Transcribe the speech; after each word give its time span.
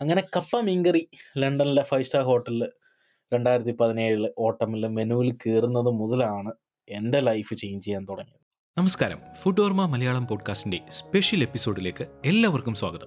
അങ്ങനെ 0.00 0.22
കപ്പ 0.36 0.60
മീൻകറി 0.60 1.08
ലണ്ടനിലെ 1.38 1.82
ഫൈവ് 1.82 2.02
സ്റ്റാർ 2.02 2.22
ഹോട്ടലിൽ 2.22 2.68
രണ്ടായിരത്തി 3.34 3.72
പതിനേഴിൽ 3.72 4.32
ഓട്ടമിൽ 4.38 4.86
മെനുവിൽ 4.86 5.32
കയറുന്നത് 5.32 5.90
മുതലാണ് 5.90 6.52
എന്റെ 6.88 7.20
ലൈഫ് 7.20 7.54
ചേഞ്ച് 7.54 7.84
ചെയ്യാൻ 7.84 8.04
തുടങ്ങിയത്. 8.04 8.40
നമസ്കാരം. 8.78 9.18
ഫുഡ് 9.42 9.60
ഓർമ്മ 9.60 9.86
മലയാളം 9.86 10.26
പോഡ്കാസ്റ്റിന്റെ 10.26 10.80
സ്പെഷ്യൽ 10.88 11.42
എപ്പിസോഡിലേക്ക് 11.42 12.06
എല്ലാവർക്കും 12.24 12.74
സ്വാഗതം. 12.74 13.06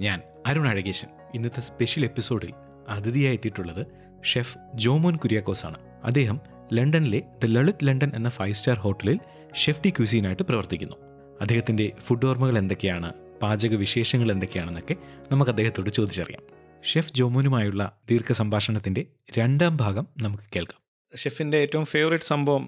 ഞാൻ 0.00 0.22
അരുൺ 0.46 0.68
അഴകേശൻ. 0.68 1.08
ഇന്നത്തെ 1.34 1.60
സ്പെഷ്യൽ 1.60 2.04
എപ്പിസോഡിൽ 2.04 2.52
അതിഥിയായി 2.88 3.34
എത്തിയിട്ടുള്ളത് 3.34 3.86
ഷെഫ് 4.24 4.58
ജോമോൻ 4.74 5.16
കുര്യാക്കോസ് 5.16 5.66
ആണ് 5.66 5.78
അദ്ദേഹം 6.04 6.40
ലണ്ടനിലെ 6.72 7.22
ദ 7.44 7.46
ലളിത് 7.46 7.84
ലണ്ടൻ 7.84 8.12
എന്ന 8.14 8.28
ഫൈവ് 8.28 8.54
സ്റ്റാർ 8.54 8.76
ഹോട്ടലിൽ 8.76 9.20
ഷെഫ് 9.54 9.80
ഡി 9.84 9.90
ക്യൂസീനായിട്ട് 9.90 10.42
പ്രവർത്തിക്കുന്നു. 10.42 10.96
അദ്ദേഹത്തിന്റെ 11.40 11.92
ഫുഡ് 12.00 12.26
ഓർമ്മകൾ 12.26 12.58
എന്തൊക്കെയാണ്? 12.58 13.23
പാചക 13.44 13.74
വിശേഷങ്ങൾ 13.74 14.28
എന്തൊക്കെയാണെന്നൊക്കെ 14.32 14.96
നമുക്ക് 15.32 15.50
അദ്ദേഹത്തോട് 15.50 15.90
ചോദിച്ചറിയാം. 15.90 16.42
ഷെഫ് 16.84 17.12
ജോമുനുമായുള്ള 17.14 17.82
ദീർഘ 18.10 18.32
സംഭാഷണത്തിന്റെ 18.32 19.02
രണ്ടാം 19.38 19.74
ഭാഗം 19.76 20.06
നമുക്ക് 20.22 20.46
കേൾക്കാം. 20.54 20.80
ഷെഫിന്റെ 21.16 21.58
ഏറ്റവും 21.58 21.84
ഫേവറേറ്റ് 21.84 22.24
സംഭവം 22.24 22.64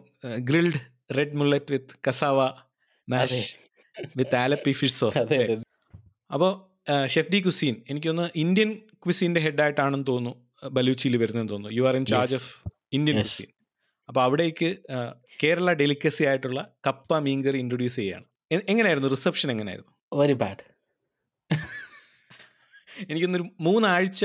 grilled 0.48 0.80
red 1.18 1.36
mullet 1.36 1.72
with 1.72 1.96
cassava 2.06 2.40
mash 3.08 3.40
with 4.16 4.36
Alleppey 4.36 4.72
fish 4.72 4.94
sauce. 4.94 5.24
അപ്പോൾ 6.32 6.52
ഷെഫ് 7.06 7.32
ഡി 7.32 7.40
കുസീൻ 7.40 7.74
എനിക്കൊന്ന് 7.90 8.24
ഇന്ത്യൻ 8.36 8.70
ക്വിസീന്റെ 9.04 9.40
ഹെഡായിട്ടാണെന്ന് 9.40 10.06
തോന്നുന്നു 10.06 10.68
ബലൂച്ചിയിൽ 10.68 11.16
വരുന്നതെന്ന് 11.16 11.52
തോന്നുന്നു. 11.52 11.76
You 11.76 11.84
are 11.88 11.96
in 11.96 12.06
charge 12.06 12.34
of 12.34 12.50
Indian 12.92 13.16
cuisine 13.16 13.46
cuisine. 13.46 13.50
അപ്പോൾ 14.08 14.22
അവിടേക്ക് 14.22 14.68
കേരള 15.42 15.70
ഡെലിക്കസി 15.72 16.24
ആയിട്ടുള്ള 16.24 16.60
കപ്പ 16.86 17.18
മീൻകറി 17.18 17.58
ഇൻട്രൊഡ്യൂസ് 17.58 17.96
ചെയ്യുകയാണ്. 17.96 18.26
എങ്ങനെയായിരുന്നു? 18.72 19.08
റിസപ്ഷൻ 19.08 19.50
എങ്ങനെയായിരുന്നു? 19.50 19.92
വെരി 20.14 20.36
ബാഡ് 20.42 20.64
എനിക്കൊന്നൊരു 23.10 23.46
മൂന്നാഴ്ച 23.60 24.24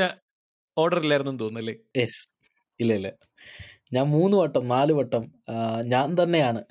ഓർഡർ 0.77 0.99
ഇല്ലായിരുന്നു 1.03 1.39
തോന്നുന്നല്ലേ 1.43 1.75
യെസ്. 1.98 2.21
ഇല്ല 2.80 2.91
ഇല്ല. 2.99 3.09
ഞാൻ 3.95 4.05
മൂന്ന് 4.16 4.36
വട്ടം 4.38 4.64
നാല് 4.67 4.94
വട്ടം 5.00 5.23
ഞാൻ 5.94 6.08
തന്നെയാണ് 6.22 6.61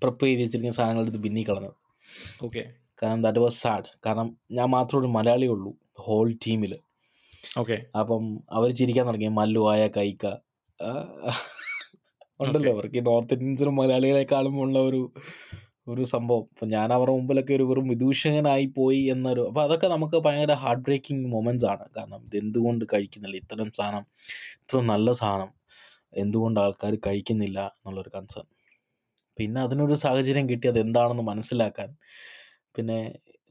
പ്രിപ്പ് 0.00 0.24
ചെയ്ത് 0.26 0.40
വെച്ചിരിക്കുന്ന 0.42 0.76
സാധനങ്ങൾ 0.78 1.04
എടുത്ത് 1.04 1.20
ബിന്നി 1.26 1.42
കളഞ്ഞത്. 1.48 1.76
ഓക്കെ. 2.44 2.62
കാരണം 3.02 3.22
ദാറ്റ് 3.22 3.38
വാസ് 3.38 3.58
സാഡ് 3.62 3.88
കാരണം 4.06 4.28
ഞാൻ 4.50 4.68
മാത്രമേ 4.70 5.00
ഒരു 5.00 5.08
മലയാളി 5.16 5.46
ഉള്ളൂ 5.46 5.72
ഹോൾ 5.98 6.28
ടീമിൽ 6.46 6.72
ഓക്കെ. 7.58 7.76
അപ്പം 8.00 8.24
അവർ 8.52 8.68
ചിരിക്കാൻ 8.70 9.06
തുടങ്ങി 9.06 9.28
മല്ലു 9.40 9.62
ആയ 9.72 9.82
കൈക്ക 9.96 10.26
ഉണ്ടല്ലോ 12.40 12.70
അവർക്ക് 12.76 12.96
ഈ 12.96 13.00
നോർത്ത് 13.00 13.34
ഇന്ത്യൻസിനും 13.34 13.76
മലയാളികളെക്കാളും 13.76 14.56
ഉള്ള 14.60 14.78
ഒരു 14.78 15.00
ഒരു 15.86 16.02
സംഭവം. 16.02 16.44
അപ്പം 16.52 16.68
ഞാൻ 16.68 16.92
അവരുടെ 16.92 17.14
മുമ്പിലൊക്കെ 17.16 17.52
ഒരു 17.54 17.62
വെറും 17.62 17.88
വിദൂഷകനായി 17.88 18.66
പോയി 18.78 19.00
എന്നൊരു 19.14 19.40
അപ്പോൾ 19.48 19.62
അതൊക്കെ 19.62 19.86
നമുക്ക് 19.86 20.16
ഭയങ്കര 20.16 20.52
ഹാർട്ട് 20.52 20.82
ബ്രേക്കിംഗ് 20.82 21.28
മൊമെന്റ്സ് 21.34 21.66
ആണ്. 21.66 21.84
കാരണം 21.96 22.20
ഇത് 22.26 22.36
എന്തുകൊണ്ട് 22.36 22.84
കഴിക്കുന്നില്ല? 22.94 23.36
ഇത്തരം 23.36 23.70
സാധനം 23.78 24.04
ഇത്ര 24.62 24.80
നല്ല 24.92 25.12
സാധനം 25.12 25.50
എന്തുകൊണ്ട് 26.12 26.60
ആൾക്കാർ 26.60 26.94
കഴിക്കുന്നില്ല 27.06 27.58
എന്നുള്ളൊരു 27.74 28.10
കൺസേൺ 28.16 28.46
പിന്നെ 29.38 29.60
അതിനൊരു 29.60 29.94
സാഹചര്യം 29.94 30.48
കിട്ടി 30.48 30.66
അത് 30.68 30.78
എന്താണെന്ന് 30.78 31.22
മനസ്സിലാക്കാൻ. 31.22 31.90
പിന്നെ 32.76 32.98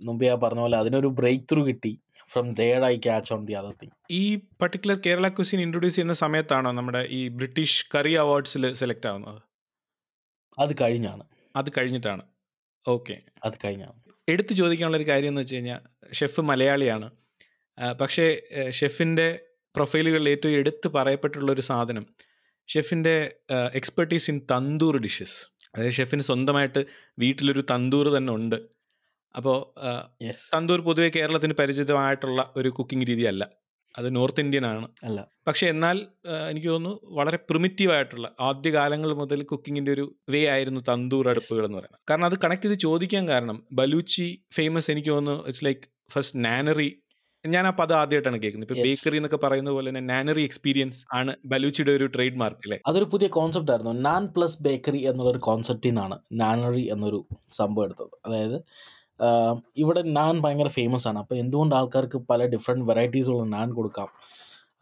മുമ്പേ 0.01 0.25
ഞാൻ 0.27 0.39
പറഞ്ഞ 0.39 0.59
പോലെ 0.59 0.77
അതിനൊരു 0.77 1.07
ബ്രേക്ക് 1.07 1.45
ത്രൂ 1.51 1.61
കിട്ടി. 1.67 1.91
From 2.31 2.53
there 2.53 2.83
I 2.83 2.95
catch 2.97 3.33
on 3.33 3.41
the 3.45 3.53
other 3.53 3.73
thing 3.81 3.95
ഈ 4.11 4.35
പർട്ടിക്കുലർ 4.61 4.97
കേരള 5.05 5.27
ക്വസ്റ്റിൻ 5.27 5.61
ഇൻട്രൊഡ്യൂസ് 5.61 5.95
ചെയ്യുന്ന 5.95 6.13
സമയത്താണോ 6.13 6.71
നമ്മുടെ 6.71 7.01
ഈ 7.19 7.27
ബ്രിട്ടീഷ് 7.29 7.85
കറി 7.95 8.13
അവാർഡ്സിൽ 8.13 8.73
സെലക്ട് 8.73 9.07
ആവുന്നത്? 9.07 9.41
അത് 10.57 10.73
കഴിഞ്ഞാണ്. 10.81 11.23
അത് 11.55 11.69
കഴിഞ്ഞിട്ടാണ്. 11.77 12.23
ഓക്കെ. 12.87 13.15
അത് 13.45 13.55
കഴിഞ്ഞാണ് 13.65 13.95
എടുത്തു 14.27 14.53
ചോദിക്കാനുള്ള 14.53 14.97
ഒരു 14.97 15.07
കാര്യം 15.07 15.27
എന്ന് 15.27 15.41
വെച്ച് 15.41 15.55
കഴിഞ്ഞാൽ 15.55 15.81
ഷെഫ് 16.13 16.41
മലയാളിയാണ്. 16.41 17.07
പക്ഷേ 18.01 18.25
ഷെഫിന്റെ 18.69 19.27
പ്രൊഫൈലുകളിൽ 19.75 20.29
ഏറ്റവും 20.29 20.53
എടുത്ത് 20.53 20.87
പറയപ്പെട്ടുള്ള 20.87 21.51
ഒരു 21.51 21.61
സാധനം 21.61 22.05
ഷെഫിന്റെ 22.69 23.15
എക്സ്പെർട്ടീസ് 23.73 24.31
ഇൻ 24.31 24.37
തന്തൂർ 24.51 24.95
ഡിഷസ് 24.97 25.37
അതായത് 25.75 25.93
ഷെഫിന് 25.93 26.21
സ്വന്തമായിട്ട് 26.21 26.81
വീട്ടിലൊരു 27.19 27.63
തന്തൂർ 27.71 28.17
തന്നെ 28.17 28.33
ഉണ്ട്. 28.33 28.55
അപ്പോൾ 29.35 29.57
തന്തൂർ 30.55 30.81
പൊതുവെ 30.81 31.09
കേരളത്തിന് 31.09 31.53
പരിചിതമായിട്ടുള്ള 31.53 32.53
ഒരു 32.55 32.69
കുക്കിംഗ് 32.69 33.07
രീതിയല്ല 33.07 33.43
അത് 33.97 34.15
നോർത്ത് 34.15 34.39
ഇന്ത്യൻ 34.39 34.65
ആണ് 34.65 34.87
അല്ല. 35.03 35.19
പക്ഷെ 35.47 35.65
എന്നാൽ 35.67 35.97
എനിക്ക് 36.49 36.67
തോന്നുന്നു 36.67 36.99
വളരെ 37.15 37.37
പ്രിമിറ്റീവ് 37.49 37.91
ആയിട്ടുള്ള 37.91 38.35
ആദ്യകാലങ്ങൾ 38.39 39.13
മുതൽ 39.13 39.43
കുക്കിങ്ങിന്റെ 39.43 39.91
ഒരു 39.91 40.05
വേ 40.29 40.45
ആയിരുന്നു 40.47 40.81
തന്തൂർ 40.89 41.29
അടുപ്പുകൾ 41.29 41.65
എന്ന് 41.65 41.77
പറയുന്നത്. 41.77 42.01
കാരണം 42.09 42.25
അത് 42.25 42.37
കണക്ട് 42.43 42.65
ചെയ്ത് 42.65 42.79
ചോദിക്കാൻ 42.79 43.29
കാരണം 43.29 43.67
ബലൂച്ചി 43.71 44.27
ഫേമസ് 44.55 44.91
എനിക്ക് 44.91 45.09
തോന്നുന്നു 45.09 45.43
ഇറ്റ്സ് 45.47 45.65
ലൈക്ക് 45.65 45.81
ഫസ്റ്റ് 46.11 46.45
നാനറി 46.45 46.89
ഞാൻ 47.45 47.67
ആ 47.67 47.69
പദം 47.69 47.95
ആദ്യമായിട്ടാണ് 47.95 48.41
കേൾക്കുന്നത്. 48.41 48.71
ഇപ്പൊ. 48.71 48.83
ബേക്കറി 48.83 49.17
എന്നൊക്കെ 49.17 49.37
പറയുന്ന 49.37 49.69
പോലെ 49.69 49.89
തന്നെ 49.89 50.01
നാനറി 50.01 50.43
എക്സ്പീരിയൻസ് 50.43 51.05
ആണ് 51.13 51.35
ബലൂച്ചിയുടെ 51.45 51.91
ഒരു 51.91 52.05
ട്രേഡ് 52.05 52.35
മാർക്ക് 52.35 52.61
അല്ലേ 52.65 52.79
അതൊരു 52.87 53.05
പുതിയ 53.05 53.27
കോൺസെപ്റ്റ് 53.27 53.71
ആയിരുന്നു. 53.71 53.93
നാൻ 54.01 54.25
പ്ലസ് 54.37 54.63
ബേക്കറി 54.63 54.97
എന്നുള്ളൊരു 55.09 55.37
കോൺസെപ്റ്റിൽ 55.39 55.89
നിന്നാണ് 55.89 56.17
നാനറി 56.33 56.81
എന്നൊരു 56.91 57.19
സംഭവം 57.51 57.85
എടുത്തത്. 57.85 58.15
അതായത് 58.25 58.57
ഇവിടെ 59.77 60.01
നാൻ 60.01 60.41
ഭയങ്കര 60.41 60.67
ഫേമസ് 60.67 61.07
ആണ്. 61.07 61.19
അപ്പോൾ 61.19 61.35
എന്തുകൊണ്ട് 61.35 61.75
ആൾക്കാർക്ക് 61.75 62.17
പല 62.17 62.45
ഡിഫറെന്റ് 62.45 62.85
വെറൈറ്റീസുള്ള 62.85 63.43
നാൻ 63.43 63.69
കൊടുക്കാം? 63.73 64.09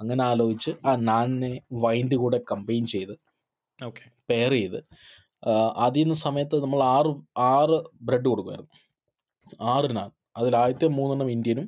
അങ്ങനെ 0.02 0.24
ആലോചിച്ച് 0.24 0.72
ആ 0.86 0.96
നാനിനെ 1.10 1.62
വൈന്റെ 1.72 2.16
കൂടെ 2.16 2.40
കമ്പൈൻ 2.52 2.86
ചെയ്ത് 2.86 3.14
ഓക്കെ 3.86 4.04
പെയർ 4.30 4.52
ചെയ്ത് 4.52 4.80
ആദ്യം 5.78 6.16
സമയത്ത് 6.16 6.56
നമ്മൾ 6.64 6.84
ആറ് 6.84 7.12
ആറ് 7.38 7.78
ബ്രെഡ് 8.02 8.26
കൊടുക്കുമായിരുന്നു 8.26 8.72
ആറ് 9.62 9.96
നാൻ. 9.98 10.10
അതിൽ 10.38 10.56
ആദ്യത്തെ 10.56 10.88
മൂന്നെണ്ണം 10.88 11.30
ഇന്ത്യനും 11.32 11.68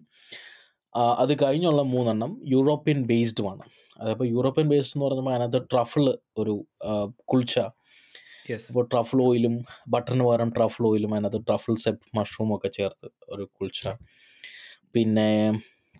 അത് 1.18 1.34
കഴിഞ്ഞുള്ള 1.44 1.82
മൂന്നെണ്ണം 1.82 2.32
യൂറോപ്യൻ 2.48 3.00
ബേസ്ഡുമാണ് 3.08 3.64
അതായത് 4.00 4.24
യൂറോപ്യൻ 4.26 4.68
ബേസ്ഡ് 4.70 4.96
എന്ന് 4.98 5.06
പറയുമ്പോൾ 5.06 5.34
അതിനകത്ത് 5.34 5.68
ട്രഫിൾ 5.72 6.06
ഒരു 6.38 6.66
കുൾച്ച 7.26 7.60
ഇപ്പോൾ 8.50 8.86
ട്രഫിൾ 8.94 9.22
ഓയിലും 9.24 9.54
ബട്ടറിന് 9.90 10.24
പകരം 10.24 10.50
ട്രഫിൾ 10.50 10.88
ഓയിലും 10.88 11.14
അതിനകത്ത് 11.14 11.42
ട്രഫിൾ 11.48 11.76
സെപ്പ് 11.76 12.18
മഷ്റൂം 12.18 12.56
ഒക്കെ 12.56 12.68
ചേർത്ത് 12.68 13.08
ഒരു 13.30 13.50
കുൾച്ച 13.58 13.88
പിന്നെ 14.96 15.30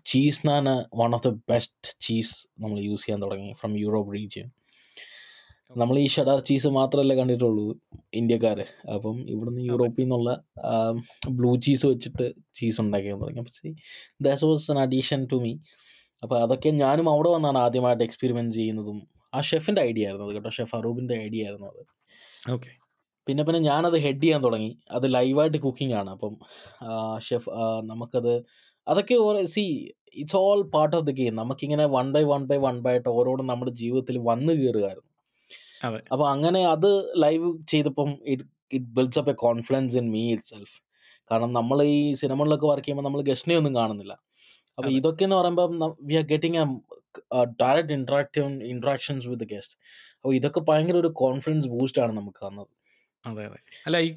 cheese 0.04 0.48
naan 0.48 0.66
one 0.94 1.14
of 1.14 1.24
the 1.28 1.32
best 1.50 1.90
cheese 2.00 2.34
നമ്മൾ 2.60 2.78
യൂസ് 2.78 3.04
ചെയ്യാൻ 3.04 3.22
തുടങ്ങി 3.22 3.52
ഫ്രം 3.52 3.78
യൂറോപ്പ് 3.78 4.14
റീജിയൻ 4.14 4.48
നമ്മൾ 5.76 5.98
ഈ 5.98 6.06
ഷഡാർ 6.06 6.40
ചീസ് 6.40 6.68
മാത്രമല്ലേ 6.68 7.16
കണ്ടിട്ടുള്ളൂ 7.16 7.64
ഇന്ത്യക്കാർ 8.14 8.58
അപ്പം 8.94 9.16
ഇവിടുന്ന് 9.32 9.60
യൂറോപ്പിൽ 9.60 10.02
നിന്നുള്ള 10.02 10.30
ബ്ലൂ 11.28 11.56
ചീസ് 11.56 11.86
വെച്ചിട്ട് 11.86 12.34
ചീസ് 12.54 12.80
ഉണ്ടാക്കിയാൽ 12.80 13.18
തുടങ്ങി. 13.20 13.40
അപ്പം 13.40 13.74
that's 14.26 14.44
was 14.44 14.70
an 14.70 14.78
addition 14.78 15.26
to 15.32 15.36
me 15.36 15.52
അപ്പോൾ 16.22 16.42
അതൊക്കെ 16.42 16.70
ഞാനും 16.70 17.10
അവിടെ 17.10 17.28
വന്നാണ് 17.28 17.58
ആദ്യമായിട്ട് 17.58 18.04
എക്സ്പെരിമെന്റ് 18.04 18.54
ചെയ്യുന്നതും. 18.54 19.08
ആ 19.34 19.40
ഷെഫിന്റെ 19.40 19.82
ഐഡിയ 19.82 20.06
ആയിരുന്നു 20.06 20.26
അത് 20.26 20.34
കേട്ടോ. 20.34 20.50
ഷെഫ് 20.50 20.76
അറൂബിന്റെ 20.76 21.14
ഐഡിയ 21.26 21.44
ആയിരുന്നു 21.46 21.66
അത്. 21.66 21.82
ഓക്കെ. 22.54 22.70
പിന്നെ 23.26 23.42
പിന്നെ 23.46 23.60
ഞാനത് 23.68 23.96
ഹെഡ് 24.04 24.22
ചെയ്യാൻ 24.24 24.40
തുടങ്ങി. 24.44 24.70
അത് 24.96 25.06
ലൈവായിട്ട് 25.14 25.58
കുക്കിംഗ് 25.66 25.94
ആണ് 26.00 26.10
അപ്പം 26.16 26.34
ഷെഫ് 27.28 27.50
നമുക്കത് 27.90 28.34
അതൊക്കെ 28.86 29.16
see 29.54 29.64
it's 30.20 30.38
all 30.44 30.60
part 30.74 30.94
of 30.98 31.06
the 31.08 31.14
game. 31.20 31.34
നമുക്കിങ്ങനെ 31.42 31.84
one 31.96 32.06
by 32.14 32.22
one 32.32 32.42
by 32.50 32.58
one 32.66 32.76
by 32.84 32.92
ആയിട്ട് 32.92 33.10
ഓരോന്നും 33.18 33.48
നമ്മുടെ 33.52 33.72
ജീവിതത്തിൽ 33.82 34.16
വന്നു 34.30 34.52
കയറുകയായിരുന്നു 34.60 35.10
അപ്പൊ 35.84 35.98
അപ്പോൾ 36.12 36.26
അങ്ങനെ 36.34 36.60
അത് 36.74 36.90
ലൈവ് 37.24 37.48
ചെയ്തപ്പം 37.72 38.10
it 38.32 38.44
it 38.72 38.88
builds 38.96 39.18
up 39.20 39.32
a 39.34 39.36
confidence 39.46 39.96
in 40.00 40.06
me 40.14 40.22
itself 40.52 40.76
കാരണം 41.30 41.50
നമ്മൾ 41.52 41.78
ഈ 41.94 41.98
സിനിമകളിലൊക്കെ 42.22 42.66
വർക്ക് 42.66 42.84
ചെയ്യുമ്പോൾ 42.84 43.06
നമ്മൾ 43.08 43.22
ഗസ്റ്റിനെ 43.30 43.56
ഒന്നും 43.60 43.74
കാണുന്നില്ല 43.74 44.14
അപ്പോൾ. 44.78 44.90
ഇതൊക്കെ 44.98 45.24
എന്ന് 45.26 45.36
പറയുമ്പോൾ 45.36 45.68
we 46.08 46.14
are 46.14 46.24
getting 46.32 46.58
a 46.62 46.64
direct 47.62 47.92
interactive 47.92 48.48
interactions 48.64 49.28
with 49.28 49.48
guest 49.54 49.76
അപ്പോൾ 50.16 50.34
ഇതൊക്കെ 50.34 50.60
ഭയങ്കര 50.68 50.96
ഒരു 50.96 51.08
കോൺഫിഡൻസ് 51.16 51.68
ബൂസ്റ്റ് 51.68 52.02
ആണ് 52.02 52.12
നമുക്ക് 52.16 52.40
തന്നത്. 52.46 52.70
അതെ 53.24 53.44
അതെ. 53.44 53.58
അല്ല 53.86 53.96
ഈ 53.98 54.10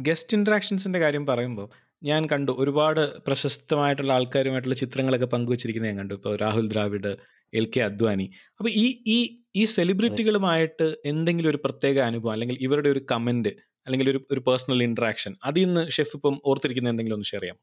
ഗസ്റ്റ് 0.00 0.34
ഇൻട്രാക്ഷൻസിന്റെ 0.36 0.98
കാര്യം 0.98 1.26
പറയുമ്പോൾ 1.26 1.68
ഞാൻ 2.02 2.26
കണ്ടു 2.26 2.52
ഒരുപാട് 2.58 3.00
പ്രശസ്തമായിട്ടുള്ള 3.26 4.12
ആൾക്കാരുമായിട്ടുള്ള 4.12 4.74
ചിത്രങ്ങളൊക്കെ 4.74 5.26
പങ്കുവച്ചിരിക്കുന്നത് 5.26 5.90
ഞാൻ 5.92 5.98
കണ്ടു. 5.98 6.14
ഇപ്പോൾ 6.14 6.36
രാഹുൽ 6.36 6.66
ദ്രാവിഡ് 6.68 7.12
എൽ 7.52 7.66
കെ 7.76 7.80
അദ്വാനി. 7.80 8.26
അപ്പോൾ 8.58 8.70
ഈ 8.74 8.86
ഈ 9.06 9.18
ഈ 9.56 9.64
സെലിബ്രിറ്റികളുമായിട്ട് 9.64 10.94
എന്തെങ്കിലും 11.04 11.50
ഒരു 11.50 11.56
പ്രത്യേക 11.56 11.98
അനുഭവം 12.00 12.32
അല്ലെങ്കിൽ 12.32 12.56
ഇവരുടെ 12.60 12.88
ഒരു 12.88 13.02
കമന്റ് 13.10 13.52
അല്ലെങ്കിൽ 13.86 14.10
ഒരു 14.10 14.20
ഒരു 14.30 14.40
പേഴ്സണൽ 14.40 14.82
ഇൻട്രാക്ഷൻ 14.82 15.36
അതിൽ 15.44 15.64
നിന്ന് 15.66 15.90
ഷെഫ് 15.90 16.16
ഇപ്പം 16.16 16.40
ഓർത്തിരിക്കുന്ന 16.44 16.88
എന്തെങ്കിലും 16.88 17.16
ഒന്ന് 17.16 17.24
ഷെയർ 17.24 17.40
ചെയ്യാം 17.40 17.58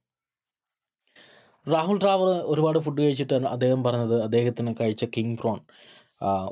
രാഹുൽ 1.67 1.97
ട്രാവർ 2.03 2.29
ഒരുപാട് 2.51 2.79
ഫുഡ് 2.79 3.01
കഴിച്ചിട്ട് 3.01 3.35
അദ്ദേഹം 3.55 3.81
പറഞ്ഞത്. 3.83 4.15
അദ്ദേഹത്തിന് 4.21 4.71
കഴിച്ച 4.81 5.03
കിങ് 5.15 5.37
പ്രോൺ 5.41 5.59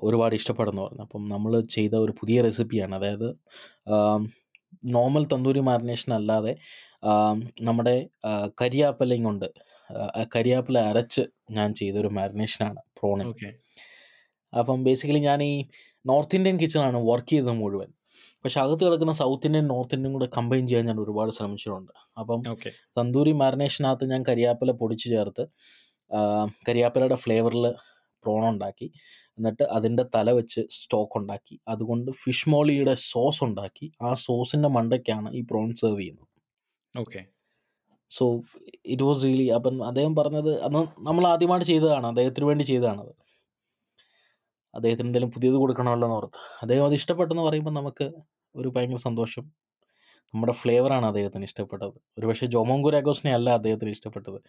ഒരുപാട് 0.04 0.34
ഇഷ്ടപ്പെടുന്നു 0.36 0.82
പറഞ്ഞു. 0.82 1.04
അപ്പം 1.08 1.24
നമ്മൾ 1.30 1.52
ചെയ്ത 1.76 1.94
ഒരു 1.96 2.14
പുതിയ 2.20 2.38
റെസിപ്പിയാണ് 2.42 2.96
അതായത് 2.96 3.28
നോർമൽ 4.96 5.24
തന്തൂരി 5.34 5.62
മാരിനേഷൻ 5.70 6.12
അല്ലാതെ 6.14 6.54
നമ്മുടെ 7.62 7.96
കരിയാപ്പലയും 8.62 9.24
കൊണ്ട് 9.24 9.48
കരിയാപ്പല 10.36 10.80
അരച്ച് 10.90 11.24
ഞാൻ 11.52 11.70
ചെയ്തൊരു 11.74 12.10
മാരിനേഷനാണ് 12.18 12.82
പ്രോണിന് 13.00 13.30
ഓക്കെ 13.30 13.50
അപ്പം 14.54 14.80
ബേസിക്കലി 14.84 15.22
ഞാൻ 15.30 15.40
ഈ 15.44 15.54
നോർത്ത് 16.06 16.38
ഇന്ത്യൻ 16.38 16.56
കിച്ചണാണ് 16.62 17.00
വർക്ക് 17.10 17.32
ചെയ്തത് 17.32 17.56
മുഴുവൻ. 17.62 17.90
പക്ഷെ 18.46 18.60
അകത്ത് 18.64 18.84
കിടക്കുന്ന 18.86 19.14
സൗത്ത് 19.22 19.48
ഇന്ത്യൻ 19.50 19.66
നോർത്ത് 19.72 19.96
ഇന്ത്യൻ 19.98 20.14
കൂടെ 20.18 20.28
കമ്പൈൻ 20.38 20.64
ചെയ്യാൻ 20.70 20.86
ഞാൻ 20.90 21.00
ഒരുപാട് 21.04 21.32
ശ്രമിച്ചിട്ടുണ്ട്. 21.38 21.94
അപ്പം 22.22 22.40
ഓക്കെ 22.54 22.70
തന്തൂരി 22.98 23.34
മാരിനേഷനകത്ത് 23.42 24.06
ഞാൻ 24.14 24.22
കരിയാപ്പില 24.30 24.72
പൊടിച്ച് 24.82 25.08
ചേർത്ത് 25.14 25.44
കരിയാപ്പിലയുടെ 26.68 27.18
ഫ്ലേവറിൽ 27.24 27.66
പ്രോൺ 28.24 28.44
ഉണ്ടാക്കി 28.54 28.88
എന്നിട്ട് 29.38 29.66
അതിന്റെ 29.78 30.04
തല 30.16 30.30
വെച്ച് 30.40 30.62
സ്റ്റോക്ക് 30.78 31.16
ഉണ്ടാക്കി. 31.20 31.56
അതുകൊണ്ട് 31.74 32.10
ഫിഷ് 32.22 32.50
മോളിയുടെ 32.54 32.96
സോസ് 33.12 33.42
ഉണ്ടാക്കി. 33.48 33.88
ആ 34.08 34.10
സോസിന്റെ 34.28 34.70
മണ്ടയ്ക്കാണ് 34.78 35.30
ഈ 35.40 35.42
പ്രോൺ 35.52 35.70
സെർവ് 35.82 36.00
ചെയ്യുന്നത്. 36.02 36.28
Okay 36.94 37.22
so 38.12 38.26
it 38.94 39.04
was 39.08 39.22
really 39.26 39.48
അപ്പം 39.58 39.76
അദ്ദേഹം 39.90 40.14
പറഞ്ഞത് 40.20 40.52
അന്ന് 40.68 40.82
നമ്മൾ 41.08 41.24
ആദ്യമായിട്ട് 41.34 41.68
ചെയ്തതാണ് 41.72 42.08
അദ്ദേഹത്തിന് 42.12 42.48
വേണ്ടി 42.50 42.64
ചെയ്തതാണത്. 42.72 43.14
അദ്ദേഹത്തിന് 44.74 45.08
എന്തെങ്കിലും 45.08 45.32
പുതിയത് 45.36 45.56
കൊടുക്കണമല്ലോ 45.56 46.08
എന്ന് 46.08 46.18
ഓർത്ത്. 46.18 46.40
അദ്ദേഹം 46.62 46.86
അത് 46.86 46.96
ഇഷ്ടപ്പെട്ടെന്ന് 47.00 47.44
പറയുമ്പോൾ 47.44 47.74
നമുക്ക് 47.80 48.06
ഒരു 48.56 48.70
ഭയങ്കര 48.76 49.00
സന്തോഷം. 49.08 49.44
നമ്മുടെ 50.34 50.54
ഫ്ലേവറാണ് 50.62 51.06
അദ്ദേഹത്തിന് 51.06 51.46
ഇഷ്ടപ്പെട്ടത്. 51.50 51.96
ഒരു 52.18 52.26
പക്ഷേ 52.28 52.48
ജോമോൻ 52.48 52.82
അല്ല 53.40 53.50
അദ്ദേഹത്തിന് 53.52 53.92
ഇഷ്ടപ്പെട്ടത്. 53.98 54.40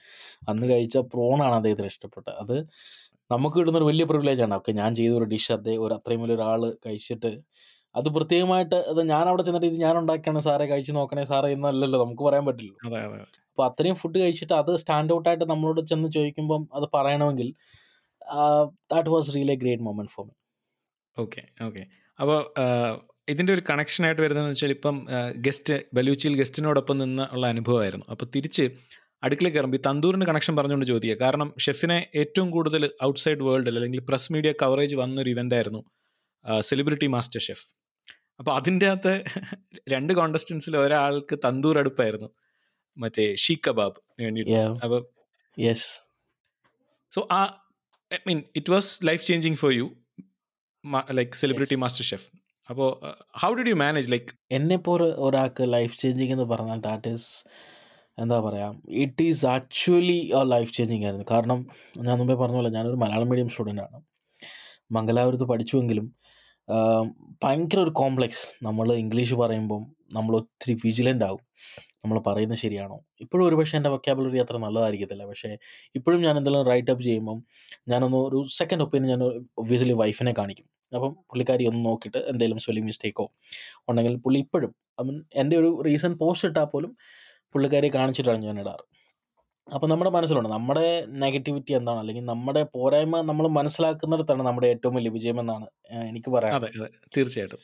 അന്ന് 0.49 0.67
കഴിച്ച 0.73 0.99
പ്രോണാണ് 1.15 1.55
അദ്ദേഹത്തിന് 1.55 1.91
ഇഷ്ടപ്പെട്ടത്. 1.95 2.35
അത് 2.45 2.57
നമുക്ക് 3.31 3.57
കിട്ടുന്നൊരു 3.59 3.89
വലിയ 3.91 4.05
പ്രിവിലേജാണ് 4.05 4.55
ഓക്കെ 4.55 4.73
ഞാൻ 4.73 4.91
ചെയ്ത 4.95 5.13
ഒരു 5.13 5.25
ഡിഷ് 5.25 5.53
അദ്ദേഹം 5.53 5.83
ഒരു 5.87 5.95
അത്രയും 5.95 6.23
വലിയ 6.23 6.37
ഒരാൾ 6.37 6.63
കഴിച്ചിട്ട് 6.87 7.31
അത് 7.95 8.09
പ്രത്യേകമായിട്ട് 8.09 8.79
അത് 8.93 9.01
ഞാൻ 9.09 9.25
അവിടെ 9.29 9.43
ചെന്നിട്ട് 9.43 9.67
ഇത് 9.67 9.79
ഞാൻ 9.79 9.95
ഉണ്ടാക്കിയാണ് 9.99 10.41
സാറേ 10.41 10.67
കഴിച്ച് 10.67 10.93
നോക്കണേ 10.93 11.25
സാറേ 11.25 11.49
എന്നല്ലല്ലോ 11.53 11.99
നമുക്ക് 12.05 12.25
പറയാൻ 12.25 12.45
പറ്റില്ല 12.47 12.73
അപ്പോൾ 13.51 13.65
അത്രയും 13.71 13.95
ഫുഡ് 13.95 14.19
കഴിച്ചിട്ട് 14.19 14.55
അത് 14.55 14.71
സ്റ്റാൻഡ് 14.77 15.13
ഔട്ടായിട്ട് 15.13 15.45
നമ്മളോട് 15.45 15.81
ചെന്ന് 15.87 16.09
ചോദിക്കുമ്പം 16.09 16.63
അത് 16.75 16.87
പറയണമെങ്കിൽ 16.95 17.49
that 18.93 19.11
was 19.15 19.29
really 19.37 19.55
a 19.57 19.59
great 19.63 19.85
moment 19.89 20.13
for 20.15 20.25
me. 20.29 20.35
Okay 21.17 21.43
okay 21.67 21.83
അപ്പോൾ 22.19 22.39
ഇതിന്റെ 23.33 23.53
ഒരു 23.57 23.63
കണക്ഷനായിട്ട് 23.71 24.21
വരുന്നതെന്ന് 24.25 24.55
വെച്ചാൽ 24.55 24.73
ഇപ്പം 24.77 24.97
ഗസ്റ്റ് 25.47 25.75
ബലൂച്ചിയിൽ 25.97 26.35
ഗസ്റ്റിനോടൊപ്പം 26.41 26.97
നിന്ന് 27.03 27.25
ഉള്ള 27.35 27.45
അനുഭവമായിരുന്നു. 27.55 28.07
അപ്പോൾ 28.13 28.27
തിരിച്ച് 28.35 28.65
അടുക്കളയിൽ 29.27 29.53
കയറുമ്പോൾ 29.55 29.79
ഈ 29.81 29.83
തന്തൂറിന്റെ 29.87 30.27
കണക്ഷൻ 30.31 30.53
പറഞ്ഞുകൊണ്ട് 30.59 30.87
ചോദിക്കുക. 30.93 31.17
കാരണം 31.25 31.49
ഷെഫിനെ 31.65 31.99
ഏറ്റവും 32.21 32.49
കൂടുതൽ 32.55 32.85
ഔട്ട്സൈഡ് 33.09 33.45
വേൾഡിൽ 33.49 33.75
അല്ലെങ്കിൽ 33.79 34.03
പ്രസ് 34.09 34.31
മീഡിയ 34.35 34.53
കവറേജ് 34.63 34.97
വന്നൊരു 35.03 35.31
ഇവന്റ് 35.35 35.57
ആയിരുന്നു 35.59 35.83
സെലിബ്രിറ്റി 36.71 37.09
മാസ്റ്റർ 37.15 37.43
ഷെഫ് 37.47 37.65
അപ്പോൾ 38.41 38.53
അതിന്റെ 38.59 38.87
അകത്ത് 38.93 39.15
രണ്ട് 39.95 40.13
കോണ്ടസ്റ്റൻസിൽ 40.19 40.75
ഒരാൾക്ക് 40.85 41.35
തന്തൂർ 41.45 41.77
അടുപ്പായിരുന്നു. 41.83 42.29
മറ്റേ 42.97 43.27
ഷീ 43.43 43.55
കബാബ് 43.67 43.99
വേണ്ടിയിട്ട്. 44.25 44.57
അപ്പോൾ 44.87 45.01
yes 45.67 45.89
so 47.13 47.21
uh 47.39 47.41
I 48.15 48.19
mean 48.29 48.39
it 48.57 48.71
was 48.73 48.91
life 49.09 49.23
changing 49.29 49.59
for 49.63 49.73
you 49.81 49.87
like 51.19 51.37
celebrity 51.43 51.77
master 51.83 52.05
chef 52.11 52.27
അപ്പോൾ 52.69 52.89
how 53.43 53.51
did 53.59 53.71
you 53.73 53.77
manage 53.85 54.11
like 54.13 54.33
എന്നെ 54.57 54.75
ഇപ്പോൾ 54.81 55.03
ഒരാൾക്ക് 55.27 55.65
ലൈഫ് 55.73 55.95
ചേഞ്ചിങ് 56.03 56.33
എന്ന് 56.33 56.47
പറഞ്ഞാൽ 56.53 56.81
ദാറ്റ് 56.89 57.11
ഈസ് 57.15 57.29
എന്താ 58.19 58.37
പറയുക 58.41 58.71
it 59.05 59.23
is 59.23 59.45
actually 59.47 60.19
life 60.55 60.73
changing 60.77 61.05
ആയിരുന്നു. 61.05 61.27
കാരണം 61.31 61.59
ഞാൻ 62.07 62.15
മുമ്പേ 62.19 62.37
പറഞ്ഞ 62.43 62.57
പോലെ 62.61 62.71
ഞാനൊരു 62.77 62.99
മലയാളം 63.03 63.29
മീഡിയം 63.31 63.49
സ്റ്റുഡന്റ് 63.49 63.83
ആണ്. 63.87 63.99
മംഗലാപുരത്ത് 64.97 65.47
പഠിച്ചുവെങ്കിലും 65.53 66.07
ഭയങ്കര 67.45 67.79
ഒരു 67.81 67.93
കോംപ്ലക്സ് 68.01 68.45
നമ്മൾ 68.67 68.89
ഇംഗ്ലീഷ് 69.03 69.37
പറയുമ്പം 69.43 69.83
നമ്മൾ 70.15 70.37
ഒത്തിരി 70.41 70.75
വിജിലന്റ് 70.85 71.25
ആവും 71.29 71.43
നമ്മൾ 72.05 72.19
പറയുന്നത് 72.27 72.59
ശരിയാണോ? 72.59 72.97
ഇപ്പോഴും 73.25 73.45
ഒരു 73.49 73.57
പക്ഷേ 73.61 73.77
എന്റെ 73.79 73.91
വൊക്കാബുലറി 73.95 74.39
അത്ര 74.45 74.57
നല്ലതായിരിക്കത്തില്ല. 74.57 75.25
പക്ഷേ 75.27 75.51
ഇപ്പോഴും 75.99 76.21
ഞാൻ 76.27 76.35
എന്തെങ്കിലും 76.41 76.67
റൈറ്റ് 76.73 76.93
അപ്പ് 76.95 77.05
ചെയ്യുമ്പം 77.09 77.39
ഞാനൊന്ന് 77.93 78.19
ഒരു 78.29 78.39
സെക്കൻഡ് 78.59 78.85
ഒപ്പീനിയൻ 78.87 79.11
ഞാൻ 79.15 79.23
ഒബ്വിയസ്ലി 79.63 79.97
വൈഫിനെ 80.03 80.35
കാണിക്കും. 80.41 80.67
അപ്പം 80.93 81.13
പുള്ളിക്കാരി 81.31 81.65
ഒന്ന് 81.71 81.83
നോക്കിയിട്ട് 81.89 82.21
എന്തെങ്കിലും 82.33 82.61
സ്പെല്ലിംഗ് 82.65 82.89
മിസ്റ്റേക്കോ 82.91 83.27
ഉണ്ടെങ്കിൽ 83.91 84.17
പുള്ളി 84.25 84.41
ഇപ്പോഴും 84.47 84.73
ഐ 85.01 85.05
മീൻ 85.09 85.19
എന്റെ 85.43 85.57
ഒരു 85.63 85.71
റീസൺ 85.89 86.15
പോസ്റ്റ് 86.23 86.49
ഇട്ടാൽ 86.49 86.67
പോലും 86.75 86.93
പുള്ളിക്കാരിയെ 87.55 87.93
കാണിച്ചിട്ടാണ് 87.99 88.43
ഞാൻ 88.49 88.59
ഇടാറ്. 88.65 88.85
അപ്പോൾ 89.69 89.89
നമ്മുടെ 89.91 90.11
മനസ്സിലുണ്ട്. 90.11 90.49
നമ്മുടെ 90.57 90.87
നെഗറ്റിവിറ്റി 91.25 91.73
എന്താണ്? 91.79 92.01
അല്ലെങ്കിൽ 92.03 92.25
നമ്മുടെ 92.33 92.63
പോരായ്മ 92.77 93.21
നമ്മൾ 93.31 93.47
മനസ്സിലാക്കുന്നിടത്താണ് 93.59 94.43
നമ്മുടെ 94.49 94.69
ഏറ്റവും 94.75 94.95
വലിയ 94.99 95.13
വിജയം 95.19 95.41
എന്നാണ് 95.41 95.67
എനിക്ക് 96.11 96.31
പറയാം 96.37 96.65
തീർച്ചയായിട്ടും. 97.17 97.63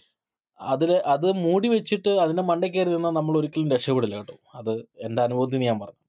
അതിൽ 0.61 0.93
അത് 0.93 1.33
മൂടി 1.33 1.69
വെച്ചിട്ട് 1.69 2.09
അതിന്റെ 2.09 2.43
മണ്ടയിൽ 2.43 2.73
കയറി 2.73 2.89
നിന്നാൽ 2.89 3.11
നമ്മൾ 3.11 3.39
ഒരിക്കലും 3.39 3.71
രക്ഷപ്പെടില്ല 3.71 4.17
കേട്ടോ. 4.17 4.37
അത് 4.55 4.87
എന്റെ 4.99 5.23
അനുഭവത്തിൽ 5.23 5.59
ഞാൻ 5.59 5.79
പറഞ്ഞു. 5.79 6.03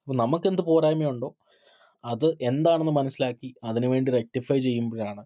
അപ്പോൾ 0.00 0.16
നമുക്ക് 0.16 0.46
എന്ത് 0.48 0.62
പോരായ്മയുണ്ടോ? 0.62 1.34
അത് 2.04 2.36
എന്താണെന്ന് 2.42 2.92
മനസ്സിലാക്കി 2.92 3.54
അതിനുവേണ്ടി 3.64 4.12
റെക്ടിഫൈ 4.12 4.58
ചെയ്യുമ്പോഴാണ് 4.58 5.24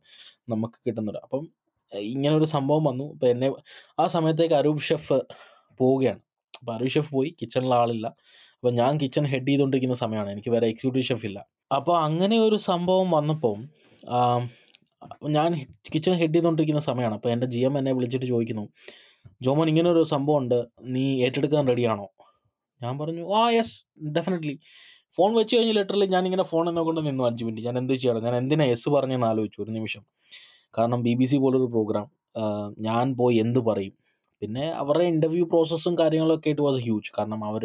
നമുക്ക് 0.49 0.75
കിട്ടുന്നത്. 0.87 1.17
അപ്പം 1.17 1.49
ഇങ്ങനെ 1.93 2.37
ഒരു 2.37 2.45
സംഭവം 2.45 2.85
വന്നു. 2.85 3.12
അപ്പോൾ 3.12 3.27
എന്നെ 3.27 3.53
ആ 3.99 4.07
സമയത്തേക്ക് 4.07 4.55
അരൂപ് 4.55 4.79
ഷെഫ് 4.79 5.21
പോവുകയാണ്. 5.79 6.21
അപ്പോൾ 6.61 6.75
അരൂപ് 6.75 6.91
ഷെഫ് 6.91 7.13
പോയി. 7.15 7.37
കിച്ചണിൽ 7.43 7.75
ആളില്ല. 7.75 8.06
അപ്പോൾ 8.56 8.73
ഞാൻ 8.73 9.01
കിച്ചൺ 9.01 9.27
ഹെഡ് 9.27 9.49
ചെയ്തുകൊണ്ടിരിക്കുന്ന 9.49 9.95
സമയമാണ്. 9.95 10.31
എനിക്ക് 10.31 10.49
വേറെ 10.49 10.67
എക്സിക്യൂട്ടീവ് 10.67 11.05
ഷെഫ് 11.05 11.27
ഇല്ല. 11.27 11.47
അപ്പോൾ 11.75 11.99
അങ്ങനെ 11.99 12.39
ഒരു 12.39 12.56
സംഭവം 12.56 13.11
വന്നപ്പോൾ 13.11 13.56
ഞാൻ 15.37 15.50
കിച്ചൺ 15.94 16.12
ഹെഡ് 16.12 16.35
ചെയ്തുകൊണ്ടിരിക്കുന്ന 16.35 16.81
സമയമാണ് 16.81 17.14
അപ്പോൾ 17.14 17.31
എന്റെ 17.31 17.47
ജി 17.47 17.58
എം 17.58 17.79
എന്നെ 17.79 17.93
വിളിച്ചിട്ട് 17.93 18.26
ചോദിക്കുന്നു 18.26 18.64
ജോമോൻ 19.44 19.69
ഇങ്ങനൊരു 19.69 20.02
സംഭവം 20.05 20.38
ഉണ്ട് 20.43 20.58
നീ 20.94 21.05
ഏറ്റെടുക്കാൻ 21.25 21.69
റെഡിയാണോ 21.69 22.06
ഞാൻ 22.82 22.99
പറഞ്ഞു 22.99 23.25
ആ 23.41 23.43
യെസ് 23.50 23.75
ഡെഫിനറ്റ്ലി 24.17 24.55
ഫോൺ 25.17 25.31
വെച്ച് 25.35 25.56
കഴിഞ്ഞ് 25.56 25.75
ലെറ്ററിൽ 25.76 26.05
ഞാൻ 26.05 26.25
ഇങ്ങനെ 26.25 26.43
ഫോൺ 26.43 26.67
നോക്കൊണ്ട് 26.75 27.00
നിന്നു 27.06 27.25
അഞ്ച് 27.25 27.44
മിനിറ്റ് 27.44 27.67
ഞാൻ 27.67 27.79
എന്ത് 27.79 27.94
ചെയ്യണം? 27.94 28.23
ഞാൻ 28.25 28.37
എന്തിനാ 28.37 28.64
എസ് 28.64 28.88
പറഞ്ഞെന്ന് 28.88 29.26
ആലോചിച്ചു 29.26 29.62
ഒരു 29.62 29.70
നിമിഷം. 29.70 30.02
കാരണം 30.79 31.00
ബി 31.03 31.14
ബി 31.20 31.25
സി 31.25 31.37
പോലൊരു 31.37 31.69
പ്രോഗ്രാം 31.75 32.06
ഞാൻ 32.79 33.06
പോയി 33.20 33.37
എന്ത് 33.37 33.61
പറയും? 33.70 33.94
പിന്നെ 34.43 34.64
അവരുടെ 34.82 35.05
ഇന്റർവ്യൂ 35.05 35.44
പ്രോസസ്സും 35.53 35.94
കാര്യങ്ങളൊക്കെ 36.00 36.50
ഇറ്റ് 36.55 36.64
വാസ് 36.67 36.81
ഹ്യൂജ് 36.87 37.11
കാരണം 37.19 37.41
അവർ 37.44 37.64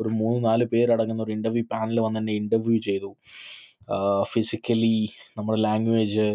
ഒരു 0.00 0.10
മൂന്ന് 0.20 0.38
നാല് 0.46 0.64
പേരടങ്ങുന്ന 0.72 1.22
ഒരു 1.22 1.32
ഇന്റർവ്യൂ 1.32 1.64
പാനൽ 1.72 1.98
വന്ന് 2.06 2.20
എന്നെ 2.22 2.34
ഇന്റർവ്യൂ 2.42 2.78
ചെയ്തു. 2.88 3.10
ഫിസിക്കലി 4.32 4.96
നമ്മുടെ 5.36 5.58
language 5.68 6.26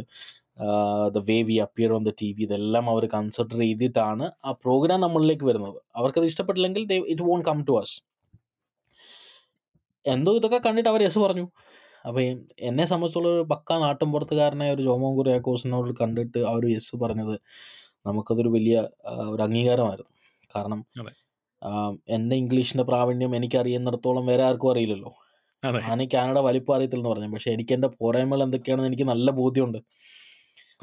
the 1.15 1.19
way 1.30 1.38
we 1.50 1.56
appear 1.65 1.92
on 1.98 2.03
the 2.09 2.12
T 2.21 2.30
V 2.38 2.44
ഇതെല്ലാം 2.48 2.86
അവർ 2.94 3.03
കൺസിഡർ 3.15 3.59
ചെയ്തിട്ടാണ് 3.63 4.25
ആ 4.48 4.51
പ്രോഗ്രാം 4.63 5.00
നമ്മളിലേക്ക് 5.06 5.45
വരുന്നത്. 5.51 5.80
അവർക്കത് 6.00 6.27
ഇഷ്ടപ്പെട്ടില്ലെങ്കിൽ 6.31 6.83
they 6.92 6.98
it 7.13 7.25
won't 7.30 7.42
come 7.50 7.59
to 7.69 7.75
us 7.83 7.98
എന്തോ 10.06 10.31
ഇതൊക്കെ 10.39 10.59
കണ്ടിട്ട് 10.68 10.89
അവർ 10.94 11.01
യെസ് 11.07 11.19
പറഞ്ഞു. 11.25 11.45
അപ്പോൾ 12.07 12.21
എന്നെ 12.69 12.86
സംബന്ധിച്ചുള്ള 12.92 13.27
ഒരു 13.36 13.44
പക്ക 13.54 13.74
നാട്ടിൻപുറത്തുകാരനായ 13.86 14.75
ഒരു 14.75 14.83
ജോമോൻ 14.88 15.15
കോഴ്സിനോട് 15.47 15.92
കണ്ടിട്ട് 16.01 16.39
അവർ 16.51 16.59
ഒരു 16.63 16.69
യെസ് 16.75 16.95
പറഞ്ഞത് 17.04 17.36
നമുക്കതൊരു 18.07 18.50
വലിയ 18.57 18.77
ഒരു 19.33 19.42
അംഗീകാരമായിരുന്നു. 19.47 20.12
കാരണം 20.56 20.80
എന്റെ 22.15 22.36
ഇംഗ്ലീഷിന്റെ 22.44 22.86
പ്രാവീണ്യം 22.92 23.33
എനിക്കറിയുന്നിടത്തോളം 23.39 24.25
വേറെ 24.31 24.44
ആർക്കും 24.50 24.71
അറിയില്ലല്ലോ. 24.74 25.12
ഞാൻ 25.63 26.07
കാനഡ 26.13 26.39
വലിപ്പം 26.39 26.75
അറിയത്തില്ലെന്ന് 26.75 27.09
പറഞ്ഞു. 27.09 27.33
പക്ഷെ 27.33 27.51
എനിക്ക് 27.51 27.73
എന്റെ 27.73 27.87
പോരായ്മകൾ 27.87 28.43
എന്തൊക്കെയാണെന്ന് 28.43 28.87
എനിക്ക് 28.87 29.03
നല്ല 29.03 29.31
ബോധ്യമുണ്ട്. 29.31 29.77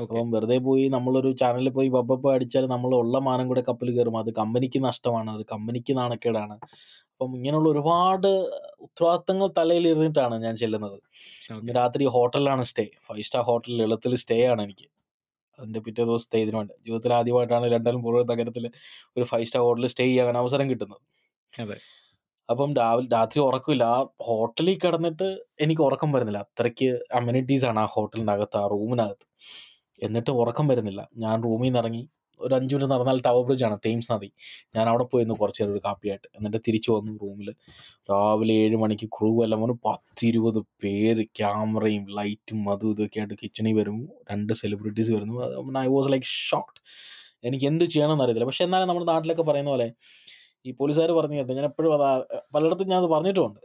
അപ്പം 0.00 0.30
വെറുതെ 0.30 0.58
പോയി 0.58 0.88
നമ്മളൊരു 0.88 1.32
ചാനലിൽ 1.32 1.68
പോയി 1.68 1.88
ബബ്ബപ്പ 1.88 2.32
അടിച്ചാൽ 2.32 2.66
നമ്മൾ 2.66 2.94
ഉള്ള 2.94 3.18
മാനം 3.18 3.48
കൂടെ 3.48 3.60
കപ്പൽ 3.68 3.90
കയറും. 3.90 4.18
അത് 4.18 4.30
കമ്പനിക്ക് 4.34 4.84
നഷ്ടമാണ്. 4.84 5.30
അത് 5.30 5.44
കമ്പനിക്ക് 5.52 5.96
നാണക്കേടാണ്. 5.96 6.56
അപ്പം 7.10 7.36
ഇങ്ങനെയുള്ള 7.36 7.68
ഒരുപാട് 7.68 8.28
ഉത്തരവാദിത്തങ്ങൾ 8.80 9.48
തലയിൽ 9.58 9.88
ഇരുന്നിട്ടാണ് 9.88 10.42
ഞാൻ 10.42 10.56
ചെല്ലുന്നത്. 10.56 10.98
രാത്രി 11.76 12.06
ഹോട്ടലിലാണ് 12.06 12.62
സ്റ്റേ. 12.62 12.86
ഫൈവ് 13.06 13.22
സ്റ്റാർ 13.22 13.42
ഹോട്ടലിൽ 13.42 13.82
എളുത്തിൽ 13.82 14.14
സ്റ്റേ 14.14 14.46
ആണ് 14.46 14.62
എനിക്ക്. 14.62 14.88
അതിന്റെ 15.58 15.80
പിറ്റേ 15.80 16.04
ദിവസത്തെ 16.04 16.38
സ്റ്റേ 16.38 16.56
വേണ്ടി. 16.58 16.74
ജീവിതത്തിൽ 16.86 17.14
ആദ്യമായിട്ടാണ് 17.14 17.72
ലണ്ടൻ 17.72 18.02
പോലുള്ള 18.02 18.32
നഗരത്തിൽ 18.32 18.70
ഒരു 19.16 19.24
ഫൈവ് 19.24 19.44
സ്റ്റാർ 19.44 19.62
ഹോട്ടലിൽ 19.62 19.88
സ്റ്റേ 19.88 20.04
ചെയ്യാൻ 20.04 20.38
അവസരം 20.38 20.70
കിട്ടുന്നത്. 20.70 21.00
അതെ. 21.58 21.78
അപ്പം 22.48 22.70
രാവിലെ 22.80 23.08
രാത്രി 23.16 23.38
ഉറക്കമില്ല. 23.40 23.84
ആ 23.96 23.98
ഹോട്ടലിൽ 24.26 24.76
കിടന്നിട്ട് 24.84 25.26
എനിക്ക് 25.64 25.82
ഉറക്കം 25.88 26.10
വരുന്നില്ല. 26.12 26.40
അത്രയ്ക്ക് 26.48 26.88
അമ്യൂണിറ്റീസ് 27.18 27.66
ആണ് 27.70 27.80
ആ 27.84 27.86
ഹോട്ടലിന്റെ 27.94 28.32
അകത്ത് 28.36 28.58
ആ 28.62 28.66
റൂമിനകത്ത്. 28.74 29.26
എന്നിട്ട് 30.02 30.30
ഉറക്കം 30.42 30.66
വരുന്നില്ല. 30.68 31.02
ഞാൻ 31.24 31.36
റൂമിൽ 31.46 31.66
നിന്ന് 31.68 31.80
ഇറങ്ങി 31.82 32.02
ഒരു 32.40 32.54
അഞ്ച് 32.54 32.72
മിനിറ്റ് 32.74 32.92
നടന്നാൽ 32.92 33.18
ടവർ 33.26 33.42
ബ്രിഡ്ജ് 33.46 33.64
ആണ് 33.68 33.76
തേംസ് 33.86 34.10
നദി. 34.12 34.28
ഞാൻ 34.76 34.86
അവിടെ 34.90 35.04
പോയി 35.12 35.24
ഒന്ന് 35.26 35.34
കുറച്ച് 35.40 35.60
നേരം 35.62 35.72
ഒരു 35.74 35.82
കാപ്പിയായിട്ട് 35.86 36.28
എന്നിട്ട് 36.36 36.58
തിരിച്ചു 36.68 36.90
വന്നു 36.96 37.12
റൂമിൽ 37.24 37.48
രാവിലെ 38.10 38.54
ഏഴ് 38.64 38.76
മണിക്ക് 38.76 39.06
ക്രൂ 39.16 39.30
എല്ലാം 39.44 39.60
വന്നു. 39.64 39.76
പത്തിരുപത് 39.88 40.60
പേര് 40.84 41.24
ക്യാമറയും 41.40 42.04
ലൈറ്റും 42.18 42.60
അതും 42.74 42.92
ഇതൊക്കെ 42.96 43.20
ആയിട്ട് 43.22 43.36
കിച്ചണിൽ 43.42 43.74
വരുന്നു. 43.80 44.06
രണ്ട് 44.32 44.52
സെലിബ്രിറ്റീസ് 44.62 45.12
വരുന്നു. 45.16 45.36
ഐ 45.86 45.88
വാസ് 45.96 46.10
ലൈക്ക് 46.14 46.30
ഷോക്ക്ഡ് 46.50 46.80
എനിക്ക് 47.48 47.66
എന്ത് 47.72 47.84
ചെയ്യണമെന്ന് 47.94 48.24
അറിയത്തില്ല. 48.24 48.48
പക്ഷെ 48.50 48.64
എന്നാലും 48.68 48.88
നമ്മുടെ 48.90 49.08
നാട്ടിലൊക്കെ 49.12 49.44
പറയുന്ന 49.50 49.70
പോലെ 49.70 49.88
ഈ 50.64 50.70
പോലീസുകാർ 50.80 51.10
പറഞ്ഞു 51.12 51.36
കേട്ടോ 51.36 51.54
ഞാൻ 51.54 51.64
എപ്പോഴും 51.64 51.90
അത് 51.96 52.04
പലയിടത്തും 52.54 52.88
ഞാൻ 52.92 52.98
അത്. 53.02 53.08
പറഞ്ഞിട്ടുമുണ്ട് 53.14 53.60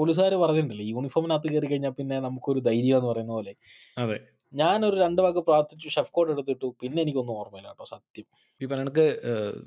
പോലീസുകാർ 0.00 0.34
പറഞ്ഞിട്ടുണ്ടല്ലോ 0.34 0.86
യൂണിഫോമിനകത്ത് 0.92 1.48
കയറി 1.52 1.66
കഴിഞ്ഞാൽ 1.66 1.94
പിന്നെ 1.98 2.16
നമുക്കൊരു 2.26 2.60
ധൈര്യം 2.60 2.96
എന്ന് 2.98 3.08
പറയുന്ന 3.10 3.32
പോലെ. 3.32 3.52
അതെ. 3.96 4.18
ഒരു 4.88 4.96
രണ്ട് 5.04 5.20
വാക്ക് 5.22 5.42
പ്രാർത്ഥിച്ചു 5.48 5.88
ഷെഫ് 5.88 6.12
കോട്ട് 6.12 6.30
എടുത്തിട്ടു. 6.32 6.68
പിന്നെ 6.82 7.00
എനിക്കൊന്നും 7.04 7.34
ഓർമ്മയില്ല 7.40 7.68
കേട്ടോ 7.68 7.84
സത്യം. 7.94 8.26
ഈ 8.60 8.66
പറഞ്ഞക്ക് 8.72 9.06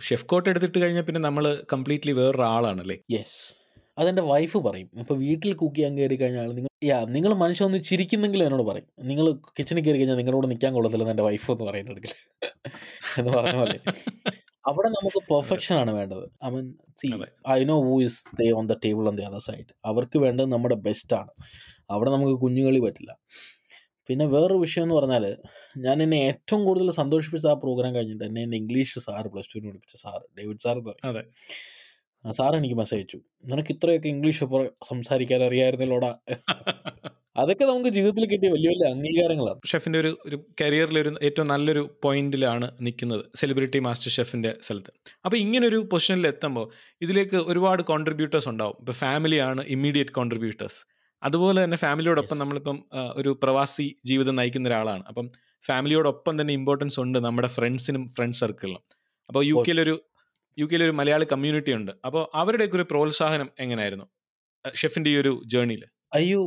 ഷെഫ് 0.08 0.26
കോട്ട് 0.26 0.48
എടുത്തിട്ട് 0.50 0.78
കഴിഞ്ഞാൽ 0.84 1.06
പിന്നെ 1.10 1.22
നമ്മൾ 1.28 1.46
കംപ്ലീറ്റ്ലി 1.74 2.12
വേറൊരാളാണല്ലേ? 2.12 2.98
യെസ്. 3.18 3.40
അതെന്റെ 4.02 4.24
വൈഫ് 4.32 4.58
പറയും. 4.58 4.90
ഇപ്പോൾ 5.02 5.18
വീട്ടിൽ 5.24 5.52
കുക്ക് 5.54 5.76
ചെയ്യാൻ 5.76 5.94
കയറി 5.98 6.16
കഴിഞ്ഞാൽ 6.16 6.52
നിങ്ങൾ 6.58 6.70
യാ 6.84 6.98
നിങ്ങൾ 7.16 7.32
മനുഷ്യൻ 7.42 7.66
ഒന്ന് 7.68 7.80
ചിരിക്കുന്നെങ്കിൽ 7.90 8.42
എന്നോട് 8.44 8.64
പറയും. 8.70 8.88
നിങ്ങൾ 9.10 9.26
കിച്ചണിൽ 9.58 9.84
കയറി 9.86 9.98
കഴിഞ്ഞാൽ 9.98 10.18
നിങ്ങളോട് 10.22 10.48
നിൽക്കാൻ 10.52 10.72
കൊള്ളത്തില്ലെന്ന് 10.74 11.14
എന്റെ 11.16 11.26
വൈഫ് 11.28 11.52
എന്ന് 11.52 11.66
പറയുന്നുണ്ടെങ്കിൽ 11.70 12.14
എന്ന് 13.20 13.32
പറഞ്ഞ 13.38 13.56
പോലെ. 13.62 13.78
അവിടെ 14.66 14.90
നമുക്ക് 14.90 15.20
പെർഫെക്ഷൻ 15.32 15.76
ആണ് 15.76 15.92
വേണ്ടത്. 15.94 16.26
I 16.46 16.50
mean 16.50 16.68
see 16.98 17.08
I 17.50 17.60
know 17.64 17.78
who 17.84 17.96
is 18.02 18.20
they 18.42 18.48
on 18.52 18.68
the 18.68 18.76
table 18.86 19.06
on 19.08 19.16
the 19.16 19.24
other 19.24 19.44
side 19.48 19.72
അവർക്ക് 19.86 20.18
വേണ്ടത് 20.18 20.50
നമ്മുടെ 20.54 20.78
ബെസ്റ്റ് 20.88 21.16
ആണ്. 21.22 21.32
അവിടെ 21.90 22.12
നമുക്ക് 22.12 22.36
കുഞ്ഞുകളി 22.42 22.80
പറ്റില്ല. 22.80 23.12
പിന്നെ 24.10 24.26
വേറൊരു 24.26 24.60
വിഷയം 24.64 24.84
എന്ന് 24.84 24.96
പറഞ്ഞാൽ 24.96 25.26
ഞാൻ 25.78 25.98
എന്നെ 26.04 26.18
ഏറ്റവും 26.30 26.62
കൂടുതൽ 26.66 26.92
സന്തോഷിപ്പിച്ച 27.02 27.48
ആ 27.48 27.56
പ്രോഗ്രാം 27.64 27.96
കഴിഞ്ഞിട്ട് 27.96 28.24
എന്നെ 28.24 28.42
എന്റെ 28.44 28.58
ഇംഗ്ലീഷ് 28.58 29.00
സാറ് 29.08 29.30
പ്ലസ് 29.34 29.52
ടുവിന് 29.54 29.70
പഠിപ്പിച്ച 29.70 29.96
സാർ 30.04 30.20
ഡേവിഡ് 30.40 30.60
സാർ 30.60 30.78
എന്ന് 30.80 30.94
അതെ. 31.10 31.24
സാർ 32.26 32.52
എനിക്ക് 32.58 32.76
മെസ്സേജ് 32.76 33.00
അയച്ചു. 33.00 33.20
നിനക്ക് 33.46 33.72
ഇത്രയൊക്കെ 33.76 34.10
ഇംഗ്ലീഷ് 34.10 34.46
സംസാരിക്കാൻ 34.90 35.44
അറിയാമായിരുന്നല്ലോടാ 35.44 36.12
അതൊക്കെ 37.42 37.64
നമുക്ക് 37.66 37.90
ജീവിതത്തിൽ 37.90 38.24
കിട്ടിയ 38.32 38.50
വലിയ 38.56 38.70
വലിയ 38.72 38.88
അംഗീകാരങ്ങളാണ്. 38.96 39.60
ഷെഫിന്റെ 39.72 40.00
ഒരു 40.00 40.12
ഒരു 40.28 40.38
കരിയറിലെ 40.62 41.00
ഒരു 41.02 41.12
ഏറ്റവും 41.28 41.48
നല്ലൊരു 41.48 41.84
പോയിന്റിലാണ് 42.04 42.68
നിൽക്കുന്നത് 42.86 43.24
സെലിബ്രിറ്റി 43.36 43.80
മാസ്റ്റർ 43.80 44.12
ഷെഫിന്റെ 44.12 44.52
സ്ഥലത്ത്. 44.62 44.92
അപ്പോൾ 45.26 45.38
ഒരു 45.66 45.80
പൊസിഷനിൽ 45.94 46.28
എത്തുമ്പോൾ 46.28 46.66
ഇതിലേക്ക് 47.06 47.38
ഒരുപാട് 47.52 47.84
കോൺട്രിബ്യൂട്ടേഴ്സ് 47.92 48.50
ഉണ്ടാവും. 48.50 48.78
ഇപ്പോൾ 48.80 48.98
ഫാമിലിയാണ് 49.04 49.64
ഇമ്മീഡിയറ്റ് 49.76 50.12
കോൺട്രിബ്യൂട്ടേഴ്സ് 50.12 50.80
അതുപോലെ 51.24 51.60
തന്നെ 51.64 51.78
ഫാമിലിയോടൊപ്പം. 51.78 52.38
നമ്മളിപ്പം 52.38 52.78
ഒരു 53.16 53.40
പ്രവാസി 53.44 53.88
ജീവിതം 54.06 54.36
നയിക്കുന്ന 54.40 54.70
ഒരാളാണ്. 54.70 55.04
അപ്പം 55.08 55.28
ഫാമിലിയോടൊപ്പം 55.68 56.34
തന്നെ 56.42 56.54
ഇമ്പോർട്ടൻസ് 56.54 56.98
ഉണ്ട് 57.00 57.20
നമ്മുടെ 57.26 57.50
ഫ്രണ്ട്സിനും 57.58 58.04
ഫ്രണ്ട് 58.16 58.38
സർക്കിളിനും 58.42 58.84
അപ്പോൾ 59.30 59.42
യു. 59.46 59.58
കെയിലൊരു 59.68 59.96
യു 60.58 60.66
കെയിലൊരു 60.66 60.92
മലയാളി 60.92 61.26
കമ്മ്യൂണിറ്റി 61.32 61.72
ഉണ്ട്. 61.74 61.92
അപ്പോൾ 62.08 62.24
അവരുടെയൊക്കെ 62.42 62.78
ഒരു 62.80 62.86
പ്രോത്സാഹനം 62.92 63.50
എങ്ങനെയായിരുന്നു? 63.60 64.06
ഷെഫിന്റെ 64.82 65.10
ഈ 65.14 65.16
ഒരു 65.18 65.32
ജേർണിയിൽ 65.54 65.84
അയ്യോ 66.14 66.42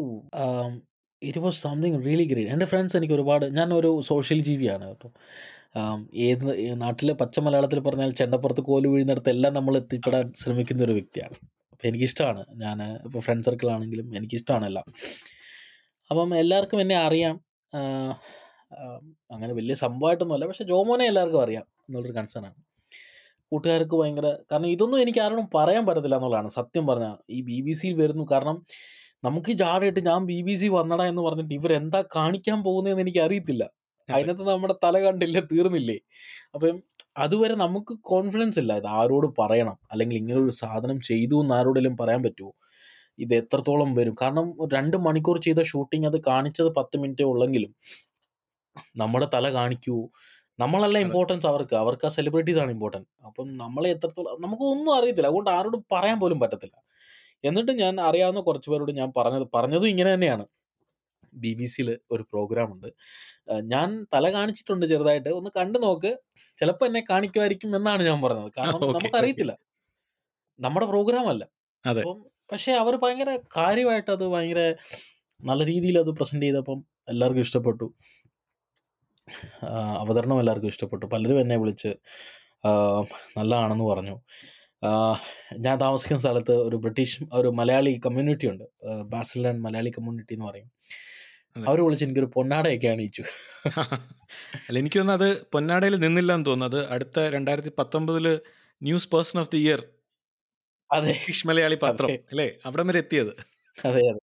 it 1.22 1.38
was 1.38 1.62
something 1.62 2.04
really 2.06 2.24
great 2.24 2.50
എന്റെ 2.50 2.66
ഫ്രണ്ട്സ് 2.66 2.96
എനിക്ക് 2.96 3.14
ഒരുപാട് 3.14 3.44
ഞാൻ 3.56 3.74
ഒരു 3.74 4.00
സോഷ്യൽ 4.00 4.40
ജീവിയാണ് 4.42 4.84
കേട്ടോ. 4.88 5.08
ഏത് 6.14 6.44
നാട്ടിലെ 6.82 7.12
പച്ച 7.12 7.40
മലയാളത്തിൽ 7.40 7.80
പറഞ്ഞാൽ 7.80 8.10
ചെണ്ടപ്പുറത്ത് 8.10 8.60
കോൽ 8.60 8.86
വീഴുന്നിടത്ത് 8.86 9.30
എല്ലാം 9.30 9.54
നമ്മൾ 9.54 9.76
എത്തിപ്പെടാൻ 9.76 10.32
ശ്രമിക്കുന്ന 10.40 10.84
ഒരു 10.84 10.92
വ്യക്തിയാണ്. 10.92 11.36
അപ്പം 11.72 11.88
എനിക്കിഷ്ടമാണ് 11.88 12.44
ഞാൻ 12.54 12.82
ഇപ്പോൾ 12.82 13.18
ഫ്രണ്ട് 13.18 13.46
സർക്കിൾ 13.46 13.70
ആണെങ്കിലും 13.70 14.16
എനിക്കിഷ്ടമാണ് 14.16 14.66
എല്ലാം. 14.66 14.86
അപ്പം 16.10 16.38
എല്ലാവർക്കും 16.38 16.80
എന്നെ 16.80 16.96
അറിയാം. 16.96 17.40
അങ്ങനെ 19.32 19.52
വലിയ 19.54 19.74
സംഭവമായിട്ടൊന്നുമല്ല. 19.74 20.46
പക്ഷെ 20.46 20.64
ജോമോനെ 20.64 21.04
എല്ലാവർക്കും 21.06 21.42
അറിയാം 21.42 21.66
എന്നുള്ളൊരു 21.88 22.14
കൺസേൺ 22.16 22.44
ആണ്. 22.46 22.58
കൂട്ടുകാർക്ക് 23.52 23.96
ഭയങ്കര 23.96 24.28
കാരണം 24.52 24.66
ഇതൊന്നും 24.66 25.00
എനിക്ക് 25.02 25.18
ആരോടും 25.18 25.48
പറയാൻ 25.54 25.86
പറ്റത്തില്ല 25.86 26.16
എന്നുള്ളതാണ് 26.16 26.48
സത്യം 26.48 26.86
പറഞ്ഞാൽ. 26.86 27.16
ഈ 27.30 27.40
ബി 27.42 27.60
ബി 27.60 27.72
സിയിൽ 27.72 27.94
വരുന്നു. 27.94 28.24
കാരണം 28.32 28.56
നമുക്ക് 29.26 29.50
ഈ 29.54 29.56
ജാടയിട്ട് 29.62 30.00
ഞാൻ 30.08 30.20
ബി 30.30 30.38
ബി 30.48 30.54
സി 30.60 30.68
വന്നടാ 30.78 31.04
എന്ന് 31.12 31.22
പറഞ്ഞിട്ട് 31.26 31.54
ഇവരെന്താ 31.58 32.00
കാണിക്കാൻ 32.16 32.58
പോകുന്നതെന്ന് 32.66 33.04
എനിക്ക് 33.06 33.22
അറിയത്തില്ല 33.26 33.64
അതിനകത്ത് 34.08 34.44
നമ്മുടെ 34.50 34.74
തല 34.84 34.96
കണ്ടില്ല 35.06 35.38
തീർന്നില്ലേ? 35.52 35.98
അപ്പം 36.56 36.76
അതുവരെ 37.24 37.54
നമുക്ക് 37.64 37.94
കോൺഫിഡൻസ് 38.10 38.58
ഇല്ല. 38.62 38.72
ഇത് 38.82 38.88
ആരോട് 39.00 39.28
പറയണം? 39.40 39.76
അല്ലെങ്കിൽ 39.92 40.16
ഇങ്ങനെ 40.22 40.38
ഒരു 40.44 40.54
സാധനം 40.62 40.98
ചെയ്തു 41.10 41.36
എന്ന് 41.42 41.54
ആരോടെങ്കിലും 41.58 41.96
പറയാൻ 42.02 42.22
പറ്റുമോ 42.26 42.52
ഇത് 43.18 43.34
എത്രത്തോളം 43.40 43.90
വരും? 43.98 44.14
കാരണം 44.22 44.46
രണ്ട് 44.76 44.96
മണിക്കൂർ 45.06 45.38
ചെയ്ത 45.46 45.60
ഷൂട്ടിങ് 45.72 46.08
അത് 46.10 46.18
കാണിച്ചത് 46.30 46.70
പത്ത് 46.78 46.96
മിനിറ്റേ 47.02 47.26
ഉള്ളെങ്കിലും 47.32 47.72
നമ്മുടെ 49.02 49.26
തല 49.36 49.46
കാണിക്കൂ. 49.58 49.96
നമ്മളല്ല 50.58 50.98
ഇമ്പോർട്ടൻസ് 51.06 51.46
അവർക്ക്. 51.52 51.74
അവർക്ക് 51.82 52.06
ആ 52.08 52.10
സെലിബ്രിറ്റീസ് 52.18 52.60
ആണ് 52.64 52.70
ഇമ്പോർട്ടന്റ് 52.76 53.08
അപ്പം 53.28 53.48
നമ്മളെ 53.64 53.88
എത്രത്തോളം 53.96 54.42
നമുക്കൊന്നും 54.46 54.92
അറിയത്തില്ല. 54.98 55.28
അതുകൊണ്ട് 55.32 55.50
ആരോടും 55.56 55.82
പറയാൻ 55.94 56.18
പോലും 56.22 56.40
പറ്റത്തില്ല. 56.44 56.76
എന്നിട്ട് 57.48 57.72
ഞാൻ 57.82 57.94
അറിയാവുന്ന 58.08 58.40
കുറച്ച് 58.48 58.68
പേരോട് 58.72 58.92
ഞാൻ 59.00 59.10
പറഞ്ഞത് 59.18 59.46
പറഞ്ഞതും 59.56 59.88
ഇങ്ങനെ 59.94 60.10
തന്നെയാണ്. 60.14 60.44
ബി 61.42 61.50
ബി 61.58 61.66
സിയിൽ 61.72 61.88
ഒരു 62.14 62.22
പ്രോഗ്രാം 62.32 62.68
ഉണ്ട് 62.74 62.88
ഞാൻ 63.72 63.88
തല 64.14 64.26
കാണിച്ചിട്ടുണ്ട് 64.36 64.84
ചെറുതായിട്ട്. 64.92 65.30
ഒന്ന് 65.38 65.50
കണ്ടു 65.58 65.78
നോക്ക്. 65.86 66.10
ചിലപ്പോൾ 66.60 66.86
എന്നെ 66.90 67.02
കാണിക്കുമായിരിക്കും 67.10 67.76
എന്നാണ് 67.78 68.02
ഞാൻ 68.10 68.18
പറഞ്ഞത്. 68.26 68.50
കാരണം 68.58 68.80
നമുക്കറിയത്തില്ല. 68.96 69.54
നമ്മുടെ 70.58 70.86
പ്രോഗ്രാം 70.92 71.26
അല്ല. 71.32 71.44
അപ്പം 71.84 72.18
പക്ഷേ 72.52 72.72
അവർ 72.82 72.94
ഭയങ്കര 73.02 73.30
കാര്യമായിട്ട് 73.56 74.10
അത് 74.16 74.24
ഭയങ്കര 74.34 74.62
നല്ല 75.40 75.62
രീതിയിൽ 75.72 75.96
അത് 76.04 76.10
പ്രസന്റ് 76.18 76.46
ചെയ്തപ്പം 76.46 76.78
എല്ലാവർക്കും 77.12 77.44
ഇഷ്ടപ്പെട്ടു. 77.46 77.86
അവതരണം 80.02 80.38
എല്ലാവർക്കും 80.42 80.70
ഇഷ്ടപ്പെട്ടു. 80.74 81.06
പലരും 81.14 81.38
എന്നെ 81.42 81.56
വിളിച്ച് 81.62 81.90
നല്ലതാണെന്ന് 83.38 83.86
പറഞ്ഞു. 83.92 84.14
ഞാൻ 85.58 85.76
താമസിക്കുന്ന 85.80 86.20
സ്ഥലത്ത് 86.20 86.54
ഒരു 86.68 86.76
ബ്രിട്ടീഷ് 86.76 87.18
ഒരു 87.32 87.48
മലയാളി 87.50 87.92
കമ്മ്യൂണിറ്റി 88.06 88.46
ഉണ്ട്. 88.46 88.64
ബാസിലൻ 89.06 89.56
മലയാളി 89.62 89.90
കമ്മ്യൂണിറ്റി 89.90 90.34
എന്ന് 90.34 90.46
പറയും. 90.46 90.68
അവർ 91.56 91.78
വിളിച്ച് 91.80 92.04
എനിക്കൊരു 92.04 92.30
പൊന്നാടയൊക്കെ 92.36 92.88
അണിയിച്ചു. 92.88 93.22
അല്ല 94.68 94.76
എനിക്ക് 94.78 94.98
തോന്നുന്നു 94.98 95.18
അത് 95.20 95.28
പൊന്നാടയിൽ 95.52 95.94
നിന്നില്ല 95.96 96.32
എന്ന് 96.34 96.46
തോന്നുന്നത് 96.46 96.80
അടുത്ത 96.88 97.26
രണ്ടായിരത്തി 97.28 97.72
പത്തൊമ്പതിൽ 97.78 98.26
news 98.82 99.08
person 99.12 99.38
of 99.40 99.50
the 99.50 99.60
year 99.66 99.80
അതെ. 100.90 101.14
മലയാളി 101.44 101.76
പത്രം. 101.82 102.10
അല്ലേ? 102.32 102.48
അവിടെ 102.66 102.82
വരെ 102.82 102.98
എത്തിയത്. 102.98 103.32
അതെ 103.78 104.02
അതെ. 104.10 104.20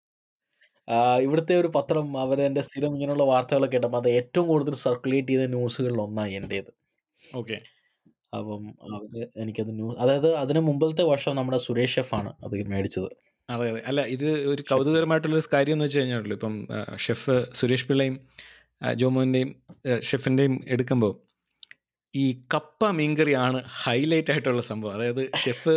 ഇവിടുത്തെ 1.23 1.55
ഒരു 1.57 1.69
പത്രം 1.75 2.07
അവരെന്റെ 2.17 2.63
സ്ഥിരം 2.63 2.93
ഇങ്ങനെയുള്ള 2.95 3.25
വാർത്തകളൊക്കെ 3.25 3.77
കേട്ടപ്പോൾ 3.77 3.97
അത് 3.97 4.09
ഏറ്റവും 4.11 4.47
കൂടുതൽ 4.49 4.75
സർക്കുലേറ്റ് 4.87 5.33
ചെയ്ത 5.33 5.45
ന്യൂസുകളിൽ 5.55 6.01
ഒന്നായി 6.01 6.35
എന്റേത്. 6.41 6.71
ഓക്കെ. 7.23 7.59
അപ്പം 8.33 8.63
അവർ 8.85 9.31
എനിക്കത് 9.37 9.71
ന്യൂസ് 9.71 9.99
അതായത് 9.99 10.35
അതിനു 10.35 10.61
മുമ്പത്തെ 10.61 11.03
വർഷം 11.03 11.37
നമ്മുടെ 11.37 11.59
സുരേഷ് 11.59 11.95
ഷെഫാണ് 11.95 12.31
അത് 12.45 12.55
മേടിച്ചത്. 12.75 13.09
അതെ 13.49 13.71
അതെ. 13.71 13.83
അല്ല 13.87 14.01
ഇത് 14.01 14.27
ഒരു 14.53 14.63
കൗതുകരമായിട്ടുള്ളൊരു 14.63 15.49
കാര്യം 15.55 15.73
എന്ന് 15.73 15.85
വെച്ച് 15.85 15.99
കഴിഞ്ഞാൽ 15.99 16.33
ഇപ്പം 16.33 16.55
ഷെഫ് 16.97 17.37
സുരേഷ് 17.53 17.87
പിള്ളയും 17.89 18.17
ജോമോന്റെയും 19.01 19.01
ജോമോന്റെയും 19.01 19.51
ഷെഫിന്റെയും 20.01 20.55
എടുക്കുമ്പോൾ 20.67 21.13
ഈ 22.15 22.27
കപ്പ 22.55 22.91
മീൻകറിയാണ് 22.91 23.59
ഹൈലൈറ്റ് 23.83 24.31
ആയിട്ടുള്ള 24.31 24.63
സംഭവം. 24.63 24.95
അതായത് 24.95 25.23
ഷെഫ് 25.37 25.75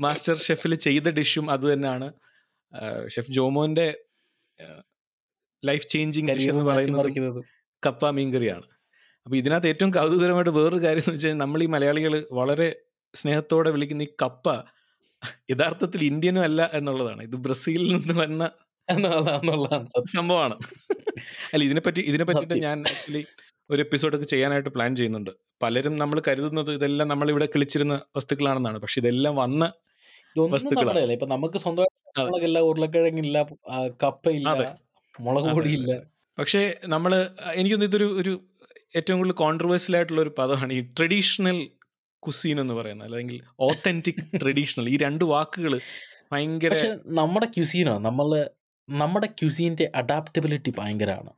മാസ്റ്റർ 0.00 0.34
ഷെഫിൽ 0.36 0.74
ചെയ്ത 0.86 1.08
ഡിഷും 1.18 1.50
അത് 1.50 1.72
തന്നെയാണ്. 1.72 2.08
ഷെഫ് 3.08 3.30
ജോമോന്റെ 3.30 3.88
ലൈഫ് 5.62 5.86
ചേഞ്ചിങ് 5.88 6.28
ഡിഷ് 6.28 6.48
എന്ന് 6.48 6.64
പറയുന്നത് 6.64 7.40
കപ്പ 7.82 8.10
മീൻകറിയാണ്. 8.10 8.66
അപ്പോൾ 9.26 9.36
ഇതിനകത്ത് 9.36 9.68
ഏറ്റവും 9.72 9.90
കൗതുകരമായിട്ട് 9.96 10.52
വേറൊരു 10.58 10.80
കാര്യം 10.84 11.04
എന്ന് 11.04 11.14
വെച്ചാൽ 11.16 11.36
നമ്മൾ 11.42 11.60
ഈ 11.62 11.68
മലയാളികൾ 11.74 12.14
വളരെ 12.40 12.68
സ്നേഹത്തോടെ 13.14 13.70
വിളിക്കുന്ന 13.74 14.02
ഈ 14.02 14.10
കപ്പ 14.22 14.48
യഥാർത്ഥത്തിൽ 15.52 16.00
ഇന്ത്യനും 16.04 16.42
അല്ല 16.48 16.70
എന്നുള്ളതാണ്. 16.72 17.22
ഇത് 17.22 17.36
ബ്രസീലിൽ 17.46 17.92
നിന്ന് 17.96 18.14
വന്ന 18.22 18.42
സംഭവമാണ്. 20.16 20.56
അല്ല 21.54 21.62
ഇതിനെപ്പറ്റി 21.64 22.00
ഇതിനെ 22.10 22.24
പറ്റിയിട്ട് 22.28 22.56
ഞാൻ 22.66 22.78
ആക്ച്വലി 22.92 23.22
ഒരു 23.70 23.80
എപ്പിസോഡൊക്കെ 23.82 24.26
ചെയ്യാനായിട്ട് 24.26 24.70
പ്ലാൻ 24.76 24.90
ചെയ്യുന്നുണ്ട്. 24.96 25.30
പലരും 25.62 25.94
നമ്മൾ 25.96 26.18
കരുതുന്നത് 26.28 26.70
ഇതെല്ലാം 26.78 27.08
നമ്മൾ 27.08 27.30
ഇവിടെ 27.30 27.46
കിളിച്ചിരുന്ന 27.54 27.94
വസ്തുക്കളാണെന്നാണ്. 28.16 28.78
പക്ഷെ 28.78 28.98
ഇതെല്ലാം 29.02 29.36
വന്ന 29.36 29.64
ഇതൊന്നും 30.32 30.54
വസ്തുക്കളാ. 30.56 30.92
നമ്മുടെ 30.92 31.14
ഇപ്പൊ 31.18 31.28
നമുക്ക് 31.34 31.58
സ്വന്തമായിട്ട് 31.64 32.62
ഉരുളക്കിഴങ്ങില്ല 32.70 33.38
കപ്പയില്ല. 34.04 34.76
മുളക് 35.14 35.48
പൊടിയില്ല. 35.56 35.92
പക്ഷേ 36.38 36.62
നമ്മൾ 36.94 37.12
എനിക്കൊന്നും 37.60 37.88
ഇതൊരു 37.90 38.06
ഒരു 38.20 38.32
ഏറ്റവും 38.94 39.18
കൂടുതൽ 39.18 39.36
കോൺട്രവേഴ്സ്യൽ 39.42 39.96
ആയിട്ടുള്ള 39.96 40.20
ഒരു 40.20 40.32
പദമാണ് 40.38 40.72
ഈ 40.72 40.82
ട്രഡീഷണൽ 40.98 41.58
കുസീൻ 42.22 42.56
എന്ന് 42.60 42.74
പറയുന്നത്. 42.74 43.08
അല്ലെങ്കിൽ 43.08 43.38
ഓത്തന്റിക് 43.60 44.22
ട്രഡീഷണൽ 44.42 44.86
ഈ 44.94 44.96
രണ്ട് 44.98 45.24
വാക്കുകൾ 45.24 45.74
ഭയങ്കര 46.32 46.74
നമ്മുടെ 47.20 47.46
ക്യുസീനോ 47.56 47.94
നമ്മൾ 47.98 48.28
നമ്മുടെ 48.88 49.28
ക്യുസീന്റെ 49.40 49.86
അഡാപ്റ്റബിലിറ്റി 49.94 50.70
ഭയങ്കരമാണ് 50.78 51.32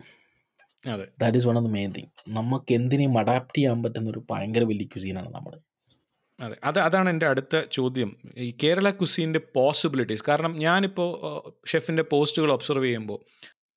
അതെ. 0.85 1.07
That 1.21 1.37
is 1.37 1.47
one 1.49 1.59
of 1.59 1.67
the 1.67 1.71
main 1.71 1.91
thing 1.93 2.11
നമുക്ക് 2.31 2.73
എന്തിനേയും 2.75 3.19
അഡാപ്റ്റ് 3.19 3.59
ചെയ്യാൻ 3.59 3.79
പറ്റുന്ന 3.83 4.11
ഒരു 4.11 4.23
ഭയങ്കര 4.31 4.65
വലിയ 4.65 4.87
ക്യുസീനാണ് 4.87 5.31
നമ്മുടെ. 5.35 5.59
അതെ. 6.39 6.57
അത് 6.65 6.79
അതാണ് 6.81 7.09
എന്റെ 7.11 7.27
അടുത്ത 7.27 7.57
ചോദ്യം. 7.73 8.11
ഈ 8.39 8.49
കേരള 8.63 8.91
കുസീന്റെ 9.01 9.41
പോസിബിലിറ്റീസ് 9.57 10.25
കാരണം 10.29 10.53
ഞാനിപ്പോൾ 10.59 11.11
ഷെഫിന്റെ 11.73 12.05
പോസ്റ്റുകൾ 12.13 12.53
ഒബ്സർവ് 12.53 12.85
ചെയ്യുമ്പോൾ 12.85 13.21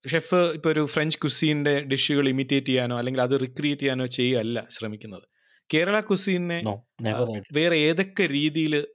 ഷെഫ് 0.07 0.39
ഇപ്പോൾ 0.57 0.69
ഒരു 0.69 0.85
ഫ്രഞ്ച് 0.85 1.17
കുസീന്റെ 1.17 1.73
ഡിഷുകൾ 1.81 2.29
ഇമിറ്റേറ്റ് 2.29 2.67
ചെയ്യാനോ 2.67 2.97
അല്ലെങ്കിൽ 2.97 3.21
അത് 3.21 3.39
റിക്രിയേറ്റ് 3.39 3.81
ചെയ്യാനോ 3.81 4.05
ചെയ്യുകയല്ല 4.05 4.67
ശ്രമിക്കുന്നത്. 4.71 5.25
കേരള 5.73 5.99
കുസീനെ 5.99 6.59
വേറെ 7.53 7.77
ഏതൊക്കെ 7.77 8.25
രീതിയിൽ 8.27 8.87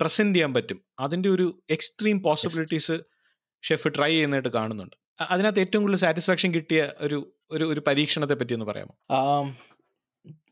പ്രസന്റ് 0.00 0.34
ചെയ്യാൻ 0.34 0.54
പറ്റും? 0.54 0.78
അതിന്റെ 1.00 1.28
ഒരു 1.28 1.46
എക്സ്ട്രീം 1.70 2.22
പോസിബിലിറ്റീസ് 2.22 2.96
ഷെഫ് 3.64 3.88
ട്രൈ 3.88 4.10
ചെയ്യുന്നതായിട്ട് 4.10 4.48
കാണുന്നുണ്ട്. 4.48 4.96
അതിനകത്ത് 5.30 5.60
ഏറ്റവും 5.60 5.82
കൂടുതൽ 5.82 5.98
സാറ്റിസ്ഫാക്ഷൻ 5.98 6.54
കിട്ടിയ 6.54 6.92
ഒരു 7.00 7.18
ഒരു 7.50 7.64
ഒരു 7.64 7.80
പരീക്ഷണത്തെ 7.86 8.34
പറ്റി 8.34 8.54
ഒന്ന് 8.54 8.66
പറയാമോ? 8.66 8.94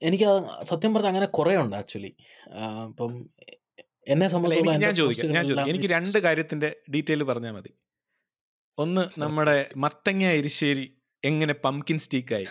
എനിക്ക് 0.03 0.29
സത്യം 0.63 0.95
പറഞ്ഞാൽ 0.95 1.09
അങ്ങനെ 1.09 1.27
കുറേ 1.27 1.57
ഉണ്ട് 1.57 1.77
ആക്ച്വലി. 1.77 2.13
ഇപ്പം 2.89 3.13
എന്നെ 4.09 4.29
സംബന്ധിച്ചു 4.29 4.71
ഞാൻ 4.85 4.95
ചോദിക്കാം 4.95 5.33
ഞാൻ 5.33 5.45
ചോദിക്കാം. 5.47 5.69
എനിക്ക് 5.69 5.87
രണ്ട് 5.87 6.19
കാര്യത്തിന്റെ 6.19 6.77
ഡീറ്റെയിൽ 6.95 7.23
പറഞ്ഞാൽ 7.23 7.53
മതി. 7.53 7.73
ഒന്ന് 8.79 9.21
നമ്മുടെ 9.21 9.71
മത്തങ്ങ 9.77 10.25
എരിശ്ശേരി 10.31 10.87
എങ്ങനെ 11.25 11.55
പംകിൻ 11.65 11.99
സ്റ്റീക്കായി 11.99 12.47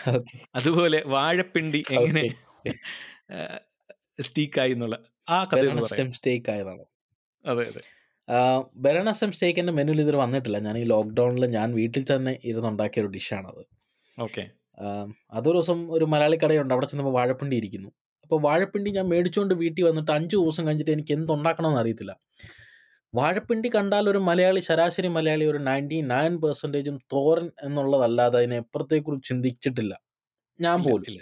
അതുപോലെ 0.54 0.98
വാഴപ്പിണ്ടി 1.06 1.80
എങ്ങനെ 1.98 2.24
സ്റ്റീക്കായി 4.20 4.72
എന്നുള്ള 4.76 4.96
ആ 5.28 5.44
കഥ 5.44 5.84
സ്റ്റേക്ക് 6.10 6.50
ആയതാണ്. 6.50 6.84
അതെ 7.44 7.64
അതെ. 7.68 7.82
ബെറണ 8.76 9.10
സ്റ്റെം 9.10 9.32
സ്റ്റേക്ക് 9.32 9.60
എന്റെ 9.60 9.72
മെനുവിൽ 9.72 10.00
ഇതുവരെ 10.00 10.18
വന്നിട്ടില്ല. 10.18 10.58
ഞാൻ 10.58 10.78
ഈ 10.78 10.84
ലോക്ക്ഡൗണിൽ 10.84 11.46
ഞാൻ 11.46 11.68
വീട്ടിൽ 11.74 12.04
തന്നെ 12.12 12.32
ഇരുന്നുണ്ടാക്കിയ 12.44 13.02
ഒരു 13.02 13.08
ഡിഷാണത് 13.08 13.62
ഓക്കെ. 14.20 14.44
അതൊരു 15.32 15.56
ദിവസം 15.56 15.78
ഒരു 15.90 16.04
മലയാളി 16.04 16.36
കടയുണ്ട്. 16.44 16.74
അവിടെ 16.74 16.86
ചെന്നപ്പോൾ 16.86 17.12
വാഴപ്പിണ്ടി 17.12 17.56
ഇരിക്കുന്നു. 17.56 17.90
അപ്പോൾ 18.22 18.40
വാഴപ്പിണ്ടി 18.40 18.90
ഞാൻ 18.90 19.06
മേടിച്ചുകൊണ്ട് 19.08 19.54
വീട്ടിൽ 19.54 19.84
വന്നിട്ട് 19.84 20.10
അഞ്ച് 20.10 20.36
ദിവസം 20.36 20.66
കഴിഞ്ഞിട്ട് 20.66 20.90
എനിക്ക് 20.90 21.12
എന്തുണ്ടാക്കണമെന്ന് 21.12 21.80
അറിയത്തില്ല. 21.80 22.12
വാഴപ്പിണ്ടി 23.14 23.68
കണ്ടാൽ 23.68 24.08
ഒരു 24.08 24.18
മലയാളി 24.18 24.60
ശരാശരി 24.60 25.08
മലയാളി 25.08 25.44
ഒരു 25.44 25.58
99% 25.58 27.00
തോരൻ 27.12 27.50
എന്നുള്ളതല്ലാതെ 27.62 28.38
അതിനെ 28.38 28.56
എപ്പുറത്തേക്കുറിച്ച് 28.56 29.28
ചിന്തിച്ചിട്ടില്ല. 29.28 29.94
ഞാൻ 30.60 30.82
പോലും. 30.82 31.06
ഇല്ല. 31.10 31.20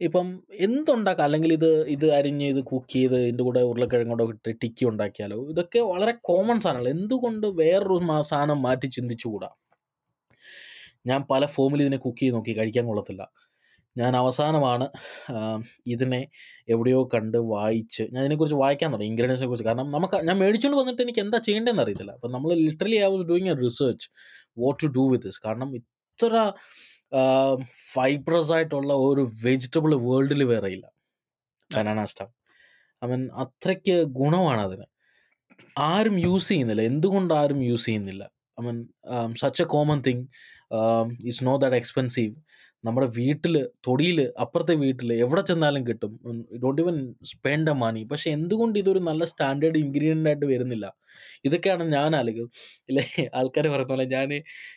ഇപ്പം 0.00 0.26
എന്തുണ്ടാക്കാം 0.60 1.24
അല്ലെങ്കിൽ 1.24 1.52
ഇത് 1.52 1.68
ഇത് 1.86 2.06
അരിഞ്ഞ് 2.12 2.46
ഇത് 2.46 2.60
കുക്ക് 2.64 2.92
ചെയ്ത് 2.92 3.14
ഇതിന്റെ 3.18 3.42
കൂടെ 3.42 3.60
ഉരുളക്കിഴങ്ങ് 3.60 4.10
കൊണ്ടോ 4.10 4.24
ഇട്ട് 4.30 4.56
ടിക്കി 4.62 4.84
ഉണ്ടാക്കിയാലോ 4.84 5.38
ഇതൊക്കെ 5.48 5.80
വളരെ 5.80 6.12
കോമൺ 6.22 6.60
സാധനങ്ങൾ 6.60 6.88
എന്തുകൊണ്ട് 6.88 7.46
വേറൊരു 7.46 7.96
സാധനം 8.22 8.62
മാറ്റി 8.62 8.86
ചിന്തിച്ചുകൂടാ 8.86 9.50
ഞാൻ 11.06 11.24
പല 11.30 11.44
ഫോമിൽ 11.46 11.82
ഇതിനെ 11.82 11.96
കുക്ക് 11.96 12.20
ചെയ്ത് 12.20 12.34
നോക്കി 12.34 12.52
കഴിക്കാൻ 12.52 12.86
കൊള്ളത്തില്ല 12.86 13.22
ഞാൻ 14.00 14.12
അവസാനമാണ് 14.20 14.86
ഇതിനെ 15.86 16.20
എവിടെയോ 16.74 17.00
കണ്ട് 17.14 17.38
വായിച്ച് 17.54 18.04
ഞാൻ 18.12 18.20
ഇതിനെക്കുറിച്ച് 18.24 18.58
വായിക്കാൻ 18.62 18.88
തുടങ്ങി 18.92 19.10
ഇൻഗ്രീഡിയൻസിനെ 19.12 19.48
കുറിച്ച് 19.50 19.66
കാരണം 19.68 19.90
നമുക്ക് 19.96 20.18
ഞാൻ 20.28 20.36
മേടിച്ചുകൊണ്ട് 20.42 20.80
വന്നിട്ട് 20.80 21.02
എനിക്ക് 21.06 21.22
എന്താ 21.24 21.38
ചെയ്യേണ്ടതെന്ന് 21.38 21.84
അറിയത്തില്ല. 21.84 22.12
അപ്പം 22.18 22.32
നമ്മൾ 22.32 22.50
literally 22.66 22.98
I 23.06 23.08
was 23.14 23.26
doing 23.30 23.50
a 23.54 23.56
research 23.64 24.08
what 24.64 24.78
to 24.82 24.90
do 24.98 25.04
with 25.12 25.24
this 25.24 25.40
കാരണം 25.46 25.70
ഇത്ര 25.80 26.34
ഫൈബ്രസ് 27.94 28.52
ആയിട്ടുള്ള 28.52 28.92
ഒരു 29.08 29.22
വെജിറ്റബിൾ 29.44 29.92
വേൾഡിൽ 30.06 30.42
വേറെ 30.52 30.70
ഇല്ല. 30.76 30.86
ഐ 31.70 33.06
മീൻ 33.12 33.22
അത്രയ്ക്ക് 33.44 33.96
ഗുണമാണ് 34.20 34.60
അതിന് 34.60 34.86
ആരും 35.90 36.16
യൂസ് 36.18 36.48
ചെയ്യുന്നില്ല. 36.48 36.82
എന്തുകൊണ്ട് 36.82 37.32
ആരും 37.34 37.58
യൂസ് 37.64 37.86
ചെയ്യുന്നില്ല 37.86 38.24
I 38.60 38.62
mean 38.66 38.76
such 39.42 39.62
a 39.62 39.66
common 39.74 39.98
thing 40.06 40.22
it's 41.26 41.44
not 41.48 41.62
that 41.64 41.76
expensive 41.76 42.34
നമ്മുടെ 42.86 43.08
വീട്ടിൽ 43.18 43.54
തൊടിയിൽ 43.86 44.18
അപ്പുറത്തെ 44.44 44.74
വീട്ടിൽ 44.84 45.10
എവിടെ 45.24 45.42
ചെന്നാലും 45.50 45.82
കിട്ടും. 45.88 46.12
ഡോണ്ട് 46.62 46.80
ഇവൻ 46.84 46.96
സ്പെൻഡ് 47.32 47.72
എ 47.72 47.76
മണി 47.82 48.02
പക്ഷെ 48.12 48.28
എന്തുകൊണ്ട് 48.36 48.76
ഇതൊരു 48.82 49.00
നല്ല 49.08 49.24
സ്റ്റാൻഡേർഡ് 49.32 49.80
ഇൻഗ്രീഡിയന്റ് 49.84 50.30
ആയിട്ട് 50.30 50.46
വരുന്നില്ല? 50.52 50.86
ഇതൊക്കെയാണ് 51.46 51.84
ഞാൻ 51.94 52.10
ആലോചിക്കും 52.18 52.48
ഇല്ലേ 52.90 53.04
ആൾക്കാർ 53.38 53.64
പറയുന്ന 53.72 53.92
പോലെ 53.92 54.06
ഞാൻ 54.14 54.28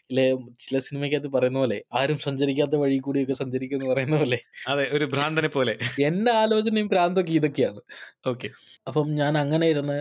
ഇല്ലേ 0.09 0.25
ചില 0.65 0.77
സിനിമയ്ക്കകത്ത് 0.87 1.29
പറയുന്ന 1.35 1.59
പോലെ 1.59 1.77
ആരും 1.99 2.19
സഞ്ചരിക്കാത്ത 2.25 2.75
വഴി 2.83 2.97
കൂടിയൊക്കെ 3.07 3.35
സഞ്ചരിക്കുന്നു 3.41 3.87
പറയുന്ന 3.91 4.17
പോലെ. 4.23 4.39
അതെ 4.71 4.85
ഒരു 4.97 5.05
ഭ്രാന്തനെ 5.13 5.49
പോലെ. 5.57 5.73
എന്റെ 6.09 6.31
ആലോചനയും 6.41 6.89
ഭ്രാന്തൊക്കെ 6.93 7.33
ഇതൊക്കെയാണ്. 7.39 7.81
ഓക്കെ. 8.27 8.49
അപ്പം 8.87 9.07
ഞാൻ 9.21 9.33
അങ്ങനെ 9.43 9.67
ഇരുന്ന് 9.73 9.97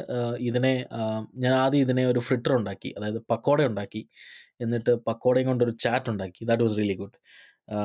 ഇതിനെ 0.50 0.74
ഞാൻ 1.44 1.52
ആദ്യം 1.62 1.84
ഇതിനെ 1.86 2.04
ഒരു 2.12 2.22
ഫ്രിറ്റർ 2.28 2.54
ഉണ്ടാക്കി 2.60 2.92
അതായത് 2.98 3.20
പക്കോട 3.32 3.60
ഉണ്ടാക്കി. 3.72 4.02
എന്നിട്ട് 4.60 4.92
പക്കോടയും 5.08 5.46
കൊണ്ടൊരു 5.46 5.74
ചാറ്റ് 5.84 6.10
ഉണ്ടാക്കി. 6.12 6.40
ദാറ്റ് 6.48 6.64
വാസ് 6.66 6.78
റിയലി 6.78 6.96
ഗുഡ് 7.02 7.18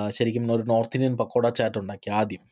ശരിക്കും 0.10 0.52
ഒരു 0.56 0.64
നോർത്ത് 0.64 0.98
ഇന്ത്യൻ 0.98 1.18
പക്കോട 1.18 1.50
ചാറ്റ് 1.50 1.78
ഉണ്ടാക്കി 1.78 2.10
ആദ്യം. 2.10 2.44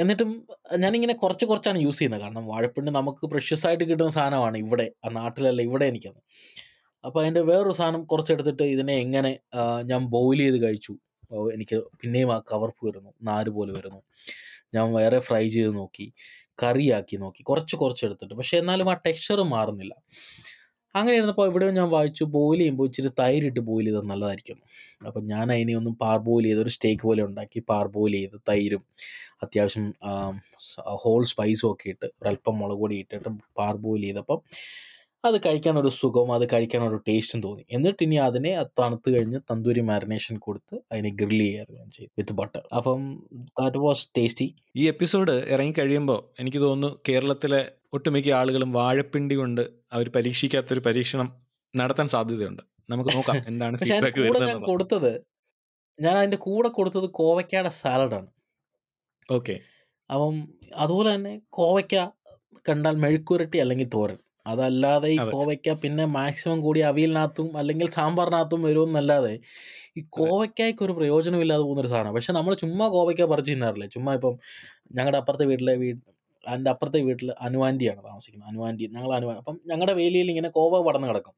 എന്നിട്ടും 0.00 0.30
ഞാനിങ്ങനെ 0.76 1.14
കുറച്ച് 1.14 1.46
കുറച്ചാണ് 1.46 1.78
യൂസ് 1.78 1.98
ചെയ്യുന്നത്. 1.98 2.20
കാരണം 2.20 2.46
വാഴപ്പിണ്ടി 2.46 2.92
നമുക്ക് 2.92 3.26
പ്രഷ്യസ് 3.26 3.66
ആയിട്ട് 3.66 3.84
കിട്ടുന്ന 3.84 4.10
സാധനമാണ് 4.10 4.58
ഇവിടെ. 4.58 4.92
ആ 5.04 5.08
നാട്ടിലല്ല 5.08 5.62
ഇവിടെ 5.62 5.84
എനിക്കത്. 5.84 6.20
അപ്പോൾ 7.04 7.20
അതിന്റെ 7.20 7.40
വേറൊരു 7.40 7.72
സാധനം 7.72 8.04
കുറച്ചെടുത്തിട്ട് 8.04 8.62
ഇതിനെ 8.62 8.94
എങ്ങനെ 8.94 9.38
ഞാൻ 9.82 10.06
ബോയിൽ 10.06 10.38
ചെയ്ത് 10.38 10.62
കഴിച്ചു. 10.64 10.94
എനിക്ക് 11.54 11.76
പിന്നെയും 12.02 12.34
ആ 12.34 12.38
കവർപ്പ് 12.52 12.86
വരുന്നു. 12.86 13.10
നാര് 13.22 13.50
പോലെ 13.50 13.72
വരുന്നു. 13.72 14.00
ഞാൻ 14.74 14.92
വേറെ 14.92 15.18
ഫ്രൈ 15.18 15.48
ചെയ്ത് 15.48 15.74
നോക്കി. 15.76 16.12
കറിയാക്കി 16.62 17.16
നോക്കി. 17.16 17.42
കുറച്ച് 17.42 17.76
കുറച്ച് 17.76 18.04
എടുത്തിട്ട്. 18.06 18.34
പക്ഷേ 18.34 18.58
എന്നാലും 18.58 18.90
ആ 18.90 18.94
ടെക്സ്ചർ 19.06 19.42
മാറുന്നില്ല. 19.42 19.94
അങ്ങനെ 20.94 21.14
ഇരുന്നപ്പോൾ 21.16 21.46
ഇവിടെ 21.50 21.66
ഞാൻ 21.78 21.88
വായിച്ചു 21.90 22.24
ബോയിൽ 22.34 22.58
ചെയ്യുമ്പോൾ 22.58 22.86
ഇച്ചിരി 22.88 23.10
തൈരിട്ട് 23.20 23.60
ബോയിൽ 23.68 23.86
ചെയ്താൽ 23.86 24.04
നല്ലതായിരിക്കും. 24.12 24.58
അപ്പം 25.06 25.22
ഞാൻ 25.26 25.46
അതിനെ 25.54 25.74
ഒന്നും 25.80 25.94
പാർ 26.02 26.18
ബോയിൽ 26.26 26.44
ചെയ്ത് 26.48 26.60
ഒരു 26.60 26.72
സ്റ്റേക്ക് 26.76 27.04
പോലെ 27.08 27.22
ഉണ്ടാക്കി 27.28 27.60
പാർ 27.70 27.86
ബോയിൽ 27.96 28.14
ചെയ്ത് 28.18 28.36
തൈരും 28.50 28.82
അത്യാവശ്യം 29.42 29.86
ഹോൾ 31.04 31.22
സ്പൈസും 31.32 31.68
ഒക്കെ 31.72 31.88
ഇട്ട് 31.90 32.06
ഒരല്പം 32.20 32.54
മുളക് 32.58 32.80
പൊടി 32.82 32.96
ഇട്ടിട്ട് 33.04 33.30
പാർ 33.58 33.74
ബോയിൽ 33.84 34.04
ചെയ്തപ്പം 34.04 34.40
അത് 35.24 35.36
കഴിക്കാൻ 35.44 35.74
ഒരു 35.80 35.90
സുഖവും 35.98 36.30
അത് 36.34 36.44
കഴിക്കാൻ 36.52 36.82
ഒരു 36.88 36.98
ടേസ്റ്റും 37.06 37.40
തോന്നി. 37.44 37.62
എന്നിട്ട് 37.70 38.02
ഇനി 38.02 38.16
അതിനെ 38.26 38.50
അത് 38.62 38.70
തണുത്ത് 38.80 39.08
കഴിഞ്ഞ് 39.14 39.38
തന്തൂരി 39.50 39.82
മാരിനേഷൻ 39.90 40.34
കൊടുത്ത് 40.38 40.74
അതിനെ 40.92 41.10
ഗ്രില്ല് 41.20 41.44
ചെയ്യാറ് 41.46 41.72
ഞാൻ 41.78 41.88
ചെയ്തു 41.96 42.10
വിത്ത് 42.20 42.34
ബട്ടർ 42.40 42.62
അപ്പം 42.78 43.00
ദാറ്റ് 43.60 43.80
വാസ് 43.84 44.04
ടേസ്റ്റി 44.18 44.46
ഈ 44.76 44.84
എപ്പിസോഡ് 44.92 45.34
ഇറങ്ങി 45.54 45.74
കഴിയുമ്പോൾ 45.80 46.20
എനിക്ക് 46.42 46.60
തോന്നുന്നു 46.66 46.90
കേരളത്തിലെ 47.08 47.62
ഒട്ടുമിക്ക 47.92 48.30
ആളുകളും 48.40 48.70
വാഴപ്പിണ്ടി 48.78 49.36
കൊണ്ട് 49.36 49.64
അവർ 49.92 50.06
പരീക്ഷിക്കാത്തൊരു 50.16 50.82
പരീക്ഷണം 50.88 51.28
നടത്താൻ 51.74 52.08
സാധ്യതയുണ്ട്. 52.14 52.62
നമുക്ക് 52.88 53.10
നോക്കാം 53.16 53.36
എന്താണ് 53.50 53.76
ഫീഡ്ബാക്ക് 53.82 54.20
വരുന്നത് 54.24 54.64
കൊടുത്തത് 54.70 55.12
ഞാൻ 55.98 56.14
അതിന്റെ 56.20 56.38
കൂടെ 56.46 56.68
കൊടുത്തത് 56.78 57.06
കോവയ്ക്കയുടെ 57.18 57.72
സാലഡാണ് 57.82 58.28
ഓക്കെ. 59.28 59.54
അപ്പം 60.10 60.34
അതുപോലെ 60.76 61.08
തന്നെ 61.14 61.34
കോവയ്ക്ക 61.58 61.96
കണ്ടാൽ 62.66 62.96
മെഴുക്കുരട്ടി 63.04 63.58
അല്ലെങ്കിൽ 63.64 63.88
തോരൻ. 63.96 64.18
അതല്ലാതെ 64.46 65.08
ഈ 65.10 65.18
അതെ. 65.18 65.30
കോവയ്ക്ക 65.34 65.72
പിന്നെ 65.82 66.04
മാക്സിമം 66.16 66.58
കൂടി 66.60 66.80
അവിയലിനകത്തും 66.88 67.48
അല്ലെങ്കിൽ 67.58 67.86
സാമ്പാറിനകത്തും 67.90 68.62
വരുമെന്നല്ലാതെ 68.62 69.34
ഈ 69.98 70.02
കോവയ്ക്കായ്ക്ക് 70.18 70.82
ഒരു 70.84 70.94
പ്രയോജനമില്ലാതെ 70.98 71.62
പോകുന്നൊരു 71.62 71.90
സാധനമാണ് 71.92 72.16
പക്ഷെ 72.16 72.32
നമ്മൾ 72.32 72.54
ചുമ്മാ 72.62 72.86
കോവയ്ക്ക 72.88 73.24
പറിച്ച് 73.32 73.52
തിന്നാറില്ലേ? 73.52 73.88
ചുമ്മാ 73.88 74.12
ഇപ്പം 74.18 74.34
ഞങ്ങളുടെ 74.96 75.18
അപ്പുറത്തെ 75.22 75.46
വീട്ടിലെ 75.50 75.74
വീട് 75.82 76.00
എന്റെ 76.44 76.70
അപ്പുറത്തെ 76.70 77.00
വീട്ടിൽ 77.08 77.28
അനുവാന്റിയാണ് 77.46 78.00
താമസിക്കുന്നത്. 78.08 78.48
അനുവാന്റി 78.52 78.86
ഞങ്ങൾ 78.96 79.12
അനുവാ 79.14 79.34
അപ്പം 79.42 79.56
ഞങ്ങളുടെ 79.70 79.94
വേലിയിൽ 80.00 80.30
ഇങ്ങനെ 80.30 80.50
കോവ 80.58 80.82
പടന്ന് 80.88 81.08
കിടക്കും. 81.10 81.34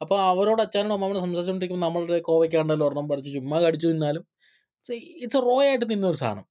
അപ്പോൾ 0.00 0.18
അവരോട് 0.30 0.62
അച്ഛനോട് 0.62 0.94
അമ്മയോട് 0.96 1.20
സംസാരിച്ചുകൊണ്ടിരിക്കുമ്പോൾ 1.24 1.86
നമ്മളുടെ 1.86 2.18
കോവയ്ക്കാണ്ടല്ലോ 2.28 2.86
ഒരെണ്ണം 2.88 3.08
പറിച്ച് 3.12 3.30
ചുമ്മാ 3.38 3.58
കടിച്ചു 3.64 3.88
തിന്നാലും 3.88 4.24
ഇറ്റ്സ് 5.24 5.40
റോ 5.46 5.54
ആയിട്ട് 5.64 5.86
തിന്ന 5.90 6.06
ഒരു 6.06 6.18
സാധനം. 6.22 6.44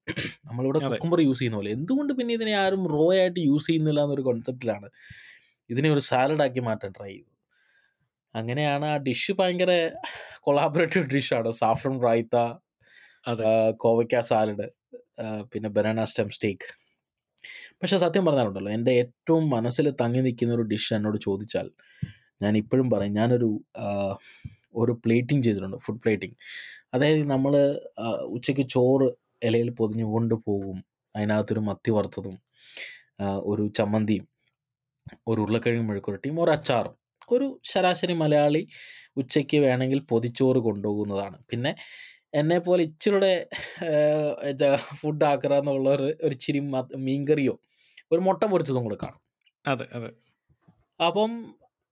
നമ്മളിവിടെ 0.47 0.79
അതെ. 0.79 0.89
കുക്കുംബർ 0.89 1.19
യൂസ് 1.21 1.39
ചെയ്യുന്ന 1.39 1.57
പോലെ. 1.59 1.71
എന്തുകൊണ്ട് 1.77 2.11
പിന്നെ 2.19 2.33
ഇതിനെ 2.37 2.53
ആരും 2.63 2.83
റോ 2.93 3.05
ആയിട്ട് 3.15 3.39
യൂസ് 3.49 3.67
ചെയ്യുന്നില്ല 3.67 4.01
എന്നൊരു 4.05 4.25
കോൺസെപ്റ്റിലാണ് 4.29 4.89
ഇതിനെ 5.69 5.89
ഒരു 5.89 6.01
സാലഡാക്കി 6.01 6.59
മാറ്റാൻ 6.59 6.91
ട്രൈ 6.91 7.11
ചെയ്തു. 7.11 7.29
അങ്ങനെയാണ് 8.35 8.85
ആ 8.85 8.97
ഡിഷ് 8.97 9.33
ഭയങ്കര 9.39 9.71
കൊളാബറേറ്റീവ് 10.41 11.05
ഡിഷാണ് 11.05 11.51
സാഫ്രൺ 11.51 11.95
റായ്ത്ത 12.03 12.35
കോവയ്ക്ക 13.79 14.19
സാലഡ് 14.21 14.67
പിന്നെ 15.43 15.69
ബനാന 15.69 16.03
സ്റ്റെം 16.03 16.29
സ്റ്റേക്ക് 16.29 16.67
പക്ഷെ 17.81 17.97
സത്യം 17.97 18.23
പറഞ്ഞാലുണ്ടല്ലോ 18.25 18.71
എന്റെ 18.71 18.91
ഏറ്റവും 18.93 19.43
മനസ്സിൽ 19.49 19.85
തങ്ങി 20.01 20.21
നിൽക്കുന്ന 20.21 20.53
ഒരു 20.53 20.63
ഡിഷ് 20.63 20.91
എന്നോട് 20.93 21.17
ചോദിച്ചാൽ 21.17 21.67
ഞാൻ 22.41 22.53
ഇപ്പോഴും 22.57 22.87
പറയും 22.89 23.13
ഞാനൊരു 23.13 23.49
ഒരു 24.75 24.93
പ്ലേറ്റിംഗ് 25.05 25.43
ചെയ്തിട്ടുണ്ട് 25.43 25.77
ഫുഡ് 25.77 26.01
പ്ലേറ്റിംഗ് 26.03 26.35
അതായത് 26.93 27.23
നമ്മൾ 27.31 27.53
ഉച്ചയ്ക്ക് 28.29 28.65
ചോറ് 28.69 29.07
ഇലയിൽ 29.43 29.69
പൊതിഞ്ഞു 29.71 30.05
കൊണ്ടുപോകും 30.05 30.77
അതിനകത്തൊരു 31.15 31.59
മത്തി 31.59 31.91
വറുത്തതും 31.91 32.35
ഒരു 33.45 33.63
ചമ്മന്തിയും 33.75 34.25
ഒരു 35.27 35.39
ഉരുളക്കിഴങ്ങ് 35.41 35.89
മെഴുക്കുരട്ടിയും 35.89 36.43
ഒരു 36.43 36.51
അച്ചാറും. 36.51 36.95
ഒരു 37.31 37.47
ശരാശരി 37.63 38.13
മലയാളി 38.13 38.67
ഉച്ചയ്ക്ക് 39.17 39.57
വേണമെങ്കിൽ 39.57 39.99
പൊതിച്ചോറ് 40.11 40.57
കൊണ്ടുപോകുന്നതാണ്. 40.57 41.37
പിന്നെ 41.51 41.75
എന്നെ 42.33 42.57
പോലെ 42.59 42.83
ഇച്ചിരിയുടെ 42.83 43.31
ഫുഡ് 45.01 45.23
ആക്കുക 45.23 45.53
എന്നുള്ള 45.53 45.89
ഒരു 46.23 46.35
ചിരി 46.45 46.59
മീൻകറിയോ 47.07 47.55
ഒരു 48.11 48.21
മുട്ട 48.21 48.43
പൊരിച്ചതും 48.43 48.83
കൂടെ 48.83 48.97
കാണും. 49.03 49.21
അതെ 49.65 49.85
അതെ. 49.93 50.09
അപ്പം 50.99 51.31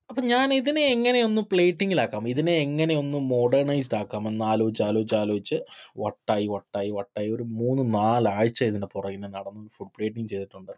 അപ്പം 0.10 0.25
ഞാൻ 0.27 0.53
ഇതിനെ 0.53 0.84
എങ്ങനെയൊന്ന് 0.86 1.41
പ്ലേറ്റിങ്ങിലാക്കാം 1.41 2.27
ഇതിനെ 2.27 2.53
എങ്ങനെ 2.58 2.93
ഒന്ന് 2.95 3.17
മോഡേണൈസ്ഡ് 3.17 3.95
ആക്കാം 3.95 4.27
എന്ന് 4.27 4.45
ആലോചിച്ച് 4.45 4.84
ആലോചിച്ച് 4.84 5.15
ആലോചിച്ച് 5.15 5.58
വട്ടായി 5.99 6.47
വട്ടായി 6.47 6.89
വട്ടായി 6.89 7.30
ഒരു 7.30 7.43
മൂന്ന് 7.43 7.84
നാലാഴ്ച 7.95 8.63
ഇതിന്റെ 8.63 8.88
പുറകിനെ 8.95 9.27
നടന്ന് 9.27 9.69
ഫുഡ് 9.77 9.93
പ്ലേറ്റിംഗ് 9.97 10.30
ചെയ്തിട്ടുണ്ട്. 10.30 10.73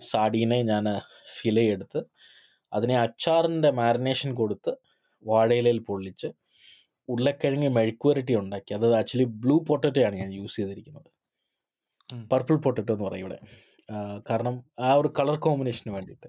സാഡീനെ 0.00 0.62
ഞാൻ 0.62 0.86
ഫിലയെടുത്ത് 1.36 2.00
അതിനെ 2.72 2.96
അച്ചാറിന്റെ 2.98 3.70
മാരിനേഷൻ 3.70 4.34
കൊടുത്ത് 4.34 4.72
വാഴയിലയിൽ 5.24 5.78
പൊള്ളിച്ച് 5.78 6.28
ഉരുളക്കിഴങ്ങ് 7.08 7.68
മെഴുക്കുവരട്ടി 7.68 8.34
ഉണ്ടാക്കി. 8.34 8.74
അത് 8.74 8.86
ആക്ച്വലി 8.94 9.24
ബ്ലൂ 9.24 9.64
പൊട്ടറ്റോ 9.68 10.02
ആണ് 10.04 10.16
ഞാൻ 10.16 10.32
യൂസ് 10.32 10.56
ചെയ്തിരിക്കുന്നത്. 10.56 11.08
പർപ്പിൾ 12.32 12.56
പൊട്ടറ്റോ 12.56 12.92
എന്ന് 12.94 13.04
പറയും 13.04 13.24
ഇവിടെ. 13.24 13.38
കാരണം 14.30 14.64
ആ 14.80 14.94
ഒരു 14.94 15.08
കളർ 15.18 15.36
കോമ്പിനേഷന് 15.36 15.92
വേണ്ടിയിട്ട്. 15.92 16.28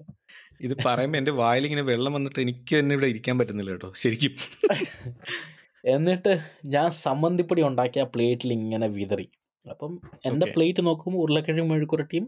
ഇത് 0.60 0.74
പറയുമ്പോൾ 0.86 1.18
എന്റെ 1.18 1.30
വായിൽ 1.30 1.64
ഇങ്ങനെ 1.64 1.82
വെള്ളം 1.82 2.12
വന്നിട്ട് 2.12 2.40
എനിക്ക് 2.40 2.72
തന്നെ 2.78 2.94
ഇവിടെ 2.94 3.06
ഇരിക്കാൻ 3.06 3.38
പറ്റുന്നില്ല 3.38 3.70
കേട്ടോ 3.70 3.92
ശരിക്കും. 3.94 4.34
എന്നിട്ട് 5.84 6.32
ഞാൻ 6.64 6.90
സമ്മന്തിപ്പൊടി 6.90 7.62
ഉണ്ടാക്കിയ 7.62 8.02
പ്ലേറ്റിൽ 8.14 8.52
ഇങ്ങനെ 8.52 8.86
വിതറി. 8.88 9.26
അപ്പം 9.66 9.92
എന്റെ. 10.28 10.46
പ്ലേറ്റ് 10.54 10.82
നോക്കുമ്പോൾ 10.88 11.20
ഉരുളക്കിഴങ്ങ് 11.24 11.70
മെഴുക്കുരട്ടിയും 11.72 12.26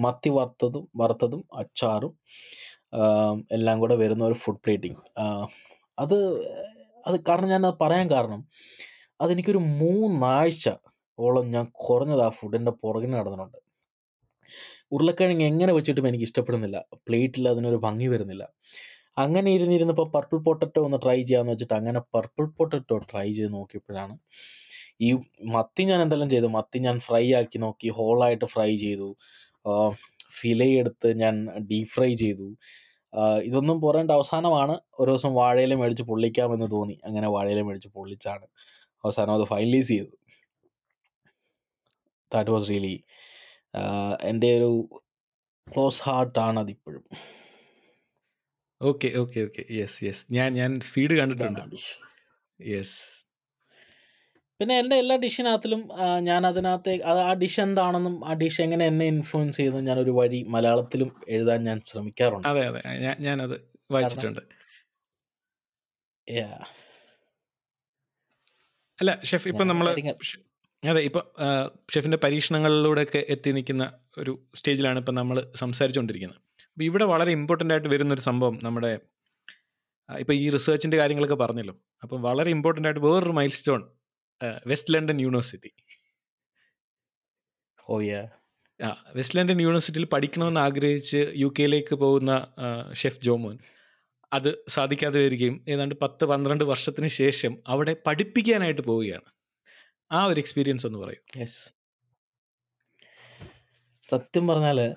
മത്തി 0.00 0.30
വറുത്തതും 0.36 0.84
വറുത്തതും 1.02 1.42
അച്ചാറും 1.62 2.14
ആം, 3.00 3.38
എല്ലാം 3.52 3.76
കൂടെ 3.80 3.96
വരുന്ന 4.02 4.24
ഒരു 4.24 4.36
ഫുഡ് 4.44 4.62
പ്ലേറ്റിംഗ് 4.64 5.00
അത് 5.98 6.18
അത് 7.06 7.16
കാരണം 7.28 7.50
ഞാൻ 7.54 7.62
അത് 7.66 7.76
പറയാൻ 7.82 8.06
കാരണം 8.10 8.40
അതെനിക്കൊരു 9.20 9.60
മൂന്നാഴ്ച 9.82 10.66
ഓളം 11.18 11.46
ഞാൻ 11.56 11.66
കുറഞ്ഞത് 11.86 12.22
ആ 12.28 12.30
ഫുഡിന്റെ 12.38 12.72
പുറകിന് 12.82 13.14
നടന്നിട്ടുണ്ട്. 13.18 13.58
ഉരുളക്കിഴങ്ങ് 14.92 15.46
എങ്ങനെ 15.52 15.72
വെച്ചിട്ടും 15.78 16.08
എനിക്ക് 16.08 16.26
ഇഷ്ടപ്പെടുന്നില്ല. 16.28 16.78
പ്ലേറ്റിൽ 17.06 17.44
അതിനൊരു 17.52 17.78
ഭംഗി 17.86 18.08
വരുന്നില്ല. 18.14 18.44
അങ്ങനെ 19.24 19.48
ഇരുന്നിരുന്നപ്പോൾ 19.56 20.08
പർപ്പിൾ 20.14 20.38
പൊട്ടറ്റോ 20.48 20.80
ഒന്ന് 20.88 20.98
ട്രൈ 21.04 21.18
ചെയ്യാമെന്ന് 21.22 21.54
വെച്ചിട്ട് 21.54 21.76
അങ്ങനെ 21.80 22.00
പർപ്പിൾ 22.14 22.46
പൊട്ടറ്റോ 22.58 22.96
ട്രൈ 23.12 23.28
ചെയ്ത് 23.38 23.52
നോക്കിയപ്പോഴാണ് 23.58 24.14
ഈ 25.00 25.08
മത്തി 25.54 25.82
ഞാൻ 25.90 26.00
എന്തെല്ലാം 26.04 26.30
ചെയ്തു? 26.34 26.48
മത്തി 26.56 26.78
ഞാൻ 26.86 26.96
ഫ്രൈ 27.06 27.24
ആക്കി 27.40 27.58
നോക്കി 27.64 27.88
ഹോളായിട്ട് 27.98 28.46
ഫ്രൈ 28.54 28.70
ചെയ്തു. 28.84 29.08
ഫിലെ 30.38 30.68
എടുത്ത് 30.80 31.08
ഞാൻ 31.22 31.34
ഡീപ് 31.70 31.92
ഫ്രൈ 31.96 32.10
ചെയ്തു. 32.24 32.48
ഇതൊന്നും 33.48 33.78
പോരേണ്ട 33.84 34.10
അവസാനമാണ്. 34.18 34.74
ഒരു 35.00 35.08
ദിവസം 35.10 35.32
വാഴയില 35.40 35.74
മേടിച്ച് 35.80 36.04
പൊള്ളിക്കാമെന്ന് 36.10 36.68
തോന്നി. 36.76 36.96
അങ്ങനെ 37.08 37.28
വാഴയില 37.36 37.60
മേടിച്ച് 37.68 37.90
പൊള്ളിച്ചാണ് 37.96 38.46
അവസാനം 39.04 39.32
അത് 39.38 39.44
ഫൈനലൈസ് 39.52 39.88
ചെയ്തു 39.94 40.12
ദാറ്റ് 42.32 42.52
വാസ് 42.54 42.68
റിയലി 42.70 42.96
എന്റെ 44.30 44.50
ഒരു 44.58 44.70
ക്ലോസ് 45.66 46.02
ഹാർട്ടാണ് 46.06 46.58
അതിപ്പോഴും. 46.64 47.04
Okay 48.80 49.08
okay 49.22 49.40
okay 49.46 49.62
yes 49.78 49.98
yes 50.06 50.24
ഞാൻ 50.36 50.48
ഞാൻ 50.60 50.70
സ്പീഡ് 50.88 51.14
കണ്ടിട്ടുണ്ട്. 51.20 51.76
യെസ് 52.60 52.96
പിന്നെ 54.64 54.76
എന്റെ 54.82 54.96
എല്ലാ 55.02 55.16
ഡിഷിനകത്തിലും 55.22 55.80
ഞാൻ 56.26 56.42
അതിനകത്ത് 56.48 56.92
ആ 57.22 57.32
ഡിഷ് 57.40 57.58
എന്താണെന്നും 57.64 58.14
ആ 58.28 58.34
ഡിഷ് 58.42 58.60
എങ്ങനെ 58.64 58.84
എന്നെ 58.90 59.06
ഇൻഫ്ലുവൻസ് 59.12 59.56
ചെയ്യുന്ന 59.58 59.80
ഞാൻ 59.88 59.98
ഒരു 60.02 60.12
വഴി 60.18 60.38
മലയാളത്തിലും 60.54 61.08
എഴുതാൻ 61.34 61.58
ഞാൻ 61.68 61.78
ശ്രമിക്കാറുണ്ട്. 61.88 62.46
അതെ 62.50 62.62
അതെ. 62.68 62.80
ഞാൻ 63.02 63.16
ഞാനത് 63.26 63.56
വായിച്ചിട്ടുണ്ട്. 63.94 64.40
അല്ല 69.00 69.12
ഷെഫ് 69.30 69.48
ഇപ്പം 69.52 69.68
നമ്മൾ 69.70 69.88
അതെ 70.82 71.02
ഇപ്പം 71.08 71.26
ഷെഫിന്റെ 71.94 72.18
പരീക്ഷണങ്ങളിലൂടെയൊക്കെ 72.24 73.20
എത്തി 73.34 73.52
നിൽക്കുന്ന 73.56 73.86
ഒരു 74.22 74.34
സ്റ്റേജിലാണ് 74.60 74.98
ഇപ്പം 75.02 75.16
നമ്മൾ 75.20 75.38
സംസാരിച്ചുകൊണ്ടിരിക്കുന്നത്. 75.62 76.40
അപ്പോൾ 76.70 76.84
ഇവിടെ 76.88 77.08
വളരെ 77.12 77.32
ഇമ്പോർട്ടന്റ് 77.38 77.74
ആയിട്ട് 77.76 77.90
വരുന്നൊരു 77.94 78.24
സംഭവം 78.28 78.56
നമ്മുടെ 78.66 78.92
ഇപ്പോൾ 80.08 80.36
ഈ 80.44 80.46
റിസർച്ചിന്റെ 80.56 80.96
കാര്യങ്ങളൊക്കെ 81.02 81.38
പറഞ്ഞല്ലോ. 81.44 81.76
അപ്പം 82.02 82.18
വളരെ 82.28 82.48
ഇമ്പോർട്ടന്റ് 82.56 82.88
ആയിട്ട് 82.90 83.04
വേറൊരു 83.08 83.36
mile 83.40 83.54
stone 83.60 83.82
west 84.66 84.94
London 84.94 85.20
university. 85.20 85.70
ഓ 87.90 87.98
വെസ്റ്റ് 89.14 89.38
ലണ്ടൻ 89.38 89.60
യൂണിവേഴ്സിറ്റിയിൽ 89.62 90.06
പഠിക്കണമെന്ന് 90.06 90.60
ആഗ്രഹിച്ച് 90.60 91.32
യു 91.36 91.54
കെയിലേക്ക് 91.58 91.94
പോകുന്ന 91.94 92.54
ഷെഫ് 92.92 93.22
ജോമോൻ 93.22 93.58
അത് 94.32 94.64
സാധിക്കാതെ 94.68 95.20
വരികയും 95.20 95.64
ഏതാണ്ട് 95.68 95.94
പത്ത് 95.94 96.24
പന്ത്രണ്ട് 96.24 96.64
വർഷത്തിന് 96.64 97.08
ശേഷം 97.08 97.58
അവിടെ 97.66 97.96
പഠിപ്പിക്കാനായിട്ട് 98.06 98.82
പോവുകയാണ്. 98.82 99.32
ആ 100.12 100.24
ഒരു 100.24 100.40
എക്സ്പീരിയൻസ് 100.40 100.86
ഒന്ന് 100.86 100.98
പറയും. 100.98 101.40
യെസ്. 101.40 101.74
സത്യം 104.08 104.48
പറഞ്ഞാൽ 104.48 104.94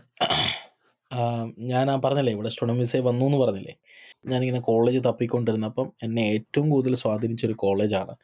ഞാൻ 1.59 1.91
ആ 1.91 1.95
പറഞ്ഞില്ലേ 1.95 2.33
ഇവിടെ 2.33 2.49
സ്റ്റുഡന്റ് 2.49 2.97
വന്നു 2.97 3.25
എന്ന് 3.25 3.37
പറഞ്ഞില്ലേ? 3.37 3.75
ഞാനിങ്ങനെ 4.25 4.59
കോളേജ് 4.59 4.99
തപ്പിക്കൊണ്ടിരുന്നപ്പം 5.05 5.93
എന്നെ 6.03 6.21
ഏറ്റവും 6.21 6.69
കൂടുതൽ 6.69 6.95
സ്വാധീനിച്ചൊരു 6.95 7.53
കോളേജാണ്. 7.53 8.15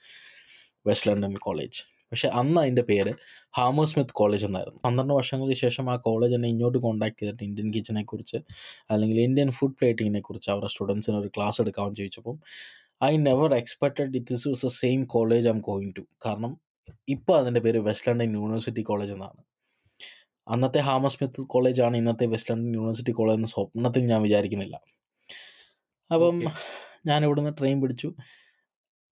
West 0.87 1.11
London 1.11 1.37
college. 1.37 1.83
പക്ഷെ 2.11 2.27
അന്ന് 2.27 2.61
അതിന്റെ 2.61 2.81
പേര് 2.81 3.13
ഹാമോ 3.57 3.85
സ്മിത്ത് 3.85 4.11
കോളേജ് 4.11 4.45
എന്നായിരുന്നു. 4.45 4.79
പന്ത്രണ്ട് 4.85 5.13
വർഷങ്ങൾക്ക് 5.13 5.53
ശേഷം 5.53 5.91
ആ 5.91 5.95
കോളേജ് 5.95 6.35
എന്നെ 6.35 6.49
ഇങ്ങോട്ട് 6.49 6.77
കോൺടാക്ട് 6.77 7.21
ചെയ്തിട്ട് 7.21 7.43
ഇന്ത്യൻ 7.43 7.73
കിച്ചനെ 7.73 8.03
കുറിച്ച് 8.03 8.37
അല്ലെങ്കിൽ 8.91 9.21
ഇന്ത്യൻ 9.21 9.51
ഫുഡ് 9.51 9.71
പ്ലേറ്റിങ്ങിനെ 9.71 10.19
കുറിച്ച് 10.19 10.51
അവരുടെ 10.51 10.69
സ്റ്റുഡൻസിന് 10.69 11.15
ഒരു 11.15 11.27
ക്ലാസ് 11.27 11.61
എടുക്കാമെന്ന് 11.61 11.95
ചോദിച്ചപ്പം 11.95 12.39
I 13.03 13.17
never 13.17 13.55
expected 13.55 14.15
it 14.15 14.25
this 14.31 14.47
was 14.47 14.65
a 14.65 14.69
same 14.69 15.05
college 15.05 15.47
I 15.47 15.51
am 15.51 15.59
going 15.59 15.93
to. 15.97 16.01
കാരണം 16.25 16.57
ഇപ്പോൾ 17.09 17.37
അതിന്റെ 17.37 17.59
പേര് 17.59 17.77
വെസ്റ്റ് 17.77 18.09
ലണ്ടൻ 18.09 18.33
യൂണിവേഴ്സിറ്റി 18.33 18.81
കോളേജ് 18.81 19.13
എന്നാണ്. 19.13 19.43
അന്നത്തെ 20.47 20.77
ഹാമോ 20.77 21.07
സ്മിത്ത് 21.07 21.41
കോളേജാണ് 21.41 21.97
ഇന്നത്തെ 21.97 22.25
വെസ്റ്റ് 22.25 22.51
ലണ്ടൻ 22.51 22.73
യൂണിവേഴ്സിറ്റി 22.73 23.11
കോളേജ് 23.11 23.35
എന്ന 23.35 23.47
സ്വപ്നത്തിൽ 23.47 24.05
ഞാൻ 24.05 24.21
വിചാരിക്കുന്നില്ല. 24.21 24.81
അപ്പം. 26.13 26.43
ഞാൻ 27.05 27.23
ഇവിടുന്ന് 27.23 27.51
ട്രെയിൻ 27.59 27.81
പിടിച്ചു. 27.81 28.13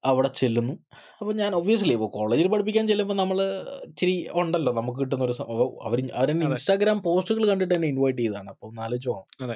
അവിടെ 0.03 0.27
ചെല്ലുന്നു. 0.27 0.73
അപ്പോൾ 1.19 1.33
ഞാൻ 1.33 1.55
ഒബ്വിയസ്ലി 1.55 1.93
ഇപ്പോൾ 1.93 2.09
കോളേജിൽ 2.13 2.47
പഠിപ്പിക്കാൻ 2.47 2.87
ചെല്ലുമ്പോൾ 2.87 3.13
നമ്മൾ 3.13 3.41
ഇച്ചിരി 3.85 4.27
ഉണ്ടല്ലോ. 4.33 4.73
നമുക്ക് 4.73 4.99
കിട്ടുന്ന 4.99 5.25
ഒരു 5.25 5.33
അവർ 5.41 6.11
അവരെന്നെ 6.13 6.45
ഇൻസ്റ്റാഗ്രാം 6.45 7.01
പോസ്റ്റുകൾ 7.01 7.47
കണ്ടിട്ട് 7.47 7.73
എന്നെ 7.73 7.87
ഇൻവൈറ്റ് 7.87 8.19
ചെയ്താണ് 8.19 8.49
അപ്പോൾ 8.49 8.67
ഒന്ന് 8.67 8.81
ആലോചിച്ച് 8.81 9.09
അതെ. 9.43 9.53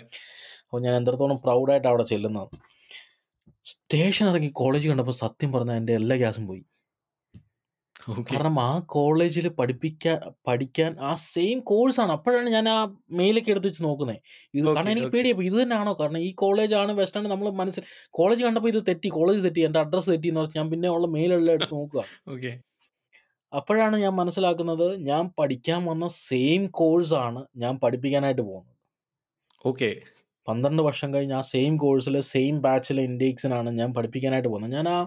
അപ്പോൾ 0.63 0.81
ഞാൻ 0.81 0.95
എന്തോളം 0.95 1.37
പ്രൗഡായിട്ട് 1.37 1.87
അവിടെ 1.87 2.03
ചെല്ലുന്നത്. 2.03 2.47
സ്റ്റേഷൻ 3.65 4.29
ഇറങ്ങി 4.29 4.51
കോളേജ് 4.53 4.89
കണ്ടപ്പോൾ 4.89 5.11
സത്യം 5.11 5.51
പറഞ്ഞാൽ 5.51 5.75
എന്റെ 5.75 5.93
എല്ലാ 5.93 6.15
ഗ്യാസും 6.15 6.47
പോയി. 6.47 6.65
ഓക്കെ. 8.09 8.33
കാരണം 8.33 8.59
ആ 8.59 8.79
കോളേജിൽ 8.79 9.49
പഠിപ്പിക്കാൻ 9.49 10.19
പഠിക്കാൻ 10.47 10.97
ആ 10.99 11.15
സെയിം 11.15 11.59
കോഴ്സാണ്. 11.59 12.11
അപ്പോഴാണ് 12.11 12.49
ഞാൻ 12.49 12.69
ആ 12.69 12.77
മെയിലൊക്കെ 13.11 13.51
എടുത്ത് 13.51 13.67
വെച്ച് 13.67 13.83
നോക്കുന്നത് 13.83 14.19
ഇത് 14.53 14.65
കാരണം 14.67 14.91
എനിക്ക്. 14.91 15.07
പേടിയപ്പോൾ 15.07 15.43
ഇത് 15.43 15.61
തന്നെയാണോ? 15.61 15.93
കാരണം 15.93 16.19
ഈ 16.19 16.31
കോളേജാണ് 16.33 16.91
വെസ്റ്റാണ് 16.91 17.27
നമ്മൾ 17.27 17.49
മനസ്സിൽ 17.49 17.83
കോളേജ് 18.11 18.43
കണ്ടപ്പോൾ 18.43 18.67
ഇത് 18.67 18.87
തെറ്റി 18.87 19.09
കോളേജ് 19.09 19.43
തെറ്റി 19.43 19.59
എന്റെ 19.59 19.79
അഡ്രസ്സ് 19.79 20.09
തെറ്റി 20.09 20.27
എന്ന് 20.27 20.41
പറഞ്ഞാൽ 20.41 20.61
ഞാൻ 20.61 20.69
പിന്നെ 20.71 20.89
ഉള്ള 20.89 21.07
മെയിലെല്ലാം 21.07 21.53
എടുത്ത് 21.53 21.73
നോക്കുക. 21.73 22.03
ഓക്കെ. 22.27 22.53
അപ്പോഴാണ് 23.53 23.97
ഞാൻ 23.97 24.13
മനസ്സിലാക്കുന്നത് 24.13 24.87
ഞാൻ 25.01 25.31
പഠിക്കാൻ 25.39 25.85
വന്ന 25.85 26.07
സെയിം 26.07 26.67
കോഴ്സാണ് 26.67 27.45
ഞാൻ 27.55 27.77
പഠിപ്പിക്കാനായിട്ട് 27.77 28.41
പോകുന്നത്. 28.41 28.75
ഓക്കെ. 29.65 30.14
പന്ത്രണ്ട് 30.47 30.81
വർഷം 30.81 31.13
കഴിഞ്ഞ് 31.13 31.33
ആ 31.33 31.41
സെയിം 31.41 31.77
കോഴ്സിലെ 31.77 32.21
സെയിം 32.21 32.61
ബാച്ചിലെ 32.61 33.03
ഇൻഡേക്സിനാണ് 33.03 33.69
ഞാൻ 33.69 33.93
പഠിപ്പിക്കാനായിട്ട് 33.93 34.49
പോകുന്നത്. 34.49 34.71
ഞാൻ 34.71 34.89
ആ 34.89 34.97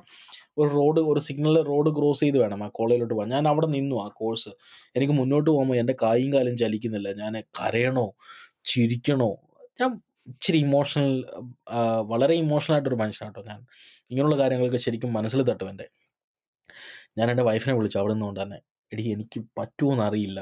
ഒരു 0.58 0.68
റോഡ് 0.68 1.00
ഒരു 1.00 1.20
സിഗ്നൽ 1.20 1.62
റോഡ് 1.62 1.90
ക്രോസ് 1.98 2.20
ചെയ്ത് 2.20 2.38
വേണം 2.38 2.64
ആ 2.64 2.68
കോളേജിലോട്ട് 2.68 3.14
പോകാൻ. 3.14 3.28
ഞാൻ 3.28 3.48
അവിടെ 3.48 3.66
നിന്നു 3.66 3.96
ആ 4.04 4.08
കോഴ്സ് 4.08 4.48
എനിക്ക് 4.96 5.12
മുന്നോട്ട് 5.12 5.50
പോകുമ്പോൾ 5.50 5.76
എന്റെ 5.76 5.96
കായും 6.02 6.34
കാലും 6.34 6.56
ചലിക്കുന്നില്ല. 6.56 7.12
ഞാൻ 7.12 7.42
കരയണോ? 7.60 8.06
ചിരിക്കണോ? 8.64 9.30
ഞാൻ 9.80 10.00
ഇച്ചിരി 10.28 10.58
ഇമോഷണൽ 10.58 11.24
വളരെ 12.02 12.34
ഇമോഷണൽ 12.34 12.74
ആയിട്ടൊരു 12.74 12.96
മനുഷ്യനാണ് 12.96 13.34
കേട്ടോ 13.34 13.50
ഞാൻ. 13.52 13.60
ഇങ്ങനെയുള്ള 14.10 14.36
കാര്യങ്ങളൊക്കെ 14.38 14.78
ശരിക്കും 14.78 15.12
മനസ്സിൽ 15.12 15.42
തട്ടും 15.42 15.70
എന്റെ. 15.70 15.88
ഞാൻ 17.18 17.30
എന്റെ 17.30 17.42
വൈഫിനെ 17.42 17.76
വിളിച്ചു. 17.76 17.98
അവിടെ 17.98 18.14
നിന്നുകൊണ്ട് 18.14 18.40
തന്നെ 18.42 18.58
എടി 18.92 19.02
എനിക്ക് 19.02 19.40
പറ്റുമോ 19.58 20.04
അറിയില്ല. 20.04 20.40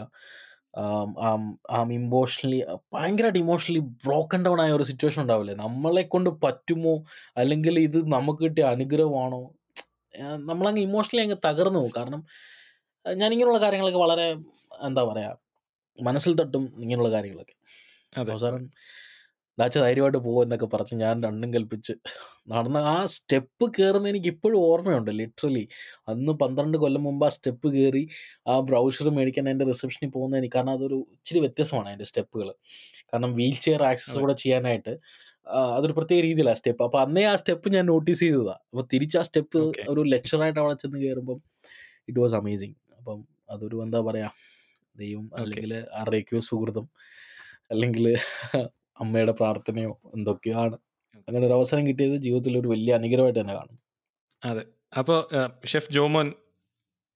ആം 1.70 1.92
ഇമോഷണലി 1.92 2.58
ഭയങ്കരമായിട്ട് 2.94 3.38
ഇമോഷണലി 3.38 3.78
ബ്രോക്കൺ 4.04 4.44
ഡൗൺ 4.44 4.60
ആയ 4.60 4.70
ഒരു 4.70 4.82
സിറ്റുവേഷൻ 4.82 5.22
ഉണ്ടാവില്ലേ? 5.22 5.54
നമ്മളെ 5.54 6.02
കൊണ്ട് 6.02 6.30
പറ്റുമോ? 6.44 6.94
അല്ലെങ്കിൽ 7.36 7.78
ഇത് 7.78 7.98
നമുക്ക് 8.08 8.44
കിട്ടിയ 8.44 8.64
അനുഗ്രഹമാണോ? 8.64 9.40
ഏഹ് 10.14 10.38
നമ്മളങ്ങ് 10.50 10.80
ഇമോഷണലി 10.80 11.22
അങ്ങ് 11.22 11.36
തകർന്നു 11.46 11.78
പോകും. 11.78 11.92
കാരണം 11.96 12.22
ഏഹ് 13.06 13.16
ഞാൻ 13.16 13.32
ഇങ്ങനെയുള്ള 13.32 13.60
കാര്യങ്ങളൊക്കെ 13.60 13.98
വളരെ 13.98 14.28
എന്താ 14.82 15.04
പറയുക 15.04 15.34
മനസ്സിൽ 15.98 16.34
തട്ടും 16.36 16.64
ഇങ്ങനെയുള്ള 16.78 17.10
കാര്യങ്ങളൊക്കെ. 17.10 17.54
അതെ. 18.18 18.32
അവസാനം 18.32 18.64
ഡാച്ച 19.58 19.76
ധൈര്യമായിട്ട് 19.84 20.20
പോകും 20.26 20.40
എന്നൊക്കെ 20.44 20.68
പറഞ്ഞ് 20.74 20.96
ഞാൻ 21.04 21.14
രണ്ടും 21.26 21.50
കൽപ്പിച്ച്. 21.56 21.94
നടന്ന 22.52 22.78
ആ 22.94 22.96
സ്റ്റെപ്പ് 23.14 23.66
കയറുന്ന 23.76 24.10
എനിക്ക് 24.12 24.30
ഇപ്പോഴും 24.34 24.58
ഓർമ്മയുണ്ട് 24.70 25.10
ലിറ്ററലി. 25.20 25.64
അന്ന് 26.10 26.32
പന്ത്രണ്ട് 26.42 26.76
കൊല്ലം 26.82 27.02
മുമ്പ് 27.08 27.24
ആ 27.28 27.30
സ്റ്റെപ്പ് 27.36 27.68
കയറി 27.76 28.04
ആ 28.52 28.56
ബ്രൗഷർ 28.70 29.08
മേടിക്കാൻ 29.18 29.48
എന്റെ 29.52 29.66
റിസപ്ഷനിൽ 29.72 30.10
പോകുന്ന 30.16 30.40
എനിക്ക് 30.42 30.56
കാരണം 30.58 30.74
അതൊരു 30.78 30.98
ഇച്ചിരി 31.16 31.42
വ്യത്യസ്തമാണ് 31.46 31.88
അതിന്റെ 31.92 32.08
സ്റ്റെപ്പുകൾ 32.10 32.50
കാരണം 33.12 33.32
വീൽ 33.40 33.56
ചെയർ 33.66 33.84
ആക്സസ് 33.92 34.18
കൂടെ 34.24 34.36
ചെയ്യാനായിട്ട് 34.44 34.94
അതൊരു 35.76 35.94
പ്രത്യേക 35.96 36.20
രീതിയിലാണ് 36.28 36.58
സ്റ്റെപ്പ്. 36.60 36.82
അപ്പോൾ 36.86 37.00
അന്നേ 37.04 37.24
ആ 37.32 37.34
സ്റ്റെപ്പ് 37.40 37.68
ഞാൻ 37.76 37.84
നോട്ടീസ് 37.92 38.22
ചെയ്തതാണ് 38.26 38.62
അപ്പോൾ 38.70 38.84
തിരിച്ച് 38.92 39.16
ആ 39.20 39.24
സ്റ്റെപ്പ് 39.28 39.58
ഒരു 39.92 40.00
ലെക്ചറായിട്ട് 40.12 40.60
അവിടെ 40.62 40.76
ചെന്ന് 40.82 40.98
കയറുമ്പം 41.04 41.38
ഇറ്റ് 42.08 42.18
വാസ് 42.22 42.36
അമേസിങ്. 42.40 42.76
അപ്പം 42.98 43.18
അതൊരു 43.54 43.76
എന്താ 43.84 44.00
പറയുക 44.06 44.32
ദൈവം 44.96 45.26
അല്ലെങ്കിൽ 45.40 45.72
ആരുടെയൊക്കെയോ 45.98 46.40
സുഹൃതം 46.48 46.86
അല്ലെങ്കിൽ 47.72 48.06
അമ്മയുടെ 49.00 49.32
പ്രാർത്ഥനയോ 49.32 50.00
എന്തൊക്കെയാണ്? 50.14 50.78
അങ്ങനെ 51.28 51.46
ഒരു 51.46 51.52
അവസരം 51.52 51.86
കിട്ടിയത് 51.86 52.16
ജീവിതത്തിൽ 52.16 52.58
ഒരു 52.58 52.68
വലിയ 52.68 52.94
അനുഗ്രഹമായിട്ട് 52.94 53.40
തന്നെ 53.40 53.54
കാണും. 53.54 53.78
അതെ. 54.44 54.64
അപ്പോൾ 54.98 55.28
chef 55.66 55.92
Jomon 55.92 56.32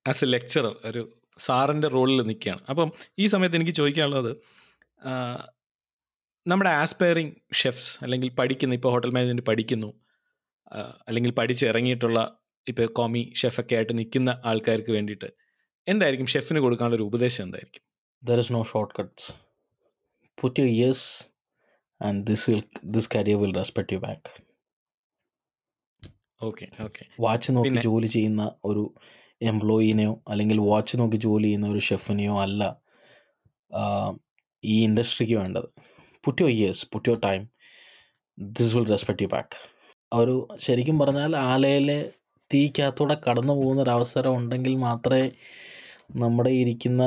as 0.09 0.25
a 0.25 0.29
lecturer 0.29 0.77
ഒരു 0.85 1.13
സാറിന്റെ 1.39 1.89
റോളിൽ 1.89 2.23
നിൽക്കുകയാണ്. 2.23 2.63
അപ്പം 2.69 2.93
ഈ 3.19 3.27
സമയത്ത് 3.27 3.57
എനിക്ക് 3.57 3.73
ചോദിക്കാനുള്ളത് 3.73 4.37
നമ്മുടെ 6.47 6.71
ആസ്പയറിങ് 6.71 7.33
ഷെഫ്സ് 7.55 8.05
അല്ലെങ്കിൽ 8.05 8.31
പഠിക്കുന്ന 8.31 8.75
ഇപ്പോൾ 8.75 8.89
ഹോട്ടൽ 8.89 9.11
മാനേജ്മെന്റ് 9.11 9.43
പഠിക്കുന്നു 9.43 9.95
അല്ലെങ്കിൽ 11.09 11.31
പഠിച്ചിറങ്ങിയിട്ടുള്ള 11.31 12.37
ഇപ്പോൾ 12.69 12.87
കോമി 12.87 13.33
ഷെഫൊക്കെ 13.37 13.75
ആയിട്ട് 13.75 13.99
നിൽക്കുന്ന 13.99 14.43
ആൾക്കാർക്ക് 14.45 14.93
വേണ്ടിയിട്ട് 14.93 15.29
എന്തായിരിക്കും 15.89 16.27
ഷെഫിന് 16.27 16.61
കൊടുക്കാനുള്ള 16.61 16.97
ഒരു 16.97 17.03
ഉപദേശം 17.03 17.45
എന്തായിരിക്കും? 17.45 17.83
There 18.25 18.39
is 18.39 18.53
no 18.53 18.63
short 18.63 18.95
cuts 18.99 19.33
put 20.43 20.61
you 20.61 20.67
years 22.01 22.19
this 22.29 22.43
will 22.49 22.63
this 22.95 23.07
career 23.15 23.39
will 23.43 23.55
respect 23.61 23.93
you 23.97 24.01
back. 24.07 24.23
Okay 26.41 26.67
okay 26.85 27.03
watch 27.25 27.51
നോക്കി 27.57 27.79
ജോലി 27.87 28.09
ചെയ്യുന്ന 28.13 28.43
ഒരു 28.69 28.83
എംപ്ലോയീനെയോ 29.41 30.13
അല്ലെങ്കിൽ 30.29 30.59
വാച്ച് 30.71 30.95
നോക്കി 31.01 31.19
ജോലി 31.25 31.47
ചെയ്യുന്ന 31.49 31.67
ഒരു 31.75 31.83
ഷെഫിനെയോ 31.89 32.35
അല്ല 32.45 32.63
ഈ 34.65 34.77
ഇൻഡസ്ട്രിക്ക് 34.87 35.37
വേണ്ടത്. 35.43 35.69
Put 36.25 36.43
your 36.43 36.53
years 36.57 36.87
put 36.93 37.11
your 37.11 37.21
time 37.27 37.43
this 38.39 38.75
will 38.77 38.89
respect 38.95 39.23
you 39.25 39.31
back 39.35 39.59
ഒരു 40.13 40.37
ശരിക്കും 40.67 40.97
പറഞ്ഞാൽ 41.03 41.33
ആലയിലെ 41.51 42.01
തീക്കകത്തൂടെ 42.51 43.17
കടന്നു 43.27 43.55
പോകുന്ന 43.61 43.83
ഒരു 43.87 43.93
അവസരം 43.99 44.33
ഉണ്ടെങ്കിൽ 44.39 44.75
മാത്രമേ 44.89 45.27
നമ്മുടെ 46.23 46.53
ഇരിക്കുന്ന 46.63 47.03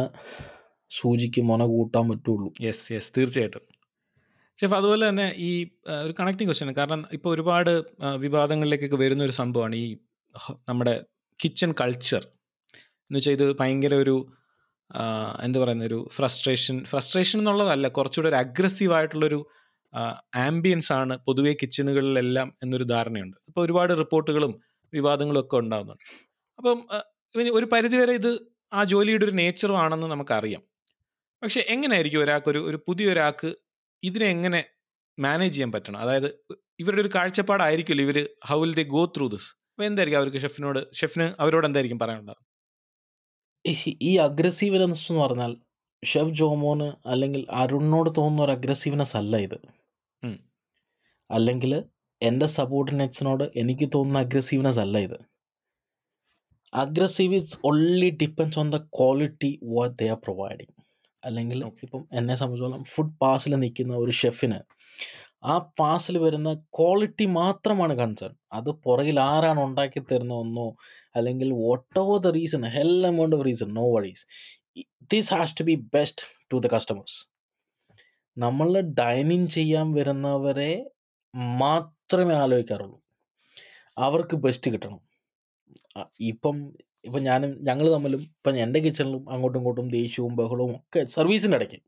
സൂചിക്ക് 0.92 1.42
മുന 1.50 1.64
കൂട്ടാൻ 1.74 2.06
പറ്റുള്ളൂ. 2.10 2.50
യെസ് 2.68 2.86
യെസ് 2.94 3.12
തീർച്ചയായിട്ടും. 3.18 3.64
ഷെഫ് 4.62 4.74
അതുപോലെ 4.74 5.10
തന്നെ 5.10 5.34
ഈ 5.38 5.72
ഒരു 5.88 6.14
കണക്റ്റിംഗ് 6.20 6.50
ക്വസ്റ്റ്യൻ 6.50 6.76
കാരണം 6.76 7.06
ഇപ്പോൾ 7.12 7.30
ഒരുപാട് 7.30 7.84
വിവാദങ്ങളിലേക്കൊക്കെ 8.18 8.96
വരുന്ന 8.96 9.24
ഒരു 9.24 9.32
സംഭവമാണ് 9.32 9.76
ഈ 9.76 9.98
നമ്മുടെ 10.70 11.04
കിച്ചൺ 11.40 11.72
കൾച്ചർ 11.82 12.24
എന്ന് 13.10 13.20
വെച്ചാൽ 13.20 13.32
ഇത് 13.32 13.56
ഭയങ്കര 13.60 13.94
ഒരു 13.96 14.16
എന്താ 15.44 15.60
പറയുന്ന 15.60 15.86
ഒരു 15.86 16.10
ഫ്രസ്ട്രേഷൻ 16.16 16.86
ഫ്രസ്ട്രേഷൻ 16.86 17.40
എന്നുള്ളതല്ല 17.40 17.88
കുറച്ചുകൂടെ 17.88 18.30
ഒരു 18.30 18.36
അഗ്രസീവ് 18.36 18.94
ആയിട്ടുള്ളൊരു 18.94 19.46
ആംബിയൻസ് 20.36 20.94
ആണ് 20.94 21.18
പൊതുവെ 21.18 21.54
കിച്ചണുകളിലെല്ലാം 21.54 22.58
എന്നൊരു 22.64 22.84
ധാരണയുണ്ട്. 22.84 23.38
അപ്പോൾ 23.48 23.62
ഒരുപാട് 23.62 23.94
റിപ്പോർട്ടുകളും 24.00 24.62
വിവാദങ്ങളും 24.94 25.40
ഒക്കെ 25.40 25.58
ഉണ്ടാകുന്നുണ്ട് 25.58 26.06
അപ്പം 26.60 26.80
ഒരു 27.56 27.66
പരിധിവരെ 27.66 28.14
ഇത് 28.14 28.32
ആ 28.74 28.84
ജോലിയുടെ 28.84 29.26
ഒരു 29.26 29.32
നേച്ചറും 29.32 29.78
ആണെന്ന് 29.78 30.08
നമുക്കറിയാം. 30.08 30.62
പക്ഷെ 31.42 31.66
എങ്ങനെയായിരിക്കും 31.70 32.22
ഒരാൾക്ക് 32.22 32.50
ഒരു 32.50 32.60
ഒരു 32.60 32.78
പുതിയ 32.88 33.12
ഒരാൾക്ക് 33.12 33.50
ഇതിനെ 34.04 34.26
എങ്ങനെ 34.26 34.66
മാനേജ് 35.20 35.54
ചെയ്യാൻ 35.54 35.72
പറ്റണം? 35.72 36.00
അതായത് 36.00 36.46
ഇവരുടെ 36.80 37.02
ഒരു 37.02 37.10
കാഴ്ചപ്പാടായിരിക്കില്ല 37.16 38.02
ഇവർ 38.02 38.30
how 38.46 38.62
will 38.62 38.76
they 38.76 38.84
go 38.84 39.06
through 39.06 39.28
this 39.28 39.52
അപ്പോൾ 39.52 39.86
എന്തായിരിക്കും 39.86 40.20
അവർക്ക് 40.20 40.38
ഷെഫിനോട് 40.38 40.94
ഷെഫിന് 40.96 41.34
അവരോട് 41.40 41.68
എന്തായിരിക്കും 41.68 42.00
പറയാനുള്ളത്? 42.00 42.38
ഈ- 44.02 44.16
അഗ്രസീവ്നെസ് 44.16 45.12
എന്ന് 45.12 45.24
പറഞ്ഞാൽ 45.24 45.58
ഷെഫ് 46.06 46.30
ജോമോന് 46.30 46.92
അല്ലെങ്കിൽ 47.06 47.48
അരുണിനോട് 47.52 48.10
തോന്നുന്ന 48.18 48.42
ഒരു 48.42 48.52
അഗ്രസീവ്നെസ് 48.52 49.18
അല്ല 49.18 49.38
ഇത്. 49.38 49.60
അല്ലെങ്കിൽ 51.32 51.84
എന്റെ 52.22 52.46
സബോർഡിനേറ്റ്സിനോട് 52.46 53.52
എനിക്ക് 53.56 53.90
തോന്നുന്ന 53.96 54.20
അഗ്രസീവ്നെസ് 54.20 54.80
അല്ല 54.80 54.98
ഇത്. 54.98 55.20
Aggressive 56.74 57.36
it's 57.36 57.60
only 57.66 58.10
depends 58.10 58.60
on 58.60 58.72
the 58.72 58.78
quality 58.78 59.60
what 59.64 60.04
they 60.04 60.10
are 60.10 60.16
providing 60.16 60.83
അല്ലെങ്കിൽ. 61.26 61.60
ഇപ്പം 61.84 62.04
എന്നെ 62.14 62.36
സംബന്ധിച്ചോളം 62.36 62.84
ഫുഡ് 62.94 63.16
പാസിൽ 63.22 63.54
നിൽക്കുന്ന 63.64 63.96
ഒരു 63.96 64.14
ഷെഫിന് 64.22 64.60
ആ 65.44 65.54
പാസിൽ 65.80 66.16
വരുന്ന 66.18 66.50
ക്വാളിറ്റി 66.78 67.26
മാത്രമാണ് 67.40 67.94
കൺസേൺ. 67.94 68.34
അത് 68.54 68.70
പുറകിൽ 68.86 69.18
ആരാണ് 69.20 69.60
ഉണ്ടാക്കി 69.60 70.02
തരുന്ന 70.12 70.34
ഒന്നോ 70.34 70.68
അല്ലെങ്കിൽ 71.16 71.50
whatever 72.04 72.20
the 72.20 72.32
reason 72.38 72.64
hell 72.78 72.94
amount 73.08 73.36
of 73.36 73.46
reason 73.46 73.70
no 73.74 73.86
ways 73.96 74.24
this 75.14 75.34
has 75.34 75.56
to 75.60 75.64
be 75.64 75.76
best 75.96 76.26
to 76.54 76.58
the 76.58 76.70
customers 76.76 77.18
നമ്മൾ 78.38 78.70
ഡൈനിങ് 79.02 79.50
ചെയ്യാൻ 79.50 79.88
വരുന്നവരെ 79.94 80.72
മാത്രമേ 81.64 82.36
ആലോചിക്കാറുള്ളൂ. 82.44 82.98
അവർക്ക് 83.98 84.36
ബെസ്റ്റ് 84.46 84.72
കിട്ടണം. 84.72 85.00
ഇപ്പം 86.32 86.58
ഇപ്പം 87.06 87.24
ഞാനും 87.24 87.58
ഞങ്ങൾ 87.62 87.90
തമ്മിലും 87.90 88.22
ഇപ്പം 88.22 88.58
എന്റെ 88.58 88.80
കിച്ചണിലും 88.80 89.32
അങ്ങോട്ടും 89.32 89.60
ഇങ്ങോട്ടും 89.60 89.90
ദേഷ്യവും 89.90 90.36
ബഹളവും 90.36 90.76
ഒക്കെ 90.76 91.04
സർവീസിന്റെ 91.04 91.58
ഇടയ്ക്ക്. 91.58 91.80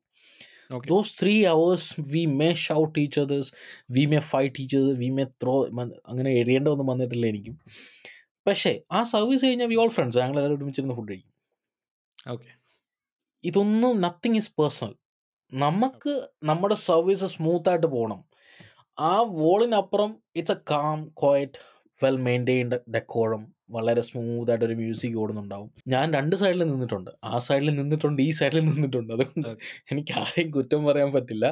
Those 0.88 1.21
three 1.21 1.45
hours 1.45 2.01
we 2.01 2.25
may 2.25 2.54
shout 2.54 2.95
teachers 2.97 3.54
we 3.91 4.06
may 4.06 4.19
five 4.19 4.49
teachers 4.60 4.99
we 4.99 5.10
may 5.10 5.23
throw 5.23 5.67
അങ്ങനെ 6.08 6.32
എറിയേണ്ടതൊന്നും 6.32 6.88
വന്നിട്ടില്ല 6.88 7.25
എനിക്കും. 7.25 7.60
പക്ഷേ 8.47 8.82
ആ 8.91 9.04
സർവീസ് 9.04 9.45
കഴിഞ്ഞാൽ 9.45 9.67
വി 9.67 9.75
ഓൾ 9.75 9.89
ഫ്രണ്ട്സ് 9.89 10.17
ഞങ്ങൾ 10.17 10.32
എല്ലാവരും 10.32 10.58
ഒരുമിച്ചിരുന്ന് 10.58 10.95
ഫുഡ് 10.95 11.10
കഴിക്കും. 11.10 11.34
ഓക്കെ. 12.32 12.49
ഇതൊന്നും 13.43 14.01
നത്തിങ് 14.01 14.36
ഈസ് 14.36 14.51
പേഴ്സണൽ 14.62 14.95
നമുക്ക് 15.54 16.30
നമ്മുടെ 16.43 16.75
സർവീസ് 16.75 17.25
സ്മൂത്തായിട്ട് 17.25 17.88
പോകണം. 17.88 18.25
ആ 18.99 19.21
വോളിനപ്പുറം 19.21 20.23
it's 20.36 20.51
a 20.51 20.62
calm 20.71 21.10
quiet 21.23 21.54
well 22.04 22.17
maintained 22.17 22.80
ഡെക്കോളം 22.93 23.54
വളരെ 23.69 24.01
സ്മൂത്തായിട്ട് 24.08 24.65
ഒരു 24.65 24.75
മ്യൂസിക് 24.82 25.17
ഓടുന്നുണ്ടാവും. 25.21 25.69
ഞാൻ 25.93 26.06
രണ്ട് 26.17 26.36
സൈഡിൽ 26.41 26.63
നിന്നിട്ടുണ്ട്. 26.71 27.12
ആ 27.23 27.39
സൈഡിൽ 27.47 27.69
നിന്നിട്ടുണ്ട് 27.80 28.21
ഈ 28.28 28.32
സൈഡിൽ 28.39 28.60
നിന്നിട്ടുണ്ട്. 28.69 29.13
അതുകൊണ്ട് 29.13 29.49
എനിക്ക് 29.91 30.13
ആരെയും 30.21 30.51
കുറ്റം 30.51 30.84
പറയാൻ 30.89 31.12
പറ്റില്ല. 31.17 31.45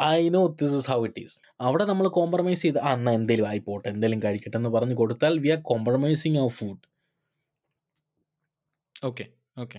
I 0.00 0.22
know 0.36 0.42
this 0.60 0.74
is 0.80 0.88
how 0.92 1.00
it 1.06 1.20
is 1.24 1.36
അവിടെ 1.60 1.84
നമ്മൾ 1.90 2.06
കോംപ്രമൈസ് 2.18 2.62
ചെയ്ത് 2.62 2.78
ആ 2.78 2.92
എന്നാൽ 2.98 3.14
എന്തെങ്കിലും 3.20 3.48
ആയിപ്പോട്ടെ 3.50 3.86
എന്തെങ്കിലും 3.94 4.20
കഴിക്കട്ടെ 4.24 4.56
എന്ന് 4.60 4.70
പറഞ്ഞു 4.76 4.94
കൊടുത്താൽ 5.00 5.34
we 5.44 5.50
are 5.54 5.60
compromising 5.70 6.38
our 6.42 6.52
food 6.58 6.82
okay 9.08 9.24
okay. 9.58 9.78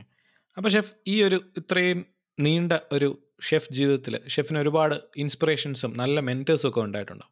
അപ്പോൾ 0.57 0.69
ഷെഫ് 0.69 0.93
ഈ 1.07 1.15
ഒരു 1.23 1.37
ഇത്രയും 1.59 1.99
നീണ്ട 2.37 2.73
ഒരു 2.95 3.09
ഷെഫ് 3.47 3.73
ജീവിതത്തിൽ 3.73 4.13
ഷെഫിന് 4.33 4.59
ഒരുപാട് 4.59 4.95
ഇൻസ്പിറേഷൻസും 5.23 5.91
നല്ല 6.01 6.19
മെന്റേഴ്സും 6.29 6.67
ഒക്കെ 6.69 6.81
ഉണ്ടായിട്ടുണ്ടാവും. 6.87 7.31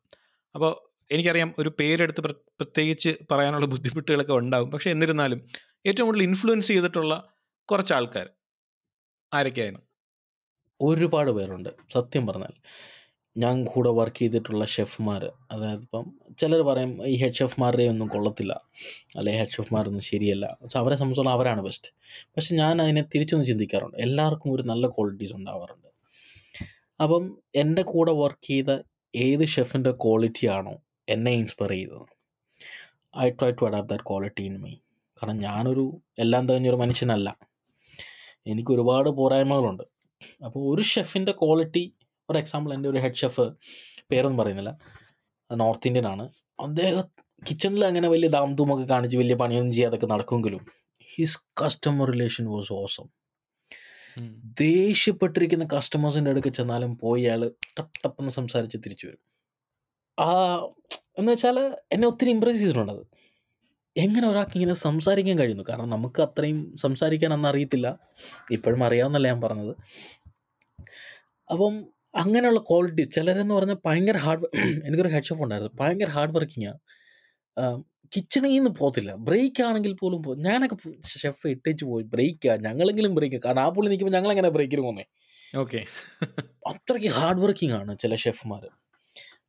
അപ്പോൾ 0.56 0.71
എനിക്കറിയാം 1.12 1.56
ഒരു 1.60 1.74
പേരെടുത്ത് 1.80 2.21
പ്ര- 2.21 2.34
പ്രത്യേകിച്ച് 2.34 3.15
പറയാനുള്ള 3.32 3.65
ബുദ്ധിമുട്ടുകളൊക്കെ 3.65 4.34
ഉണ്ടാവും. 4.34 4.71
പക്ഷെ 4.71 4.89
എന്നിരുന്നാലും 4.89 5.41
ഏറ്റവും 5.86 6.06
കൂടുതൽ 6.06 6.24
ഇൻഫ്ലുവൻസ് 6.24 6.67
ചെയ്തിട്ടുള്ള 6.67 7.28
കുറച്ച് 7.71 7.93
ആൾക്കാർ 7.93 8.30
ആരൊക്കെയാണ് 9.34 9.82
ഒരുപാട് 10.82 11.32
പേരുണ്ട്. 11.32 11.69
സത്യം 11.93 12.28
പറഞ്ഞാൽ 12.28 12.54
ഞാൻ 13.38 13.65
കൂടെ 13.65 13.89
വർക്ക് 13.89 14.15
ചെയ്തിട്ടുള്ള 14.15 14.65
ഷെഫ്മാർ 14.65 15.32
അതായത് 15.52 15.82
ഇപ്പം 15.82 16.19
ചിലർ 16.39 16.62
പറയും 16.62 17.08
ഈ 17.08 17.15
ഹെഡ് 17.15 17.34
ഷെഫ്മാരുടെ 17.34 17.84
ഒന്നും 17.84 18.08
കൊള്ളത്തില്ല. 18.08 18.62
അല്ലെ 19.17 19.34
ഹെഡ് 19.34 19.50
ഷെഫ്മാരൊന്നും 19.50 20.02
ശരിയല്ല. 20.02 20.58
പക്ഷെ 20.63 20.80
അവരെ 20.80 20.95
സംബന്ധിച്ചോളം 20.95 21.32
അവരാണ് 21.32 21.62
ബെസ്റ്റ് 21.62 21.91
പക്ഷെ 22.26 22.56
ഞാൻ 22.56 22.82
അതിനെ 22.82 23.02
തിരിച്ചൊന്ന് 23.02 23.45
ചിന്തിക്കാറുണ്ട്. 23.45 23.97
എല്ലാവർക്കും 23.97 24.54
ഒരു 24.54 24.62
നല്ല 24.62 24.88
ക്വാളിറ്റീസ് 24.88 25.34
ഉണ്ടാവാറുണ്ട്. 25.34 25.88
അപ്പം 27.04 27.38
എന്റെ 27.56 27.82
കൂടെ 27.82 28.12
വർക്ക് 28.12 28.47
ചെയ്ത 28.47 28.80
ഏത് 29.15 29.45
ഷെഫിന്റെ 29.45 29.91
ക്വാളിറ്റി 29.91 30.47
ആണോ 30.47 30.78
എന്നെ 31.12 31.32
ഇൻസ്പയർ 31.32 31.71
ചെയ്തത് 31.71 32.06
I 33.19 33.30
try 33.30 33.52
to 33.52 33.65
adapt 33.65 33.89
that 33.89 34.04
quality 34.10 34.43
in 34.43 34.62
me 34.62 34.74
കാരണം 35.17 35.38
ഞാനൊരു 35.38 36.02
എല്ലാം 36.19 36.47
തികഞ്ഞൊരു 36.47 36.76
മനുഷ്യനല്ല. 36.76 37.30
എനിക്ക് 38.47 38.71
ഒരുപാട് 38.71 39.10
പോരായ്മകളുണ്ട്. 39.10 39.84
അപ്പോൾ 40.45 40.76
ഒരു 40.76 40.82
ഷെഫിന്റെ 40.82 41.32
ക്വാളിറ്റി 41.32 41.84
ഫോർ 42.00 42.38
എക്സാമ്പിൾ 42.38 42.74
എന്റെ 42.74 42.89
ഒരു 42.89 42.97
ഹെഡ് 42.97 43.15
ഷെഫ് 43.15 43.45
പേരൊന്നും 44.12 44.38
പറയുന്നില്ല. 44.38 44.71
നോർത്ത് 45.52 45.88
ഇന്ത്യൻ 45.88 46.08
ആണ്. 46.08 46.26
അദ്ദേഹം 46.60 47.08
കിച്ചണിൽ 47.50 47.86
അങ്ങനെ 47.86 48.08
വലിയ 48.08 48.30
ദാംധൂമൊക്കെ 48.30 48.84
കാണിച്ച് 48.84 49.17
വലിയ 49.17 49.36
പണിയൊന്നും 49.36 49.74
ചെയ്യാതൊക്കെ 49.74 50.06
നടക്കുമെങ്കിലും 50.06 50.65
his 51.15 51.39
customer 51.63 52.08
relation 52.12 52.45
was 52.45 52.74
awesome 52.74 53.08
ദേഷ്യപ്പെട്ടിരിക്കുന്ന 54.60 55.67
കസ്റ്റമേഴ്സിന്റെ 55.78 56.32
അടുക്ക് 56.32 56.47
ചെന്നാലും 56.47 56.97
പോയി 56.97 57.24
അയാൾ 57.24 57.52
ടപ്പ് 57.80 58.00
ടപ്പെന്ന് 58.06 58.32
സംസാരിച്ച് 58.32 58.78
തിരിച്ചു 58.78 59.08
വരും. 59.08 59.21
ആ 60.19 60.30
എന്ന് 61.17 61.32
വെച്ചാൽ 61.32 61.58
എന്നെ 61.93 62.08
ഒത്തിരി 62.08 62.32
ഇമ്പ്രസ് 62.32 62.60
ചെയ്തിട്ടുണ്ട് 62.60 62.91
അത്. 62.91 63.04
എങ്ങനെ 63.95 64.28
ഒരാൾക്ക് 64.28 64.56
ഇങ്ങനെ 64.60 64.76
സംസാരിക്കാൻ 64.88 65.38
കഴിയുന്നു? 65.39 65.65
കാരണം 65.69 65.89
നമുക്ക് 65.89 66.21
അത്രയും 66.21 66.60
സംസാരിക്കാൻ 66.78 67.34
അന്ന് 67.34 67.50
അറിയത്തില്ല. 67.50 67.88
ഇപ്പോഴും 68.52 68.84
അറിയാവുന്നല്ല 68.84 69.28
ഞാൻ 69.28 69.41
പറഞ്ഞത്. 69.41 69.74
അപ്പം 71.50 71.74
അങ്ങനെയുള്ള 72.15 72.60
ക്വാളിറ്റി 72.69 73.04
ചിലരെന്ന് 73.04 73.54
പറഞ്ഞാൽ 73.56 73.80
ഭയങ്കര 73.86 74.17
ഹാർഡ് 74.17 74.47
എനിക്കൊരു 74.88 75.12
ഹെഡ് 75.15 75.24
ഷോപ്പ് 75.24 75.43
ഉണ്ടായിരുന്നു. 75.43 75.74
ഭയങ്കര 75.82 76.10
ഹാർഡ് 76.10 76.36
വർക്കിങ്ങാണ് 76.38 76.80
കിച്ചണിൽ 78.12 78.52
നിന്ന് 78.54 78.71
പോകത്തില്ല. 78.80 79.12
ബ്രേക്ക് 79.28 79.62
ആണെങ്കിൽ 79.63 79.93
പോലും 79.93 80.21
പോ 80.24 80.32
ഞാനൊക്കെ 80.47 80.78
ഷെഫ് 81.21 81.47
ഇട്ടേച്ച് 81.47 81.86
പോയി. 81.86 82.04
ബ്രേക്കാ 82.04 82.56
ഞങ്ങളെങ്കിലും 82.67 83.15
ബ്രേക്ക് 83.15 83.39
കാരണം 83.45 83.62
ആ 83.62 83.69
പുള്ളി 83.69 83.89
നിൽക്കുമ്പോൾ 83.89 84.15
ഞങ്ങളെങ്ങനെ 84.17 84.50
ബ്രേക്കിന് 84.50 84.82
പോകുന്നേ 84.82 85.06
ഓക്കെ 85.58 85.82
അത്രയ്ക്ക് 86.67 87.08
ഹാർഡ് 87.08 87.39
വർക്കിംഗ് 87.39 87.74
ആണ് 87.74 87.93
ചില 88.00 88.15
ഷെഫ്മാർ 88.15 88.63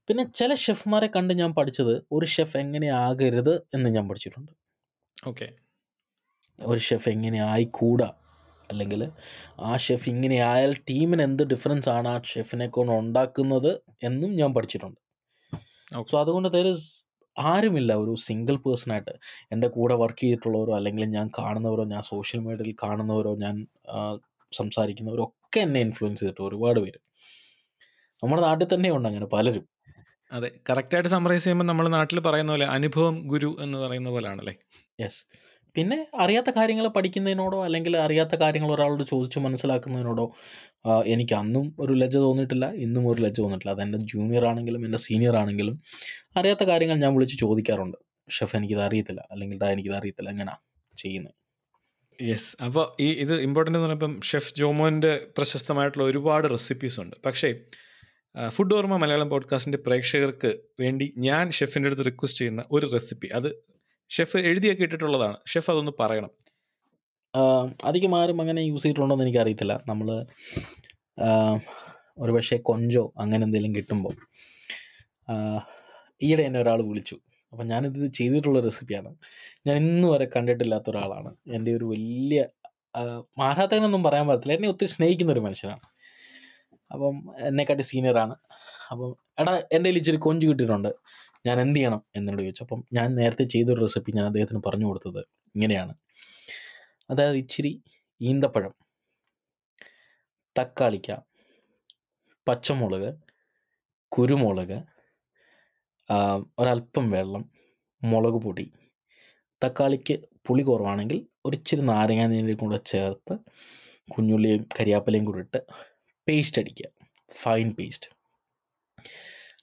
പിന്നെ 0.08 0.24
ചില 0.24 0.54
ഷെഫ്മാരെ 0.54 1.06
കണ്ട് 1.06 1.34
ഞാൻ 1.34 1.54
പഠിച്ചത് 1.54 2.02
ഒരു 2.12 2.26
ഷെഫ് 2.26 2.56
എങ്ങനെ 2.56 2.88
ആകരുത് 2.88 3.54
എന്ന് 3.74 3.90
ഞാൻ 3.90 4.08
പഠിച്ചിട്ടുണ്ട്. 4.08 4.52
ഓക്കെ. 5.26 5.48
ഒരു 6.60 6.78
ഷെഫ് 6.78 7.08
എങ്ങനെ 7.08 7.42
ആയിക്കൂടാ? 7.42 8.14
അല്ലെങ്കിൽ 8.70 9.10
ആ 9.60 9.76
ഷെഫ് 9.76 10.08
ഇങ്ങനെ 10.08 10.34
ആയാൽ 10.34 10.74
ടീമിന് 10.90 11.22
എന്ത് 11.22 11.42
ഡിഫറൻസ് 11.42 11.88
ആണ് 11.88 12.08
ആ 12.08 12.22
ഷെഫിനെ 12.22 12.66
കൊണ്ട് 12.66 12.92
ഉണ്ടാക്കുന്നത് 12.92 13.80
എന്നും 14.02 14.36
ഞാൻ 14.36 14.54
പഠിച്ചിട്ടുണ്ട്. 14.54 15.00
സോ 16.10 16.20
അതുകൊണ്ട് 16.20 16.54
തേര് 16.54 16.74
ആരുമില്ല. 17.38 17.92
ഒരു 17.94 18.14
സിംഗിൾ 18.14 18.56
പേഴ്സണായിട്ട് 18.56 19.10
എന്റെ 19.52 19.68
കൂടെ 19.68 19.94
വർക്ക് 19.94 20.18
ചെയ്തിട്ടുള്ളവരോ 20.18 20.76
അല്ലെങ്കിൽ 20.76 21.04
ഞാൻ 21.04 21.30
കാണുന്നവരോ 21.38 21.84
ഞാൻ 21.84 22.02
സോഷ്യൽ 22.02 22.40
മീഡിയയിൽ 22.40 22.76
കാണുന്നവരോ 22.82 23.36
ഞാൻ 23.36 23.66
സംസാരിക്കുന്നവരോ 24.52 25.24
ഒക്കെ 25.24 25.60
എന്നെ 25.60 25.80
ഇൻഫ്ലുവൻസ് 25.80 26.20
ചെയ്തിട്ട് 26.20 26.42
ഒരുപാട് 26.42 26.80
പേര്. 26.80 26.98
നമ്മുടെ 28.22 28.42
നാട്ടിൽ 28.42 28.74
തന്നെയുണ്ട് 28.74 29.08
അങ്ങനെ 29.08 29.26
പലരും. 29.26 29.68
അതെ. 30.32 30.50
കറക്റ്റായിട്ട് 30.70 31.08
സമറൈസ് 31.08 31.44
ചെയ്യുമ്പോൾ 31.44 31.64
നമ്മൾ 31.64 31.88
നാട്ടിൽ 31.88 32.20
പറയുന്ന 32.20 32.52
പോലെ 32.52 32.66
അനുഭവം 32.66 33.16
ഗുരു 33.28 33.50
എന്ന് 33.60 33.78
പറയുന്ന 33.78 34.10
പോലാണല്ലേ? 34.10 34.54
യെസ്. 35.00 35.20
പിന്നെ 35.76 35.98
അറിയാത്ത 36.20 36.50
കാര്യങ്ങൾ 36.56 36.88
പഠിക്കുന്നതിനോടോ 36.88 37.58
അല്ലെങ്കിൽ 37.64 37.96
അറിയാത്ത 37.96 38.34
കാര്യങ്ങൾ 38.34 38.70
ഒരാളോട് 38.74 39.04
ചോദിച്ചു 39.04 39.38
മനസ്സിലാക്കുന്നതിനോടോ 39.38 40.26
എനിക്ക് 41.06 41.34
അന്നും 41.34 41.66
ഒരു 41.78 41.92
ലജ്ജ 41.92 42.16
തോന്നിയിട്ടില്ല 42.16 42.66
ഇന്നും 42.86 43.04
ഒരു 43.10 43.20
ലജ്ജ 43.22 43.38
തോന്നിയിട്ടില്ല. 43.40 43.74
അതെന്റെ 43.76 43.98
ജൂനിയർ 44.12 44.46
ആണെങ്കിലും 44.46 44.84
എന്റെ 44.84 44.98
സീനിയർ 44.98 45.36
ആണെങ്കിലും 45.36 45.76
അറിയാത്ത 46.36 46.64
കാര്യങ്ങൾ 46.64 46.96
ഞാൻ 46.96 47.14
വിളിച്ച് 47.14 47.38
ചോദിക്കാറുണ്ട്. 47.38 47.98
ഷെഫ് 48.28 48.56
എനിക്കിത് 48.56 48.82
അറിയത്തില്ല. 48.88 49.22
അല്ലെങ്കിൽ 49.30 49.58
ഡാ 49.58 49.70
എനിക്കിത് 49.76 49.96
അറിയത്തില്ല. 50.00 50.30
എങ്ങനെയാ 50.30 50.58
ചെയ്യുന്നത് 50.98 51.36
യെസ്. 52.18 52.50
അപ്പോൾ 52.64 52.84
ഈ 53.02 53.08
ഇത് 53.24 53.34
ഇമ്പോർട്ടന്റ് 53.46 53.78
എന്ന് 53.78 53.88
പറയുമ്പം 53.88 54.20
ഷെഫ് 54.30 54.54
ജോമോന്റെ 54.58 55.12
പ്രശസ്തമായിട്ടുള്ള 55.38 56.04
ഒരുപാട് 56.04 56.46
റെസിപ്പീസ് 56.50 56.98
ഉണ്ട്. 57.00 57.16
പക്ഷേ 57.26 57.48
ഫുഡ് 58.48 58.74
ഓർമ്മ 58.74 58.96
മലയാളം 58.96 59.30
പോഡ്കാസ്റ്റിന്റെ 59.30 59.78
പ്രേക്ഷകർക്ക് 59.78 60.58
വേണ്ടി 60.80 61.14
ഞാൻ 61.18 61.50
ഷെഫിന്റെ 61.50 61.86
അടുത്ത് 61.86 62.04
റിക്വസ്റ്റ് 62.06 62.40
ചെയ്യുന്ന 62.40 62.64
ഒരു 62.70 62.92
റെസിപ്പി 62.92 63.26
അത് 63.26 63.64
ഷെഫ് 64.10 64.36
എഴുതിയൊക്കെ 64.36 64.82
ഇട്ടിട്ടുള്ളതാണ്. 64.82 65.36
ഷെഫ് 65.48 65.70
അതൊന്ന് 65.70 65.92
പറയണം. 66.00 66.30
അധികം 67.84 68.20
ആരും 68.20 68.40
അങ്ങനെ 68.40 68.60
യൂസ് 68.60 68.82
ചെയ്തിട്ടുണ്ടോ 68.82 69.14
എന്ന് 69.14 69.24
എനിക്കറിയത്തില്ല. 69.24 69.80
നമ്മൾ 69.88 70.26
ഒരു 72.18 72.32
പക്ഷേ 72.32 72.56
കൊഞ്ചോ 72.56 73.12
അങ്ങനെ 73.18 73.44
എന്തെങ്കിലും 73.44 73.74
കിട്ടുമ്പോൾ 73.74 74.14
ഈയിടെ 76.22 76.42
എന്നെ 76.42 76.60
ഒരാൾ 76.60 76.82
വിളിച്ചു. 76.82 77.18
അപ്പം 77.52 77.68
ഞാനിത് 77.68 78.12
ചെയ്തിട്ടുള്ള 78.12 78.60
റെസിപ്പിയാണ് 78.60 79.14
ഞാൻ 79.66 79.76
ഇന്നു 79.76 80.08
വരെ 80.08 80.28
കണ്ടിട്ടില്ലാത്ത 80.36 80.90
ഒരാളാണ്. 80.90 81.34
എന്റെ 81.54 81.76
ഒരു 81.76 81.84
വലിയ 81.84 82.46
ആരാധകനൊന്നും 83.42 84.02
പറയാൻ 84.02 84.28
പറ്റത്തില്ല. 84.28 84.52
എന്നെ 84.52 84.68
ഒത്തിരി 84.68 84.88
സ്നേഹിക്കുന്ന 84.88 85.32
ഒരു 85.32 85.40
മനുഷ്യനാണ്. 85.40 85.80
അപ്പം 86.92 87.16
എന്നെക്കാട്ടി 87.38 87.82
സീനിയറാണ് 87.82 88.34
അപ്പം 88.92 89.10
എടാ 89.40 89.52
എന്റെ 89.56 89.88
കയ്യിൽ 89.88 89.98
ഇച്ചിരി 90.00 90.16
കൊഞ്ച് 90.16 90.46
കിട്ടിയിട്ടുണ്ട്. 90.46 90.90
ഞാൻ 91.46 91.60
എന്ത് 91.60 91.78
ചെയ്യണം 91.78 92.00
എന്നോട് 92.16 92.40
ചോദിച്ചു. 92.42 92.62
അപ്പം 92.62 92.80
ഞാൻ 92.92 93.08
നേരത്തെ 93.14 93.44
ചെയ്തൊരു 93.44 93.80
റെസിപ്പി 93.80 94.10
ഞാൻ 94.12 94.26
അദ്ദേഹത്തിന് 94.26 94.60
പറഞ്ഞു 94.66 94.86
കൊടുത്തത് 94.86 95.20
ഇങ്ങനെയാണ്. 95.54 95.94
അതായത് 97.10 97.36
ഇച്ചിരി 97.36 97.72
ഈന്തപ്പഴം 98.20 98.74
തക്കാളിക്ക 100.58 101.10
പച്ചമുളക് 102.48 103.10
കുരുമുളക് 104.12 104.78
ഒരല്പം 106.60 107.10
വെള്ളം 107.10 107.50
മുളക് 108.02 108.38
പൊടി 108.44 108.66
തക്കാളിക്ക് 109.62 110.14
പുളി 110.46 110.62
കുറവാണെങ്കിൽ 110.62 111.18
ഒരിച്ചിരി 111.46 111.82
നാരങ്ങാനീരും 111.82 112.56
കൂടെ 112.56 112.80
ചേർത്ത് 112.86 113.34
കുഞ്ഞുള്ളിയും 114.10 114.62
കരിയാപ്പലയും 114.80 115.24
കൂടി 115.24 115.40
ഇട്ട് 115.40 115.60
പേസ്റ്റ് 116.28 116.60
അടിക്കുക. 116.62 116.88
ഫൈൻ 117.42 117.68
പേസ്റ്റ് 117.78 118.08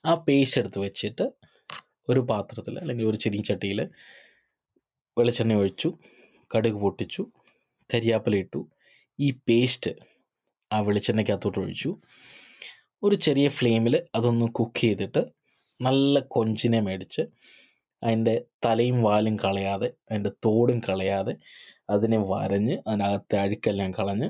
ആ 0.04 0.12
പേസ്റ്റ് 0.26 0.58
എടുത്ത് 0.60 0.78
വെച്ചിട്ട് 0.78 1.24
ഒരു 2.08 2.20
പാത്രത്തിൽ 2.30 2.74
അല്ലെങ്കിൽ 2.78 3.06
ഒരു 3.06 3.18
ചെറിയ 3.24 3.42
ചട്ടിയിൽ 3.50 3.80
വെളിച്ചെണ്ണ 5.16 5.54
ഒഴിച്ചു 5.54 5.88
കടുക് 6.50 6.78
പൊട്ടിച്ചു 6.84 7.22
കരിയാപ്പില 7.90 8.34
ഇട്ടു. 8.36 8.60
ഈ 9.18 9.28
പേസ്റ്റ് 9.48 9.90
ആ 10.70 10.78
വെളിച്ചെണ്ണയ്ക്കകത്തോട്ട് 10.80 11.58
ഒഴിച്ചു. 11.58 11.90
ഒരു 13.02 13.16
ചെറിയ 13.26 13.48
ഫ്ലെയിമിൽ 13.48 13.94
അതൊന്ന് 14.16 14.46
കുക്ക് 14.58 14.80
ചെയ്തിട്ട് 14.80 15.22
നല്ല 15.80 16.18
കൊഞ്ചിനെ 16.34 16.80
മേടിച്ച് 16.80 17.22
അതിന്റെ 18.02 18.34
തലയും 18.64 18.98
വാലും 19.02 19.36
കളയാതെ 19.36 19.88
അതിന്റെ 20.10 20.32
തോടും 20.44 20.78
കളയാതെ 20.88 21.34
അതിനെ 21.90 22.18
വരഞ്ഞ് 22.32 22.76
അതിനകത്തെ 22.88 23.36
അഴുക്കെല്ലാം 23.44 23.90
കളഞ്ഞ് 23.90 24.28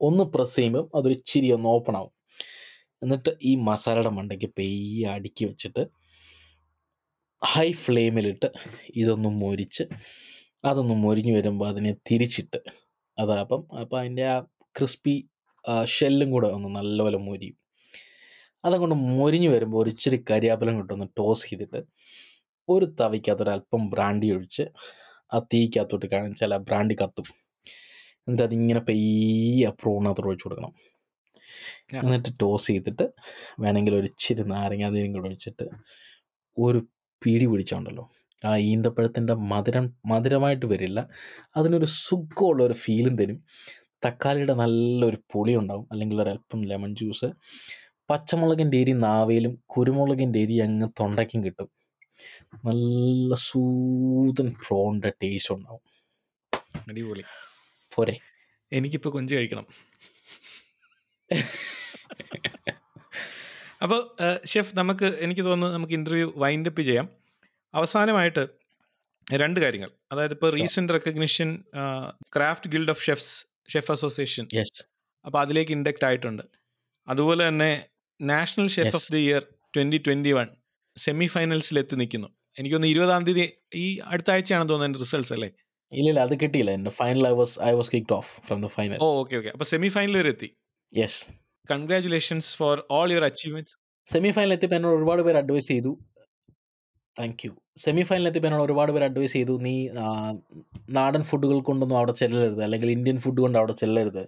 ഒന്ന് 0.00 0.24
പ്രസ് 0.24 0.56
ചെയ്യുമ്പം 0.56 0.88
അതൊരു 0.94 1.14
ചിരി 1.26 1.50
ഒന്ന് 1.50 1.68
ഓപ്പൺ 1.68 1.96
ആവും. 1.96 2.12
എന്നിട്ട് 3.02 3.30
ഈ 3.42 3.54
മസാലയുടെ 3.54 4.10
മണ്ടയ്ക്ക് 4.10 4.46
പെയ്യ 4.58 5.06
അടുക്കി 5.06 5.44
വെച്ചിട്ട് 5.44 5.82
ഹൈ 7.44 7.72
ഫ്ലെയിമിലിട്ട് 7.72 8.52
ഇതൊന്ന് 8.96 9.28
മൊരിച്ച് 9.28 9.84
അതൊന്ന് 10.64 10.94
മൊരിഞ്ഞ് 10.94 11.36
വരുമ്പോൾ 11.36 11.68
അതിനെ 11.68 11.92
തിരിച്ചിട്ട് 12.10 12.58
അതാ 13.18 13.36
അപ്പം 13.40 13.68
അതിന്റെ 13.98 14.26
ആ 14.26 14.40
ക്രിസ്പി 14.78 15.28
ഷെല്ലും 15.84 16.30
കൂടെ 16.30 16.48
ഒന്ന് 16.48 16.68
നല്ലപോലെ 16.68 17.18
മൊരിയും. 17.18 17.56
അതുകൊണ്ട് 18.64 18.94
മൊരിഞ്ഞ് 18.94 19.48
വരുമ്പോൾ 19.48 19.82
ഒരു 19.82 19.90
ഇച്ചിരി 19.90 20.24
കരിയാപ്പലം 20.30 20.78
കിട്ടുമെന്ന് 20.78 21.06
ടോസ് 21.18 21.48
ചെയ്തിട്ട് 21.50 21.80
ഒരു 22.68 22.86
തവയ്ക്കകത്ത് 23.00 23.76
ബ്രാൻഡി 23.90 24.30
ഒഴിച്ച് 24.36 24.64
ആ 25.34 25.38
തീക്കകത്തോട്ട് 25.38 26.06
കാണിച്ചാൽ 26.06 26.54
ആ 26.54 26.56
ബ്രാൻഡി 26.56 26.96
കത്തും. 27.02 27.45
എന്നിട്ട് 28.28 28.42
അതിങ്ങനെ 28.42 28.80
പെയ്യ 28.80 29.68
പ്രോണകത്തോട്ട് 29.68 30.28
ഒഴിച്ചു 30.28 30.48
കൊടുക്കണം. 30.48 30.72
എന്നിട്ട് 31.94 32.28
ടോസ് 32.42 32.66
ചെയ്തിട്ട് 32.66 33.12
വേണമെങ്കിൽ 33.60 33.94
ഒരു 33.94 34.06
ഇച്ചിരി 34.06 34.42
നാരങ്ങാതീരും 34.42 35.12
കൂടെ 35.12 35.26
ഒഴിച്ചിട്ട് 35.26 35.68
ഒരു 36.58 36.86
പിടി 37.24 37.46
പിടിച്ചോണ്ടല്ലോ. 37.46 38.10
ആ 38.44 38.56
ഈന്തപ്പഴത്തിന്റെ 38.56 39.34
മധുരം 39.34 39.94
മധുരമായിട്ട് 40.06 40.66
വരില്ല. 40.66 41.08
അതിനൊരു 41.56 41.84
സുഖമുള്ള 41.84 42.62
ഒരു 42.62 42.72
ഫീലും 42.72 43.16
തരും. 43.16 43.44
തക്കാളിയുടെ 44.06 44.54
നല്ലൊരു 44.54 45.18
പുളി 45.32 45.56
ഉണ്ടാവും 45.56 45.88
അല്ലെങ്കിൽ 45.92 46.22
ഒരല്പം 46.22 46.62
ലെമൺ 46.62 46.94
ജ്യൂസ് 46.94 47.24
പച്ചമുളകിന്റെ 48.10 48.76
എരി 48.76 48.92
നാവയിലും 48.92 49.62
കുരുമുളകിന്റെ 49.66 50.38
എരി 50.38 50.56
അങ്ങ് 50.58 50.88
തൊണ്ടയ്ക്കും 51.00 51.44
കിട്ടും. 51.44 51.68
നല്ല 52.64 53.34
സൂതൻ 53.34 54.48
പ്രോണിന്റെ 54.50 55.12
ടേസ്റ്റ് 55.22 55.54
ഉണ്ടാവും. 55.54 55.80
അടിപൊളി. 56.88 57.24
പോരെ. 57.96 58.14
എനിക്കിപ്പോൾ 58.72 59.10
കൊഞ്ച് 59.10 59.34
കഴിക്കണം. 59.34 59.66
അപ്പോൾ 63.82 64.00
ഷെഫ് 64.46 64.72
നമുക്ക് 64.76 65.04
എനിക്ക് 65.24 65.40
തോന്നുന്നു 65.40 65.74
നമുക്ക് 65.74 65.92
ഇന്റർവ്യൂ 65.92 66.32
വൈൻഡ് 66.36 66.68
അപ്പ് 66.68 66.82
ചെയ്യാം. 66.82 67.06
അവസാനമായിട്ട് 67.74 68.42
രണ്ട് 69.26 69.60
കാര്യങ്ങൾ. 69.60 69.90
അതായത് 70.12 70.34
ഇപ്പോൾ 70.36 70.50
recent 70.54 70.92
recognition 70.92 71.48
Craft 72.36 72.70
Guild 72.70 72.90
of 72.90 73.02
Chefs 73.06 73.32
chef 73.72 73.92
association 73.92 74.44
അപ്പോൾ 75.24 75.40
അതിലേക്ക് 75.40 75.72
ഇൻഡക്റ്റ് 75.72 76.04
ആയിട്ടുണ്ട്. 76.04 76.42
അതുപോലെ 77.08 77.48
തന്നെ 77.48 77.70
national 78.20 78.68
chef 78.76 78.96
of 78.96 79.12
the 79.12 79.22
year 79.28 79.42
twenty 79.76 79.98
twenty 80.06 80.32
one 80.32 80.48
semi 80.96 81.26
ഫൈനൽസിൽ 81.26 81.78
എത്തി 81.78 81.96
നിൽക്കുന്നു 82.02 82.28
എനിക്കൊന്ന് 82.58 82.88
ഇരുപതാം 82.92 83.24
തീയതി 83.24 83.46
ഈ 83.74 83.86
അടുത്ത 84.12 84.30
ആഴ്ചയാണെന്ന് 84.30 84.72
തോന്നുന്നത് 84.72 85.00
റിസൾട്ട്സ് 85.04 85.32
അല്ലേ? 85.36 85.48
ഇല്ല 85.92 86.08
ഇല്ല 86.12 86.20
അത് 86.26 86.34
കിട്ടിയില്ല. 86.42 86.70
എന്റെ 86.78 86.92
final 87.00 87.24
I 87.28 87.34
was 87.40 87.54
I 87.68 87.72
was 87.80 87.90
kicked 87.94 88.14
off 88.18 88.30
from 88.46 88.60
the 88.64 88.68
final 88.76 88.98
oh 89.06 89.08
okay 89.20 89.34
okay. 89.40 89.50
അപ്പോൾ 89.54 89.68
സെമി 89.72 89.88
ഫൈനൽ 89.96 90.16
വരെ 90.20 90.30
എത്തി? 90.34 90.48
Yes 90.92 91.20
congratulations 91.72 92.50
for 92.60 92.74
all 92.96 93.10
your 93.14 93.24
achievements 93.30 93.74
semi 94.08 94.30
final 94.36 94.52
എത്തിയപ്പോൾ 94.56 94.78
എന്നോട് 94.78 94.96
ഒരുപാട് 94.98 95.22
പേര് 95.26 95.38
അഡ്വൈസ് 95.42 95.68
ചെയ്തു. 95.72 95.92
താങ്ക് 97.16 97.42
യു 97.46 97.52
സെമി 97.84 98.02
ഫൈനൽ 98.08 98.26
എത്തിയപ്പോൾ 98.28 98.50
എന്നോട് 98.50 98.64
ഒരുപാട് 98.68 98.90
പേര് 98.94 99.04
അഡ്വൈസ് 99.04 99.34
ചെയ്തു 99.38 99.54
നീ 99.66 99.74
നാടൻ 100.98 101.22
ഫുഡുകൾ 101.30 101.58
കൊണ്ടൊന്നും 101.68 101.96
അവിടെ 102.00 102.14
ചെല്ലരുത്. 102.22 102.60
അല്ലെങ്കിൽ 102.66 102.90
ഇന്ത്യൻ 102.96 103.18
ഫുഡ് 103.24 103.40
കൊണ്ട് 103.44 103.58
അവിടെ 103.60 103.74
ചെല്ലരുത്. 103.82 104.22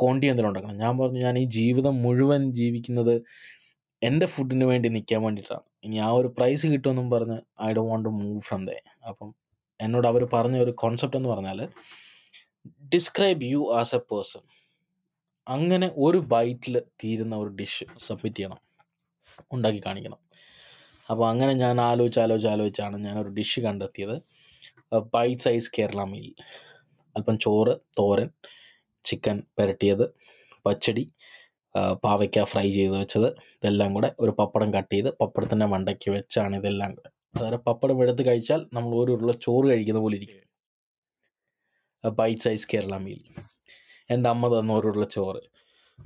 കോണ്ടി 0.00 0.26
എന്തെങ്കിലും 0.26 0.50
ഉണ്ടാക്കണം. 0.50 0.78
ഞാൻ 0.84 0.94
പറഞ്ഞു 1.00 1.20
ഞാൻ 1.26 1.34
ഈ 1.42 1.44
ജീവിതം 1.58 1.94
മുഴുവൻ 2.02 2.42
ജീവിക്കുന്നത് 2.60 3.14
എന്റെ 4.02 4.26
ഫുഡിന് 4.34 4.64
വേണ്ടി 4.70 4.88
നിൽക്കാൻ 4.96 5.20
വേണ്ടിയിട്ടാണ്. 5.26 5.64
ഇനി 5.86 5.96
ആ 6.06 6.10
ഒരു 6.20 6.28
പ്രൈസ് 6.38 6.66
കിട്ടുമെന്നും 6.72 7.08
പറഞ്ഞ് 7.14 7.38
I 7.68 7.70
do 7.78 7.82
want 7.90 8.06
to 8.08 8.12
move 8.20 8.40
from 8.48 8.62
the 8.68 8.76
അപ്പം 9.10 9.30
എന്നോട് 9.80 10.06
അവർ 10.08 10.22
പറഞ്ഞ 10.32 10.56
ഒരു 10.58 10.70
കോൺസെപ്റ്റ് 10.82 11.18
എന്ന് 11.18 11.28
പറഞ്ഞാൽ 11.28 11.60
describe 12.94 13.44
you 13.44 13.62
as 13.80 13.94
a 13.94 14.00
person 14.10 14.42
അങ്ങനെ 15.46 15.86
ഒരു 15.96 16.18
ബൈറ്റിൽ 16.34 16.74
തീരുന്ന 17.02 17.34
ഒരു 17.36 17.50
ഡിഷ് 17.60 17.86
സബ്മിറ്റ് 18.06 18.36
ചെയ്യണം. 18.36 18.60
ഉണ്ടാക്കി 19.52 19.80
കാണിക്കണം. 19.86 20.20
അപ്പോൾ 21.10 21.24
അങ്ങനെ 21.30 21.52
ഞാൻ 21.52 21.76
ആലോചിച്ച് 21.80 22.20
ആലോചിച്ച് 22.20 22.50
ആലോചിച്ചാണ് 22.52 22.96
ഞാനൊരു 23.06 23.28
ഡിഷ് 23.28 23.60
കണ്ടെത്തിയത്. 23.60 24.16
ബൈറ്റ് 25.14 25.44
സൈസ് 25.46 25.70
കേരള 25.78 26.04
മീൽ 26.04 26.28
അല്പം 27.16 27.36
ചോറ് 27.38 27.74
തോരൻ 27.98 28.30
ചിക്കൻ 29.04 29.36
പുരട്ടിയത് 29.58 30.04
പച്ചടി 30.66 31.04
പാവയ്ക്ക 32.04 32.44
ഫ്രൈ 32.44 32.66
ചെയ്ത് 32.70 32.94
വെച്ചത് 33.00 33.28
ഇതെല്ലാം 33.58 33.94
കൂടെ 33.94 34.08
ഒരു 34.20 34.32
പപ്പടം 34.40 34.70
കട്ട് 34.74 34.94
ചെയ്ത് 34.94 35.10
പപ്പടത്തിന്റെ 35.20 35.66
മണ്ടയ്ക്ക് 35.66 36.10
വെച്ചാണ് 36.16 36.56
ഇതെല്ലാം 36.56 36.90
കൂടെ. 36.94 37.10
അതായത് 37.36 37.56
പപ്പടം 37.56 38.02
എടുത്ത് 38.02 38.26
കഴിച്ചാൽ 38.26 38.66
നമ്മൾ 38.72 38.96
ഒരു 38.96 39.12
ഉരുള 39.12 39.32
ചോറ് 39.32 39.66
കഴിക്കുന്ന 39.70 40.00
പോലെ 40.00 40.16
ഇരിക്കും. 40.16 40.40
ബൈറ്റ് 42.04 42.40
സൈസ് 42.40 42.68
കേരള 42.74 42.96
മീൽ 42.96 43.20
എന്റെ 44.10 44.30
അമ്മ 44.30 44.58
തന്ന 44.58 44.72
ഒരു 44.72 44.86
ഉരുള 44.86 45.04
ചോറ്. 45.04 45.42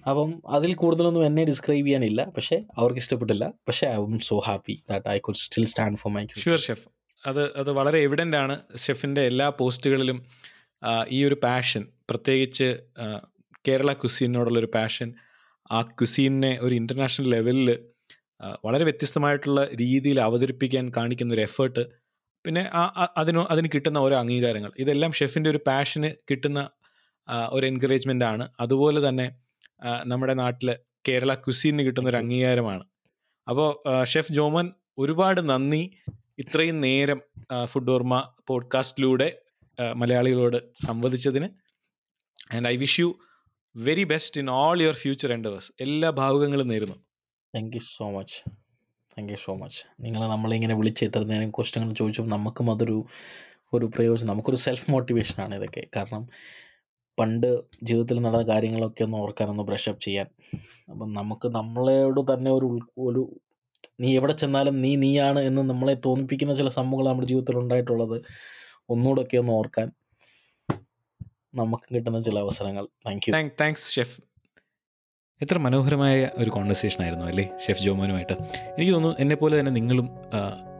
അപ്പം 0.09 0.43
അതിൽ 0.47 0.75
കൂടുതലൊന്നും 0.75 1.27
എന്നെ 1.27 1.45
ഡിസ്ക്രൈബ് 1.45 1.87
ചെയ്യാനില്ല. 1.87 2.25
പക്ഷേ 2.37 2.57
അവർക്ക് 2.79 2.99
ഇഷ്ടപ്പെട്ടില്ല. 2.99 3.53
പക്ഷേ 3.69 3.87
I 3.87 3.95
am 3.95 4.19
so 4.19 4.39
happy 4.39 4.83
that 4.91 5.09
I 5.09 5.19
could 5.19 5.37
still 5.37 5.65
stand 5.65 5.99
for 5.99 6.13
my 6.13 6.27
sure 6.27 6.59
chef 6.59 6.87
അത് 7.27 7.53
അത് 7.53 7.71
വളരെ 7.71 7.99
എവിഡന്റ് 7.99 8.37
ആണ് 8.37 8.79
ഷെഫിന്റെ 8.79 9.23
എല്ലാ 9.23 9.49
പോസ്റ്റുകളിലും 9.51 10.19
ഈ 11.09 11.25
ഒരു 11.25 11.35
പാഷൻ 11.35 11.89
പ്രത്യേകിച്ച് 12.11 12.69
കേരള 12.95 13.19
കേരള 13.69 13.93
കുസീനോടുള്ളൊരു 13.93 14.71
പാഷൻ 14.75 15.15
ആ 15.73 15.83
കുസീനെ 15.83 16.59
ഒരു 16.61 16.75
ഇന്റർനാഷണൽ 16.75 17.29
ലെവലിൽ 17.31 17.71
വളരെ 18.65 18.85
വ്യത്യസ്തമായിട്ടുള്ള 18.85 19.65
രീതിയിൽ 19.65 20.21
അവതരിപ്പിക്കാൻ 20.21 20.93
കാണിക്കുന്ന 20.97 21.35
ഒരു 21.35 21.41
എഫേർട്ട് 21.41 22.09
പിന്നെ 22.47 22.71
ആ- 22.75 23.15
അതിന് 23.17 23.39
അതിന് 23.39 23.69
കിട്ടുന്ന 23.75 23.99
ഓരോ 23.99 24.17
അംഗീകാരങ്ങൾ. 24.17 24.73
ഇതെല്ലാം 24.79 25.13
ഷെഫിന്റെ 25.13 25.51
ഒരു 25.51 25.61
പാഷന് 25.67 26.11
കിട്ടുന്ന 26.31 26.71
ഒരു 27.51 27.67
എൻകറേജ്മെന്റ് 27.67 28.25
ആണ്. 28.25 28.49
അതുപോലെ 28.61 29.09
തന്നെ 29.09 29.37
നമ്മുടെ 30.07 30.35
നാട്ടിൽ 30.35 30.77
കേരള 31.09 31.35
ക്വിസീനിന് 31.35 31.87
കിട്ടുന്ന 31.87 32.09
ഒരു 32.09 32.17
അംഗീകാരമാണ്. 32.17 32.85
അപ്പോൾ 33.49 34.05
ഷെഫ് 34.05 34.33
ജോമൻ 34.33 34.73
ഒരുപാട് 34.99 35.49
നന്ദി. 35.49 35.97
ഇത്രയും 36.39 36.81
നേരം 36.81 37.21
ഫുഡ് 37.65 37.91
ഓർമ്മ 37.91 38.33
പോഡ്കാസ്റ്റിലൂടെ 38.47 39.41
മലയാളികളോട് 39.97 40.73
സംവദിച്ചതിന്. 40.87 41.49
And 42.57 42.69
I 42.69 42.77
wish 42.77 43.01
you 43.01 43.19
very 43.77 44.05
best 44.05 44.41
in 44.41 44.51
all 44.51 44.83
your 44.83 44.95
future 44.95 45.33
endeavours 45.33 45.73
എല്ലാ 45.81 46.11
ഭാവുകങ്ങളും 46.11 46.69
നേരുന്നു. 46.69 47.08
Thank 47.55 47.77
you 47.77 47.81
so 47.81 48.11
much 48.11 48.51
thank 49.11 49.33
you 49.33 49.37
so 49.37 49.55
much 49.55 49.79
നിങ്ങൾ 50.01 50.29
നമ്മളിങ്ങനെ 50.29 50.75
വിളിച്ച് 50.75 51.05
ഇത്ര 51.05 51.23
നേരം 51.23 51.51
ക്വസ്റ്റ്യങ്ങൾ 51.51 51.95
ചോദിച്ചപ്പോൾ 51.95 52.31
നമുക്കും 52.31 52.71
അതൊരു 52.71 53.05
ഒരു 53.73 53.87
പ്രയോജനം 53.87 54.29
നമുക്കൊരു 54.29 54.57
സെൽഫ് 54.57 54.91
മോട്ടിവേഷനാണ് 54.91 55.55
ഇതൊക്കെ. 55.55 55.89
കാരണം 55.97 56.29
പണ്ട് 57.19 57.47
ജീവിതത്തിൽ 57.83 58.19
നടന്ന 58.21 58.47
കാര്യങ്ങളൊക്കെ 58.53 59.03
ഒന്ന് 59.05 59.19
ഓർക്കാനൊന്ന് 59.19 59.63
ബ്രഷപ്പ് 59.63 60.03
ചെയ്യാൻ. 60.03 60.27
അപ്പം 60.91 61.13
നമുക്ക് 61.13 61.49
നമ്മളോട് 61.49 62.35
തന്നെ 62.35 62.51
ഒരു 62.51 62.69
ഒരു 62.99 63.23
നീ 64.01 64.17
എവിടെ 64.17 64.33
ചെന്നാലും 64.33 64.81
നീ 64.81 64.97
നീയാണ് 64.97 65.41
എന്ന് 65.41 65.63
നമ്മളെ 65.63 65.95
തോന്നിപ്പിക്കുന്ന 66.07 66.55
ചില 66.55 66.69
സംഭവങ്ങൾ 66.69 67.09
നമ്മുടെ 67.09 67.29
ജീവിതത്തിൽ 67.29 67.59
ഉണ്ടായിട്ടുള്ളത്. 67.59 68.23
ഒന്നുകൂടെയൊക്കെ 68.91 69.37
ഒന്ന് 69.37 69.53
ഓർക്കാൻ 69.53 69.93
നമുക്ക് 71.55 71.95
കിട്ടുന്ന 71.95 72.23
ചില 72.23 72.39
അവസരങ്ങൾ. 72.39 72.89
Thank 73.07 73.29
you 73.29 73.33
thank 73.33 73.55
thanks 73.61 73.93
chef 73.93 74.17
എത്ര 75.43 75.59
മനോഹരമായ 75.59 76.29
ഒരു 76.37 76.51
കോൺവെർസേഷൻ 76.51 77.01
ആയിരുന്നു 77.03 77.25
അല്ലേ 77.25 77.45
ഷെഫ് 77.65 77.83
ജോമോനുമായിട്ട്. 77.83 78.33
എനിക്ക് 78.77 78.93
തോന്നുന്നു 78.93 79.17
എന്നെപ്പോലെ 79.21 79.55
തന്നെ 79.61 79.73
നിങ്ങളും 79.73 80.07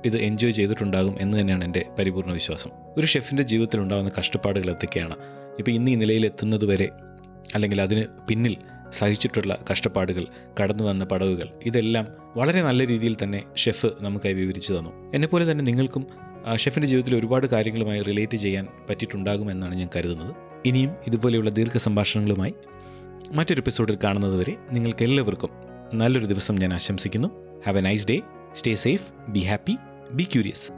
ഇത് 0.05 0.17
എൻജോയ് 0.17 0.53
ചെയ്തിട്ടുണ്ടാകും 0.53 1.15
എന്ന് 1.21 1.41
തന്നെയാണ് 1.41 1.65
എന്റെ 1.65 1.83
പരിപൂർണ 1.99 2.33
വിശ്വാസം. 2.33 2.71
ഒരു 2.97 3.07
ഷെഫിന്റെ 3.07 3.43
ജീവിതത്തിൽ 3.43 3.81
ഉണ്ടാകുന്ന 3.81 4.11
കഷ്ടപ്പാടുകൾ 4.19 4.71
എന്തൊക്കെയാണ്? 4.71 5.17
ഇപ്പോൾ 5.59 5.71
ഇന്ന് 5.71 5.91
ഈ 5.91 5.95
നിലയിൽ 5.95 6.27
എത്തുന്നത് 6.27 6.65
വരെ 6.65 6.89
അല്ലെങ്കിൽ 7.55 7.81
അതിന് 7.83 8.05
പിന്നിൽ 8.29 8.57
സഹിച്ചിട്ടുള്ള 8.91 9.65
കഷ്ടപ്പാടുകൾ 9.73 10.27
കടന്നു 10.61 10.85
വന്ന 10.85 11.05
പടവുകൾ 11.05 11.49
ഇതെല്ലാം 11.63 12.07
വളരെ 12.37 12.63
നല്ല 12.63 12.87
രീതിയിൽ 12.87 13.17
തന്നെ 13.23 13.43
ഷെഫ് 13.57 13.87
നമുക്കായി 14.01 14.35
വിവരിച്ചു 14.35 14.73
തന്നു. 14.73 14.91
എന്നെപ്പോലെ 15.15 15.51
തന്നെ 15.51 15.65
നിങ്ങൾക്കും 15.65 16.07
ഷെഫിന്റെ 16.57 16.89
ജീവിതത്തിൽ 16.89 17.17
ഒരുപാട് 17.17 17.47
കാര്യങ്ങളുമായി 17.47 18.03
റിലേറ്റ് 18.03 18.37
ചെയ്യാൻ 18.37 18.67
പറ്റിയിട്ടുണ്ടാകുമെന്നാണ് 18.91 19.75
ഞാൻ 19.75 19.89
കരുതുന്നത്. 19.97 20.35
ഇനിയും 20.67 20.93
ഇതുപോലെയുള്ള 21.07 21.51
ദീർഘ 21.51 21.77
സംഭാഷണങ്ങളുമായി 21.77 22.55
മറ്റൊരു 23.33 23.61
എപ്പിസോഡിൽ 23.61 23.99
കാണുന്നതുവരെ 24.05 24.57
നിങ്ങൾക്ക് 24.73 25.03
എല്ലാവർക്കും 25.03 25.51
നല്ലൊരു 25.95 26.27
ദിവസം 26.27 26.55
ഞാൻ 26.55 26.75
ആശംസിക്കുന്നു. 26.75 27.29
Have 27.67 27.79
a 27.79 27.81
nice 27.81 28.07
day 28.07 28.21
stay 28.55 28.75
safe 28.75 29.31
be 29.31 29.41
happy 29.41 29.77
be 30.13 30.23
curious 30.23 30.78